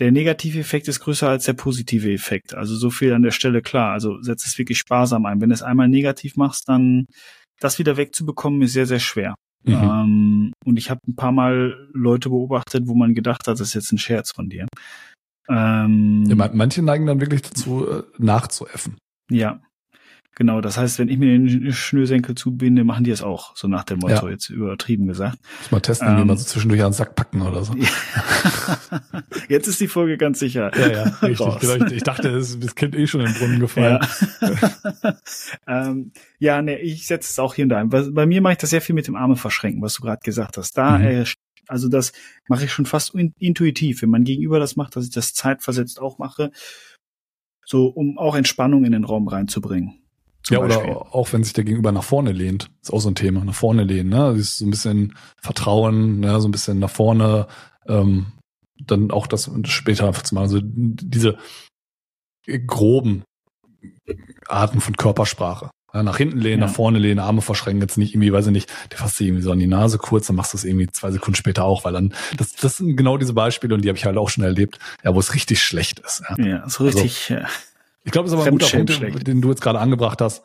der 0.00 0.10
negative 0.10 0.58
Effekt 0.58 0.88
ist 0.88 1.00
größer 1.00 1.28
als 1.28 1.44
der 1.44 1.52
positive 1.52 2.12
Effekt. 2.12 2.54
Also 2.54 2.74
so 2.74 2.90
viel 2.90 3.12
an 3.12 3.22
der 3.22 3.30
Stelle 3.30 3.62
klar. 3.62 3.92
Also 3.92 4.20
setz 4.22 4.44
es 4.46 4.58
wirklich 4.58 4.78
sparsam 4.78 5.24
ein. 5.24 5.40
Wenn 5.40 5.50
du 5.50 5.54
es 5.54 5.62
einmal 5.62 5.88
negativ 5.88 6.36
machst, 6.36 6.68
dann 6.68 7.06
das 7.60 7.78
wieder 7.78 7.96
wegzubekommen 7.96 8.62
ist 8.62 8.72
sehr 8.72 8.86
sehr 8.86 9.00
schwer. 9.00 9.34
Mhm. 9.64 9.72
Ähm, 9.74 10.52
und 10.64 10.76
ich 10.78 10.90
habe 10.90 11.00
ein 11.06 11.16
paar 11.16 11.32
Mal 11.32 11.88
Leute 11.92 12.28
beobachtet, 12.28 12.86
wo 12.86 12.94
man 12.94 13.14
gedacht 13.14 13.46
hat, 13.46 13.54
das 13.54 13.68
ist 13.68 13.74
jetzt 13.74 13.92
ein 13.92 13.98
Scherz 13.98 14.32
von 14.32 14.48
dir. 14.48 14.66
Ähm, 15.48 16.24
ja, 16.26 16.50
manche 16.52 16.82
neigen 16.82 17.06
dann 17.06 17.20
wirklich 17.20 17.42
dazu, 17.42 17.86
äh, 17.86 18.02
nachzuäffen. 18.18 18.96
Ja, 19.30 19.60
genau. 20.34 20.60
Das 20.60 20.78
heißt, 20.78 20.98
wenn 20.98 21.08
ich 21.08 21.18
mir 21.18 21.38
den 21.38 21.72
Schnürsenkel 21.72 22.34
zubinde, 22.34 22.84
machen 22.84 23.04
die 23.04 23.10
es 23.10 23.22
auch. 23.22 23.56
So 23.56 23.68
nach 23.68 23.84
dem 23.84 23.98
Motto, 23.98 24.26
ja. 24.26 24.30
jetzt 24.30 24.48
übertrieben 24.48 25.06
gesagt. 25.06 25.38
Muss 25.60 25.70
mal 25.70 25.80
testen, 25.80 26.08
ähm, 26.08 26.18
wie 26.18 26.24
man 26.24 26.36
so 26.36 26.44
zwischendurch 26.44 26.82
einen 26.82 26.92
Sack 26.92 27.14
packen 27.14 27.42
oder 27.42 27.64
so. 27.64 27.74
jetzt 29.48 29.66
ist 29.66 29.80
die 29.80 29.88
Folge 29.88 30.16
ganz 30.16 30.38
sicher. 30.38 30.70
Ja, 30.78 30.88
ja, 30.88 31.02
richtig. 31.22 31.58
Genau, 31.60 31.86
ich 31.86 32.02
dachte, 32.02 32.32
das, 32.32 32.58
das 32.58 32.74
Kind 32.74 32.94
eh 32.94 33.06
schon 33.06 33.20
in 33.20 33.26
den 33.26 33.34
Brunnen 33.34 33.60
gefallen. 33.60 34.00
Ja, 34.40 35.16
ähm, 35.88 36.12
ja 36.38 36.62
ne, 36.62 36.78
ich 36.80 37.06
setze 37.06 37.30
es 37.30 37.38
auch 37.38 37.54
hier 37.54 37.64
und 37.64 37.68
da 37.70 37.78
ein. 37.78 37.90
Bei 37.90 38.26
mir 38.26 38.40
mache 38.40 38.52
ich 38.52 38.58
das 38.58 38.70
sehr 38.70 38.80
viel 38.80 38.94
mit 38.94 39.06
dem 39.06 39.16
Arme 39.16 39.36
verschränken, 39.36 39.82
was 39.82 39.94
du 39.94 40.02
gerade 40.02 40.20
gesagt 40.22 40.56
hast. 40.56 40.76
Da 40.78 40.98
mhm. 40.98 41.04
äh, 41.04 41.24
also 41.68 41.88
das 41.88 42.12
mache 42.48 42.64
ich 42.64 42.72
schon 42.72 42.86
fast 42.86 43.14
intuitiv, 43.14 44.02
wenn 44.02 44.10
mein 44.10 44.24
Gegenüber 44.24 44.58
das 44.58 44.76
macht, 44.76 44.96
dass 44.96 45.04
ich 45.04 45.10
das 45.10 45.34
zeitversetzt 45.34 46.00
auch 46.00 46.18
mache, 46.18 46.50
so 47.64 47.86
um 47.86 48.18
auch 48.18 48.34
Entspannung 48.34 48.84
in 48.84 48.92
den 48.92 49.04
Raum 49.04 49.28
reinzubringen. 49.28 50.00
Ja, 50.50 50.60
Beispiel. 50.60 50.90
oder 50.90 51.14
auch 51.14 51.32
wenn 51.32 51.42
sich 51.42 51.54
der 51.54 51.64
Gegenüber 51.64 51.92
nach 51.92 52.04
vorne 52.04 52.32
lehnt, 52.32 52.70
ist 52.82 52.92
auch 52.92 53.00
so 53.00 53.08
ein 53.08 53.14
Thema, 53.14 53.44
nach 53.44 53.54
vorne 53.54 53.84
lehnen, 53.84 54.10
ne? 54.10 54.32
Das 54.32 54.38
ist 54.38 54.58
so 54.58 54.66
ein 54.66 54.70
bisschen 54.70 55.14
Vertrauen, 55.40 56.20
ne? 56.20 56.38
so 56.40 56.48
ein 56.48 56.52
bisschen 56.52 56.78
nach 56.78 56.90
vorne, 56.90 57.46
ähm, 57.86 58.26
dann 58.78 59.10
auch 59.10 59.26
das 59.26 59.50
später 59.64 60.12
zu 60.12 60.34
machen. 60.34 60.44
Also 60.44 60.60
diese 60.62 61.38
groben 62.66 63.24
Arten 64.46 64.80
von 64.80 64.96
Körpersprache. 64.96 65.70
Ja, 65.94 66.02
nach 66.02 66.16
hinten 66.16 66.38
lehnen, 66.38 66.60
Ja. 66.60 66.66
nach 66.66 66.74
vorne 66.74 66.98
lehnen, 66.98 67.20
Arme 67.20 67.40
verschränken, 67.40 67.80
jetzt 67.80 67.96
nicht 67.96 68.14
irgendwie, 68.14 68.32
weiß 68.32 68.46
ich 68.46 68.52
nicht, 68.52 68.72
der 68.90 68.98
fasst 68.98 69.16
sich 69.16 69.28
irgendwie 69.28 69.42
so 69.44 69.52
an 69.52 69.60
die 69.60 69.68
Nase 69.68 69.96
kurz, 69.98 70.26
dann 70.26 70.34
machst 70.36 70.52
du 70.52 70.56
es 70.58 70.64
irgendwie 70.64 70.88
zwei 70.88 71.12
Sekunden 71.12 71.36
später 71.36 71.64
auch, 71.64 71.84
weil 71.84 71.92
dann, 71.92 72.12
das, 72.36 72.52
das 72.54 72.78
sind 72.78 72.96
genau 72.96 73.16
diese 73.16 73.32
Beispiele 73.32 73.74
und 73.74 73.82
die 73.84 73.88
habe 73.88 73.96
ich 73.96 74.04
halt 74.04 74.16
auch 74.16 74.28
schon 74.28 74.42
erlebt, 74.42 74.78
ja, 75.04 75.14
wo 75.14 75.20
es 75.20 75.34
richtig 75.34 75.62
schlecht 75.62 76.00
ist. 76.00 76.22
Ja. 76.36 76.44
Ja, 76.44 76.68
so 76.68 76.84
richtig. 76.84 77.30
äh, 77.30 77.44
Ich 78.02 78.10
glaube, 78.12 78.28
das 78.28 78.32
ist 78.32 78.38
aber 78.40 78.46
ein 78.46 78.50
guter 78.58 78.66
Punkt, 78.66 78.90
Fremdschämen-schlecht. 78.90 79.26
den 79.28 79.40
du 79.40 79.50
jetzt 79.50 79.60
gerade 79.62 79.78
angebracht 79.78 80.20
hast. 80.20 80.42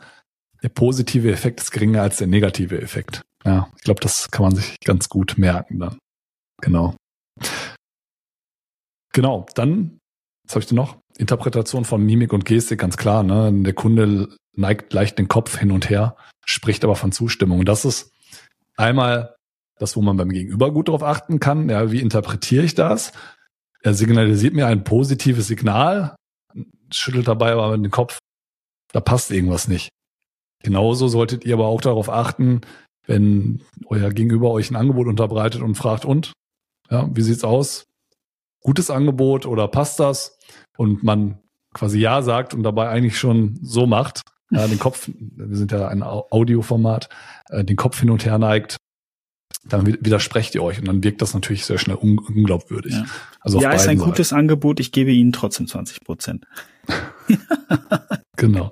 Der 0.61 0.69
positive 0.69 1.31
Effekt 1.31 1.59
ist 1.61 1.71
geringer 1.71 2.01
als 2.03 2.17
der 2.17 2.27
negative 2.27 2.79
Effekt. 2.81 3.21
Ja, 3.45 3.69
ich 3.77 3.83
glaube, 3.83 4.01
das 4.01 4.29
kann 4.29 4.43
man 4.43 4.53
sich 4.55 4.75
ganz 4.85 5.09
gut 5.09 5.37
merken 5.37 5.79
dann. 5.79 5.97
Genau. 6.61 6.95
Genau, 9.13 9.45
dann, 9.55 9.97
was 10.45 10.55
habe 10.55 10.61
ich 10.61 10.67
denn 10.67 10.75
noch? 10.75 10.97
Interpretation 11.17 11.85
von 11.85 12.05
Mimik 12.05 12.33
und 12.33 12.45
Gestik, 12.45 12.79
ganz 12.79 12.97
klar. 12.97 13.23
Ne? 13.23 13.51
Der 13.63 13.73
Kunde 13.73 14.29
neigt 14.59 14.93
leicht 14.93 15.17
den 15.17 15.27
Kopf 15.27 15.57
hin 15.57 15.71
und 15.71 15.89
her, 15.89 16.15
spricht 16.45 16.83
aber 16.83 16.95
von 16.95 17.11
Zustimmung. 17.11 17.59
Und 17.59 17.69
das 17.69 17.85
ist 17.85 18.11
einmal 18.77 19.35
das, 19.77 19.95
wo 19.95 20.01
man 20.01 20.17
beim 20.17 20.29
Gegenüber 20.29 20.71
gut 20.71 20.89
darauf 20.89 21.03
achten 21.03 21.39
kann. 21.39 21.69
Ja, 21.69 21.91
wie 21.91 22.01
interpretiere 22.01 22.65
ich 22.65 22.75
das? 22.75 23.13
Er 23.81 23.93
signalisiert 23.93 24.53
mir 24.53 24.67
ein 24.67 24.83
positives 24.83 25.47
Signal, 25.47 26.15
schüttelt 26.91 27.27
dabei 27.27 27.53
aber 27.53 27.77
den 27.77 27.91
Kopf, 27.91 28.19
da 28.91 28.99
passt 28.99 29.31
irgendwas 29.31 29.67
nicht. 29.67 29.89
Genauso 30.61 31.07
solltet 31.07 31.45
ihr 31.45 31.53
aber 31.53 31.67
auch 31.67 31.79
darauf 31.79 32.09
achten, 32.09 32.61
wenn 33.05 33.63
euer 33.85 34.11
Gegenüber 34.11 34.51
euch 34.51 34.69
ein 34.69 34.75
Angebot 34.75 35.07
unterbreitet 35.07 35.61
und 35.61 35.75
fragt, 35.75 36.03
und? 36.03 36.33
Ja, 36.89 37.09
wie 37.15 37.21
sieht's 37.21 37.45
aus? 37.45 37.85
Gutes 38.61 38.89
Angebot 38.89 39.45
oder 39.45 39.69
passt 39.69 39.99
das? 40.01 40.37
Und 40.77 41.03
man 41.03 41.39
quasi 41.73 41.99
Ja 41.99 42.21
sagt 42.21 42.53
und 42.53 42.63
dabei 42.63 42.89
eigentlich 42.89 43.17
schon 43.17 43.57
so 43.61 43.87
macht, 43.87 44.21
ja, 44.51 44.67
den 44.67 44.79
Kopf, 44.79 45.09
wir 45.15 45.55
sind 45.57 45.71
ja 45.71 45.87
ein 45.87 46.03
Au- 46.03 46.27
Audioformat, 46.31 47.09
äh, 47.49 47.63
den 47.63 47.75
Kopf 47.75 47.99
hin 47.99 48.09
und 48.09 48.25
her 48.25 48.37
neigt, 48.37 48.77
dann 49.67 49.85
wi- 49.85 49.97
widersprecht 50.01 50.55
ihr 50.55 50.63
euch 50.63 50.79
und 50.79 50.87
dann 50.87 51.03
wirkt 51.03 51.21
das 51.21 51.33
natürlich 51.33 51.65
sehr 51.65 51.77
schnell 51.77 51.97
un 51.97 52.17
unglaubwürdig. 52.19 52.93
Ja. 52.93 53.05
Also 53.41 53.61
ja, 53.61 53.71
ist 53.71 53.81
ein 53.87 53.97
beiden 53.97 54.03
gutes 54.11 54.33
Angebot. 54.33 54.79
Ich 54.79 54.91
gebe 54.91 55.11
Ihnen 55.11 55.31
trotzdem 55.33 55.67
20 55.67 56.01
Prozent. 56.05 56.45
Genau. 58.37 58.71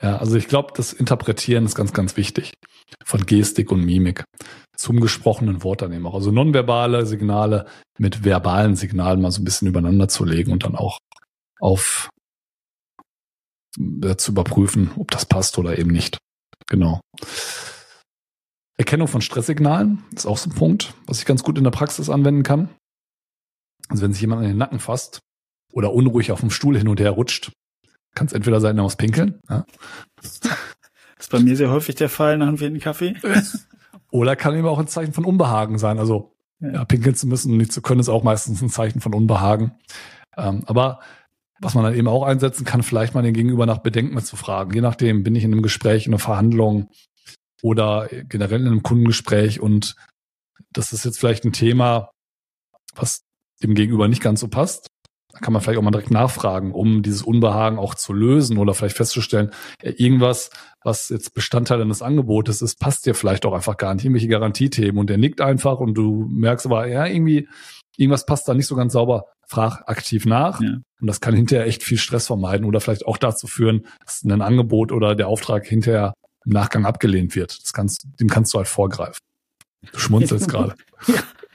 Ja, 0.00 0.18
also 0.18 0.36
ich 0.36 0.46
glaube, 0.46 0.72
das 0.76 0.92
Interpretieren 0.92 1.64
ist 1.64 1.74
ganz, 1.74 1.92
ganz 1.92 2.16
wichtig 2.16 2.52
von 3.04 3.26
Gestik 3.26 3.72
und 3.72 3.84
Mimik 3.84 4.22
zum 4.76 5.00
gesprochenen 5.00 5.64
Wort 5.64 5.82
dann 5.82 5.92
eben 5.92 6.06
auch. 6.06 6.14
Also 6.14 6.30
nonverbale 6.30 7.04
Signale 7.04 7.66
mit 7.98 8.24
verbalen 8.24 8.76
Signalen 8.76 9.20
mal 9.20 9.32
so 9.32 9.40
ein 9.42 9.44
bisschen 9.44 9.66
übereinander 9.68 10.06
zu 10.08 10.24
legen 10.24 10.52
und 10.52 10.62
dann 10.64 10.76
auch 10.76 10.98
auf 11.60 12.08
äh, 13.78 14.16
zu 14.16 14.32
überprüfen, 14.32 14.90
ob 14.96 15.10
das 15.10 15.26
passt 15.26 15.58
oder 15.58 15.78
eben 15.78 15.90
nicht. 15.90 16.18
Genau. 16.68 17.00
Erkennung 18.76 19.08
von 19.08 19.20
Stresssignalen 19.20 20.02
ist 20.14 20.26
auch 20.26 20.38
so 20.38 20.48
ein 20.50 20.54
Punkt, 20.54 20.94
was 21.06 21.18
ich 21.18 21.26
ganz 21.26 21.42
gut 21.42 21.58
in 21.58 21.64
der 21.64 21.70
Praxis 21.70 22.08
anwenden 22.08 22.42
kann. 22.42 22.70
Also 23.88 24.02
wenn 24.02 24.12
sich 24.12 24.20
jemand 24.22 24.42
an 24.42 24.48
den 24.48 24.56
Nacken 24.56 24.78
fasst 24.80 25.20
oder 25.72 25.92
unruhig 25.92 26.32
auf 26.32 26.40
dem 26.40 26.50
Stuhl 26.50 26.78
hin 26.78 26.88
und 26.88 27.00
her 27.00 27.10
rutscht, 27.10 27.52
kann 28.14 28.26
es 28.26 28.32
entweder 28.32 28.60
sein, 28.60 28.76
er 28.78 28.82
muss 28.82 28.96
pinkeln, 28.96 29.38
ja, 29.48 29.64
Das 30.16 30.40
ist 31.18 31.30
bei 31.30 31.40
mir 31.40 31.56
sehr 31.56 31.70
häufig 31.70 31.94
der 31.96 32.08
Fall 32.08 32.38
nach 32.38 32.48
einem 32.48 32.58
vierten 32.58 32.80
Kaffee. 32.80 33.16
oder 34.10 34.34
kann 34.36 34.56
eben 34.56 34.66
auch 34.66 34.78
ein 34.78 34.88
Zeichen 34.88 35.12
von 35.12 35.24
Unbehagen 35.24 35.78
sein. 35.78 35.98
Also 35.98 36.32
Ja. 36.60 36.72
ja, 36.72 36.84
pinkeln 36.84 37.14
zu 37.14 37.26
müssen 37.26 37.52
und 37.52 37.58
nicht 37.58 37.72
zu 37.72 37.82
können, 37.82 38.00
ist 38.00 38.08
auch 38.08 38.22
meistens 38.22 38.62
ein 38.62 38.70
Zeichen 38.70 39.00
von 39.00 39.14
Unbehagen. 39.14 39.72
Ähm, 40.36 40.62
aber 40.66 41.00
was 41.60 41.74
man 41.74 41.84
dann 41.84 41.94
eben 41.94 42.08
auch 42.08 42.22
einsetzen 42.24 42.64
kann, 42.64 42.82
vielleicht 42.82 43.14
mal 43.14 43.22
den 43.22 43.34
Gegenüber 43.34 43.66
nach 43.66 43.78
Bedenken 43.78 44.18
zu 44.20 44.36
fragen. 44.36 44.72
Je 44.74 44.80
nachdem, 44.80 45.22
bin 45.22 45.34
ich 45.34 45.44
in 45.44 45.52
einem 45.52 45.62
Gespräch, 45.62 46.06
in 46.06 46.12
einer 46.12 46.18
Verhandlung 46.18 46.88
oder 47.62 48.08
generell 48.28 48.60
in 48.60 48.66
einem 48.66 48.82
Kundengespräch 48.82 49.60
und 49.60 49.94
das 50.72 50.92
ist 50.92 51.04
jetzt 51.04 51.18
vielleicht 51.18 51.44
ein 51.44 51.52
Thema, 51.52 52.10
was 52.94 53.22
dem 53.62 53.74
Gegenüber 53.74 54.08
nicht 54.08 54.22
ganz 54.22 54.40
so 54.40 54.48
passt. 54.48 54.86
Da 55.32 55.38
kann 55.38 55.52
man 55.52 55.62
vielleicht 55.62 55.78
auch 55.78 55.82
mal 55.82 55.90
direkt 55.90 56.10
nachfragen, 56.10 56.72
um 56.72 57.02
dieses 57.02 57.22
Unbehagen 57.22 57.78
auch 57.78 57.94
zu 57.94 58.12
lösen 58.12 58.58
oder 58.58 58.74
vielleicht 58.74 58.96
festzustellen, 58.96 59.52
irgendwas, 59.82 60.50
was 60.82 61.08
jetzt 61.08 61.34
Bestandteil 61.34 61.80
eines 61.80 62.02
Angebotes 62.02 62.62
ist, 62.62 62.80
passt 62.80 63.06
dir 63.06 63.14
vielleicht 63.14 63.46
auch 63.46 63.52
einfach 63.52 63.76
gar 63.76 63.94
nicht. 63.94 64.04
Irgendwelche 64.04 64.28
Garantiethemen 64.28 64.98
und 64.98 65.08
der 65.08 65.18
nickt 65.18 65.40
einfach 65.40 65.78
und 65.78 65.94
du 65.94 66.26
merkst 66.28 66.66
aber, 66.66 66.88
ja, 66.88 67.06
irgendwie, 67.06 67.48
irgendwas 67.96 68.26
passt 68.26 68.48
da 68.48 68.54
nicht 68.54 68.66
so 68.66 68.74
ganz 68.74 68.92
sauber. 68.92 69.26
Frag 69.50 69.82
aktiv 69.88 70.26
nach. 70.26 70.60
Ja. 70.60 70.78
Und 71.00 71.06
das 71.06 71.20
kann 71.20 71.34
hinterher 71.34 71.66
echt 71.66 71.82
viel 71.82 71.98
Stress 71.98 72.28
vermeiden 72.28 72.64
oder 72.66 72.80
vielleicht 72.80 73.04
auch 73.04 73.16
dazu 73.16 73.48
führen, 73.48 73.86
dass 74.04 74.22
ein 74.22 74.42
Angebot 74.42 74.92
oder 74.92 75.16
der 75.16 75.26
Auftrag 75.26 75.66
hinterher 75.66 76.14
im 76.44 76.52
Nachgang 76.52 76.86
abgelehnt 76.86 77.34
wird. 77.34 77.60
Das 77.62 77.72
kannst, 77.72 78.06
dem 78.20 78.28
kannst 78.28 78.54
du 78.54 78.58
halt 78.58 78.68
vorgreifen. 78.68 79.18
Du 79.92 79.98
schmunzelst 79.98 80.48
gerade. 80.52 80.74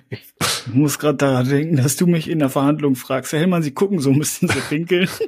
Ich 0.09 0.73
muss 0.73 0.99
gerade 0.99 1.17
daran 1.17 1.47
denken, 1.47 1.77
dass 1.77 1.95
du 1.95 2.05
mich 2.05 2.29
in 2.29 2.39
der 2.39 2.49
Verhandlung 2.49 2.95
fragst, 2.95 3.31
Herr 3.31 3.39
Hellmann, 3.39 3.63
Sie 3.63 3.71
gucken 3.71 3.99
so, 3.99 4.11
müssen 4.11 4.49
Sie 4.49 4.59
pinkeln. 4.59 5.07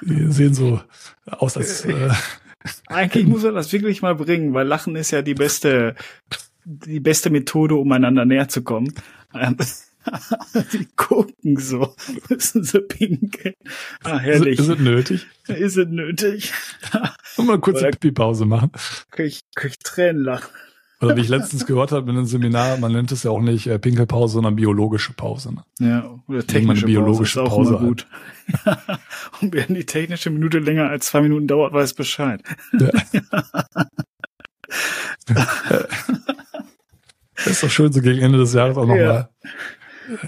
Die 0.00 0.32
sehen 0.32 0.54
so 0.54 0.80
aus, 1.26 1.58
als 1.58 1.84
äh, 1.84 2.10
Eigentlich 2.86 3.26
muss 3.26 3.42
man 3.42 3.54
das 3.54 3.70
wirklich 3.72 4.00
mal 4.00 4.14
bringen, 4.14 4.54
weil 4.54 4.66
Lachen 4.66 4.96
ist 4.96 5.10
ja 5.10 5.20
die 5.20 5.34
beste, 5.34 5.96
die 6.64 7.00
beste 7.00 7.28
Methode, 7.28 7.74
um 7.74 7.92
einander 7.92 8.24
näher 8.24 8.48
zu 8.48 8.62
kommen. 8.62 8.92
Sie 10.70 10.86
gucken 10.96 11.58
so, 11.58 11.94
müssen 12.28 12.64
sie 12.64 12.80
pinkeln. 12.80 13.54
Ah, 14.02 14.18
herrlich. 14.18 14.58
ist 14.58 14.68
es 14.68 14.78
nötig. 14.78 15.26
Ist 15.48 15.76
es 15.76 15.88
nötig? 15.88 16.52
Und 17.36 17.46
mal 17.46 17.58
kurz 17.60 17.82
eine 17.82 17.90
Pipi-Pause 17.90 18.44
machen. 18.46 18.70
Krieg 19.10 19.26
ich, 19.26 19.40
krieg 19.54 19.72
ich 19.72 19.78
Tränen 19.78 20.22
lachen. 20.22 20.50
Oder 21.00 21.16
wie 21.16 21.20
ich 21.20 21.28
letztens 21.28 21.66
gehört 21.66 21.92
habe 21.92 22.10
in 22.10 22.16
einem 22.16 22.26
Seminar, 22.26 22.78
man 22.78 22.92
nennt 22.92 23.12
es 23.12 23.24
ja 23.24 23.30
auch 23.30 23.40
nicht 23.40 23.66
äh, 23.66 23.78
Pinkelpause, 23.78 24.34
sondern 24.34 24.56
biologische 24.56 25.12
Pause. 25.12 25.54
Ne? 25.54 25.64
Ja, 25.80 26.18
oder 26.28 26.46
technische 26.46 26.86
biologische 26.86 27.40
Pause 27.40 27.50
ist 27.62 27.68
auch 27.68 27.80
Pause 27.80 27.86
gut. 27.86 28.06
Und 29.42 29.54
wenn 29.54 29.74
die 29.74 29.84
technische 29.84 30.30
Minute 30.30 30.60
länger 30.60 30.88
als 30.88 31.06
zwei 31.06 31.20
Minuten 31.20 31.46
dauert, 31.46 31.72
weiß 31.72 31.94
Bescheid. 31.94 32.42
ist 37.44 37.62
doch 37.62 37.70
schön, 37.70 37.92
so 37.92 38.00
gegen 38.00 38.20
Ende 38.20 38.38
des 38.38 38.54
Jahres 38.54 38.76
auch 38.76 38.88
Ja. 38.88 39.28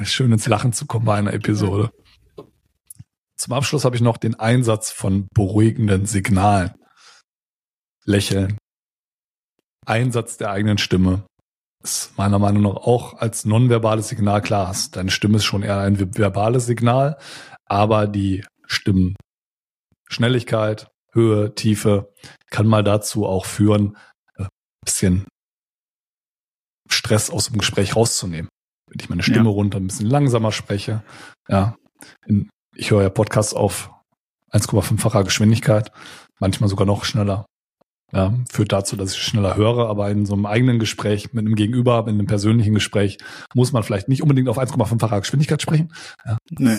Schön 0.02 0.32
ins 0.32 0.46
Lachen 0.46 0.72
zu 0.72 0.86
kommen 0.86 1.04
bei 1.04 1.16
einer 1.16 1.32
Episode. 1.32 1.90
Zum 3.36 3.52
Abschluss 3.52 3.84
habe 3.84 3.96
ich 3.96 4.02
noch 4.02 4.16
den 4.16 4.34
Einsatz 4.34 4.90
von 4.90 5.28
beruhigenden 5.34 6.06
Signalen. 6.06 6.72
Lächeln. 8.04 8.56
Einsatz 9.84 10.38
der 10.38 10.50
eigenen 10.50 10.78
Stimme. 10.78 11.26
Ist 11.82 12.16
meiner 12.16 12.38
Meinung 12.38 12.62
nach 12.62 12.76
auch 12.76 13.14
als 13.14 13.44
nonverbales 13.44 14.08
Signal 14.08 14.40
klar. 14.40 14.68
Hast. 14.68 14.96
Deine 14.96 15.10
Stimme 15.10 15.36
ist 15.36 15.44
schon 15.44 15.62
eher 15.62 15.78
ein 15.78 16.16
verbales 16.16 16.64
Signal, 16.66 17.18
aber 17.66 18.06
die 18.06 18.44
Stimmenschnelligkeit, 18.66 20.88
Höhe, 21.12 21.54
Tiefe 21.54 22.14
kann 22.50 22.66
mal 22.66 22.82
dazu 22.82 23.26
auch 23.26 23.44
führen, 23.44 23.96
ein 24.36 24.48
bisschen 24.84 25.26
Stress 26.88 27.30
aus 27.30 27.48
dem 27.48 27.58
Gespräch 27.58 27.96
rauszunehmen. 27.96 28.48
Wenn 28.96 29.04
ich 29.04 29.08
meine 29.10 29.22
Stimme 29.22 29.44
Ja. 29.44 29.50
runter 29.50 29.78
ein 29.78 29.88
bisschen 29.88 30.06
langsamer 30.06 30.52
spreche. 30.52 31.02
Ja, 31.50 31.76
in, 32.26 32.48
ich 32.74 32.90
höre 32.90 33.02
ja 33.02 33.10
Podcasts 33.10 33.52
auf 33.52 33.90
1,5-facher 34.52 35.22
Geschwindigkeit, 35.22 35.92
manchmal 36.40 36.70
sogar 36.70 36.86
noch 36.86 37.04
schneller. 37.04 37.44
Ja, 38.12 38.32
führt 38.50 38.72
dazu, 38.72 38.96
dass 38.96 39.12
ich 39.12 39.22
schneller 39.22 39.56
höre, 39.56 39.90
aber 39.90 40.08
in 40.10 40.24
so 40.24 40.32
einem 40.32 40.46
eigenen 40.46 40.78
Gespräch 40.78 41.34
mit 41.34 41.44
einem 41.44 41.56
Gegenüber, 41.56 42.04
mit 42.04 42.14
einem 42.14 42.26
persönlichen 42.26 42.72
Gespräch, 42.72 43.18
muss 43.52 43.72
man 43.72 43.82
vielleicht 43.82 44.08
nicht 44.08 44.22
unbedingt 44.22 44.48
auf 44.48 44.58
1,5-facher 44.58 45.20
Geschwindigkeit 45.20 45.60
sprechen. 45.60 45.92
Nee. 46.50 46.78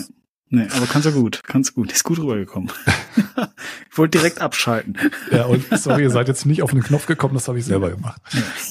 Nee, 0.50 0.66
aber 0.74 0.86
kannst 0.86 1.06
du 1.06 1.12
gut, 1.12 1.42
kannst 1.44 1.74
gut, 1.74 1.92
ist 1.92 2.04
gut 2.04 2.18
rübergekommen. 2.18 2.70
ich 3.90 3.98
wollte 3.98 4.18
direkt 4.18 4.40
abschalten. 4.40 4.96
Ja, 5.30 5.44
und 5.44 5.66
sorry, 5.78 6.02
ihr 6.02 6.10
seid 6.10 6.28
jetzt 6.28 6.46
nicht 6.46 6.62
auf 6.62 6.70
den 6.70 6.82
Knopf 6.82 7.06
gekommen, 7.06 7.34
das 7.34 7.48
habe 7.48 7.58
ich 7.58 7.66
selber 7.66 7.90
gemacht. 7.90 8.20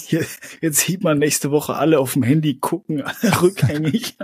Hier, 0.07 0.25
jetzt 0.61 0.79
sieht 0.79 1.03
man 1.03 1.19
nächste 1.19 1.51
Woche 1.51 1.75
alle 1.75 1.99
auf 1.99 2.13
dem 2.13 2.23
Handy 2.23 2.55
gucken, 2.55 3.03
alle 3.03 3.41
rückhängig. 3.41 4.17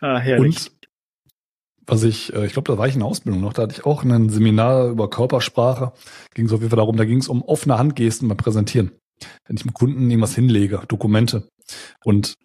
ah, 0.00 0.18
herrlich. 0.18 0.56
Und 0.56 0.72
was 1.86 2.02
ich, 2.04 2.32
äh, 2.32 2.46
ich 2.46 2.54
glaube, 2.54 2.72
da 2.72 2.78
war 2.78 2.88
ich 2.88 2.94
in 2.94 3.00
der 3.00 3.08
Ausbildung 3.08 3.42
noch, 3.42 3.52
da 3.52 3.62
hatte 3.62 3.74
ich 3.74 3.84
auch 3.84 4.02
ein 4.02 4.30
Seminar 4.30 4.88
über 4.88 5.10
Körpersprache, 5.10 5.92
ging 6.34 6.48
so 6.48 6.54
auf 6.54 6.60
jeden 6.62 6.70
Fall 6.70 6.78
darum, 6.78 6.96
da 6.96 7.04
ging 7.04 7.18
es 7.18 7.28
um 7.28 7.42
offene 7.42 7.76
Handgesten 7.76 8.28
beim 8.28 8.38
Präsentieren. 8.38 8.92
Wenn 9.46 9.56
ich 9.56 9.62
dem 9.62 9.74
Kunden 9.74 10.08
irgendwas 10.08 10.34
hinlege, 10.34 10.82
Dokumente 10.88 11.48
und 12.04 12.36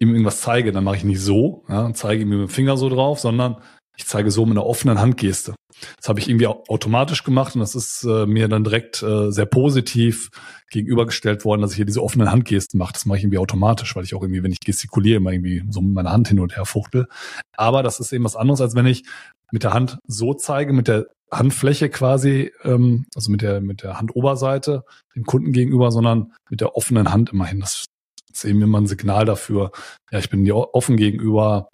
ihm 0.00 0.10
irgendwas 0.10 0.40
zeige, 0.40 0.72
dann 0.72 0.84
mache 0.84 0.96
ich 0.96 1.04
nicht 1.04 1.20
so, 1.20 1.64
ja, 1.68 1.84
und 1.84 1.96
zeige 1.96 2.22
ihm 2.22 2.28
mit 2.30 2.38
dem 2.38 2.48
Finger 2.48 2.76
so 2.76 2.88
drauf, 2.88 3.20
sondern 3.20 3.56
ich 3.96 4.06
zeige 4.06 4.30
so 4.30 4.46
mit 4.46 4.56
einer 4.56 4.66
offenen 4.66 4.98
Handgeste. 4.98 5.54
Das 5.98 6.08
habe 6.08 6.20
ich 6.20 6.28
irgendwie 6.28 6.46
au- 6.46 6.64
automatisch 6.68 7.22
gemacht 7.22 7.54
und 7.54 7.60
das 7.60 7.74
ist 7.74 8.02
äh, 8.04 8.24
mir 8.26 8.48
dann 8.48 8.64
direkt 8.64 9.02
äh, 9.02 9.30
sehr 9.30 9.44
positiv 9.44 10.30
gegenübergestellt 10.70 11.44
worden, 11.44 11.60
dass 11.60 11.72
ich 11.72 11.76
hier 11.76 11.84
diese 11.84 12.02
offenen 12.02 12.30
Handgesten 12.30 12.78
mache. 12.78 12.94
Das 12.94 13.04
mache 13.04 13.18
ich 13.18 13.24
irgendwie 13.24 13.38
automatisch, 13.38 13.94
weil 13.94 14.04
ich 14.04 14.14
auch 14.14 14.22
irgendwie, 14.22 14.42
wenn 14.42 14.52
ich 14.52 14.60
gestikuliere, 14.60 15.18
immer 15.18 15.32
irgendwie 15.32 15.62
so 15.68 15.82
mit 15.82 15.92
meiner 15.92 16.12
Hand 16.12 16.28
hin 16.28 16.40
und 16.40 16.56
her 16.56 16.64
fuchtel. 16.64 17.08
Aber 17.56 17.82
das 17.82 18.00
ist 18.00 18.12
eben 18.12 18.24
was 18.24 18.36
anderes, 18.36 18.62
als 18.62 18.74
wenn 18.74 18.86
ich 18.86 19.04
mit 19.52 19.64
der 19.64 19.74
Hand 19.74 19.98
so 20.06 20.32
zeige, 20.32 20.72
mit 20.72 20.88
der 20.88 21.06
Handfläche 21.30 21.90
quasi, 21.90 22.52
ähm, 22.64 23.04
also 23.14 23.30
mit 23.30 23.42
der, 23.42 23.60
mit 23.60 23.82
der 23.82 23.98
Handoberseite 23.98 24.82
dem 25.14 25.24
Kunden 25.24 25.52
gegenüber, 25.52 25.90
sondern 25.92 26.32
mit 26.48 26.60
der 26.60 26.74
offenen 26.74 27.12
Hand 27.12 27.30
immerhin. 27.32 27.60
Das 27.60 27.84
ist 28.32 28.44
eben 28.44 28.62
immer 28.62 28.80
ein 28.80 28.86
Signal 28.86 29.24
dafür, 29.24 29.72
ja, 30.10 30.18
ich 30.18 30.30
bin 30.30 30.44
dir 30.44 30.56
offen 30.56 30.96
gegenüber, 30.96 31.68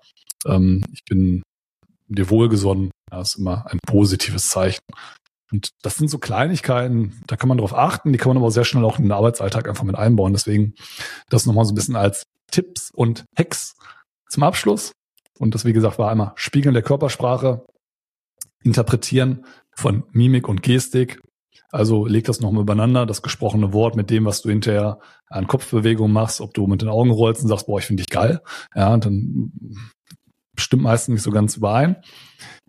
ähm, 0.46 0.84
ich 0.92 1.04
bin 1.04 1.42
dir 2.08 2.30
wohlgesonnen. 2.30 2.90
Ja, 3.10 3.20
ist 3.20 3.36
immer 3.36 3.66
ein 3.70 3.78
positives 3.86 4.48
Zeichen. 4.48 4.80
Und 5.52 5.70
das 5.82 5.94
sind 5.96 6.08
so 6.08 6.18
Kleinigkeiten, 6.18 7.22
da 7.26 7.36
kann 7.36 7.48
man 7.48 7.58
drauf 7.58 7.72
achten, 7.72 8.12
die 8.12 8.18
kann 8.18 8.30
man 8.30 8.38
aber 8.38 8.50
sehr 8.50 8.64
schnell 8.64 8.84
auch 8.84 8.98
in 8.98 9.04
den 9.04 9.12
Arbeitsalltag 9.12 9.68
einfach 9.68 9.84
mit 9.84 9.96
einbauen. 9.96 10.32
Deswegen 10.32 10.74
das 11.28 11.46
nochmal 11.46 11.64
so 11.64 11.72
ein 11.72 11.76
bisschen 11.76 11.96
als 11.96 12.24
Tipps 12.50 12.90
und 12.92 13.24
Hacks 13.36 13.76
zum 14.28 14.42
Abschluss. 14.42 14.92
Und 15.38 15.54
das, 15.54 15.64
wie 15.64 15.72
gesagt, 15.72 15.98
war 15.98 16.10
einmal 16.10 16.32
Spiegeln 16.34 16.74
der 16.74 16.82
Körpersprache, 16.82 17.64
Interpretieren 18.64 19.46
von 19.76 20.04
Mimik 20.10 20.48
und 20.48 20.62
Gestik. 20.62 21.20
Also 21.70 22.06
leg 22.06 22.24
das 22.24 22.40
nochmal 22.40 22.62
übereinander, 22.62 23.06
das 23.06 23.22
gesprochene 23.22 23.72
Wort 23.72 23.96
mit 23.96 24.10
dem, 24.10 24.24
was 24.24 24.42
du 24.42 24.48
hinterher 24.48 24.98
an 25.28 25.46
Kopfbewegungen 25.46 26.12
machst, 26.12 26.40
ob 26.40 26.54
du 26.54 26.66
mit 26.66 26.82
den 26.82 26.88
Augen 26.88 27.10
rollst 27.10 27.42
und 27.42 27.48
sagst, 27.48 27.66
boah, 27.66 27.78
ich 27.78 27.86
finde 27.86 28.02
dich 28.02 28.10
geil. 28.10 28.40
Ja, 28.74 28.96
dann 28.96 29.52
stimmt 30.56 30.82
meistens 30.82 31.14
nicht 31.14 31.22
so 31.22 31.30
ganz 31.30 31.56
überein. 31.56 31.96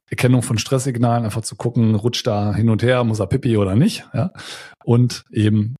Erkennung 0.09 0.41
von 0.41 0.57
Stresssignalen, 0.57 1.25
einfach 1.25 1.41
zu 1.41 1.55
gucken, 1.55 1.95
rutscht 1.95 2.27
da 2.27 2.55
hin 2.55 2.69
und 2.69 2.81
her, 2.81 3.03
muss 3.03 3.19
er 3.19 3.27
pipi 3.27 3.57
oder 3.57 3.75
nicht. 3.75 4.07
Ja? 4.13 4.31
Und 4.83 5.25
eben 5.31 5.75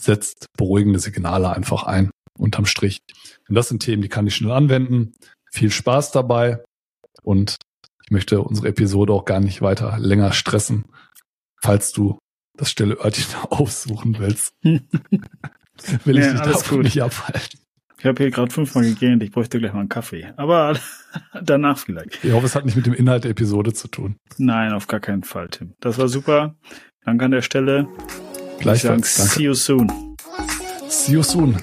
setzt 0.00 0.46
beruhigende 0.56 0.98
Signale 0.98 1.50
einfach 1.50 1.82
ein, 1.82 2.10
unterm 2.38 2.66
Strich. 2.66 2.98
Und 3.48 3.54
das 3.54 3.68
sind 3.68 3.82
Themen, 3.82 4.02
die 4.02 4.08
kann 4.08 4.26
ich 4.26 4.34
schnell 4.34 4.52
anwenden. 4.52 5.12
Viel 5.50 5.70
Spaß 5.70 6.12
dabei. 6.12 6.62
Und 7.22 7.56
ich 8.04 8.10
möchte 8.10 8.40
unsere 8.40 8.68
Episode 8.68 9.12
auch 9.12 9.24
gar 9.26 9.40
nicht 9.40 9.60
weiter 9.60 9.98
länger 9.98 10.32
stressen, 10.32 10.86
falls 11.60 11.92
du 11.92 12.18
das 12.58 12.70
stille 12.70 12.98
Örtchen 13.02 13.34
aufsuchen 13.50 14.18
willst. 14.18 14.52
Will 14.62 16.18
ich 16.18 16.24
Ja, 16.26 16.32
dich 16.32 16.40
davon 16.42 16.76
gut. 16.78 16.84
nicht 16.84 17.02
abhalten. 17.02 17.60
Ich 18.00 18.04
habe 18.06 18.22
hier 18.22 18.30
gerade 18.30 18.52
fünfmal 18.52 18.84
gegähnt, 18.84 19.22
ich 19.24 19.32
bräuchte 19.32 19.58
gleich 19.58 19.72
mal 19.72 19.80
einen 19.80 19.88
Kaffee. 19.88 20.32
Aber 20.36 20.78
danach 21.42 21.78
vielleicht. 21.78 22.22
Ich 22.22 22.32
hoffe, 22.32 22.46
es 22.46 22.54
hat 22.54 22.64
nicht 22.64 22.76
mit 22.76 22.86
dem 22.86 22.94
Inhalt 22.94 23.24
der 23.24 23.30
Episode 23.32 23.72
zu 23.72 23.88
tun. 23.88 24.16
Nein, 24.36 24.72
auf 24.72 24.86
gar 24.86 25.00
keinen 25.00 25.24
Fall, 25.24 25.48
Tim. 25.48 25.74
Das 25.80 25.98
war 25.98 26.08
super. 26.08 26.54
Danke 27.04 27.24
an 27.24 27.30
der 27.32 27.42
Stelle. 27.42 27.88
Gleichfalls. 28.60 29.16
Danke. 29.16 29.32
see 29.32 29.42
you 29.44 29.54
soon. 29.54 30.16
See 30.88 31.12
you 31.12 31.22
soon. 31.22 31.56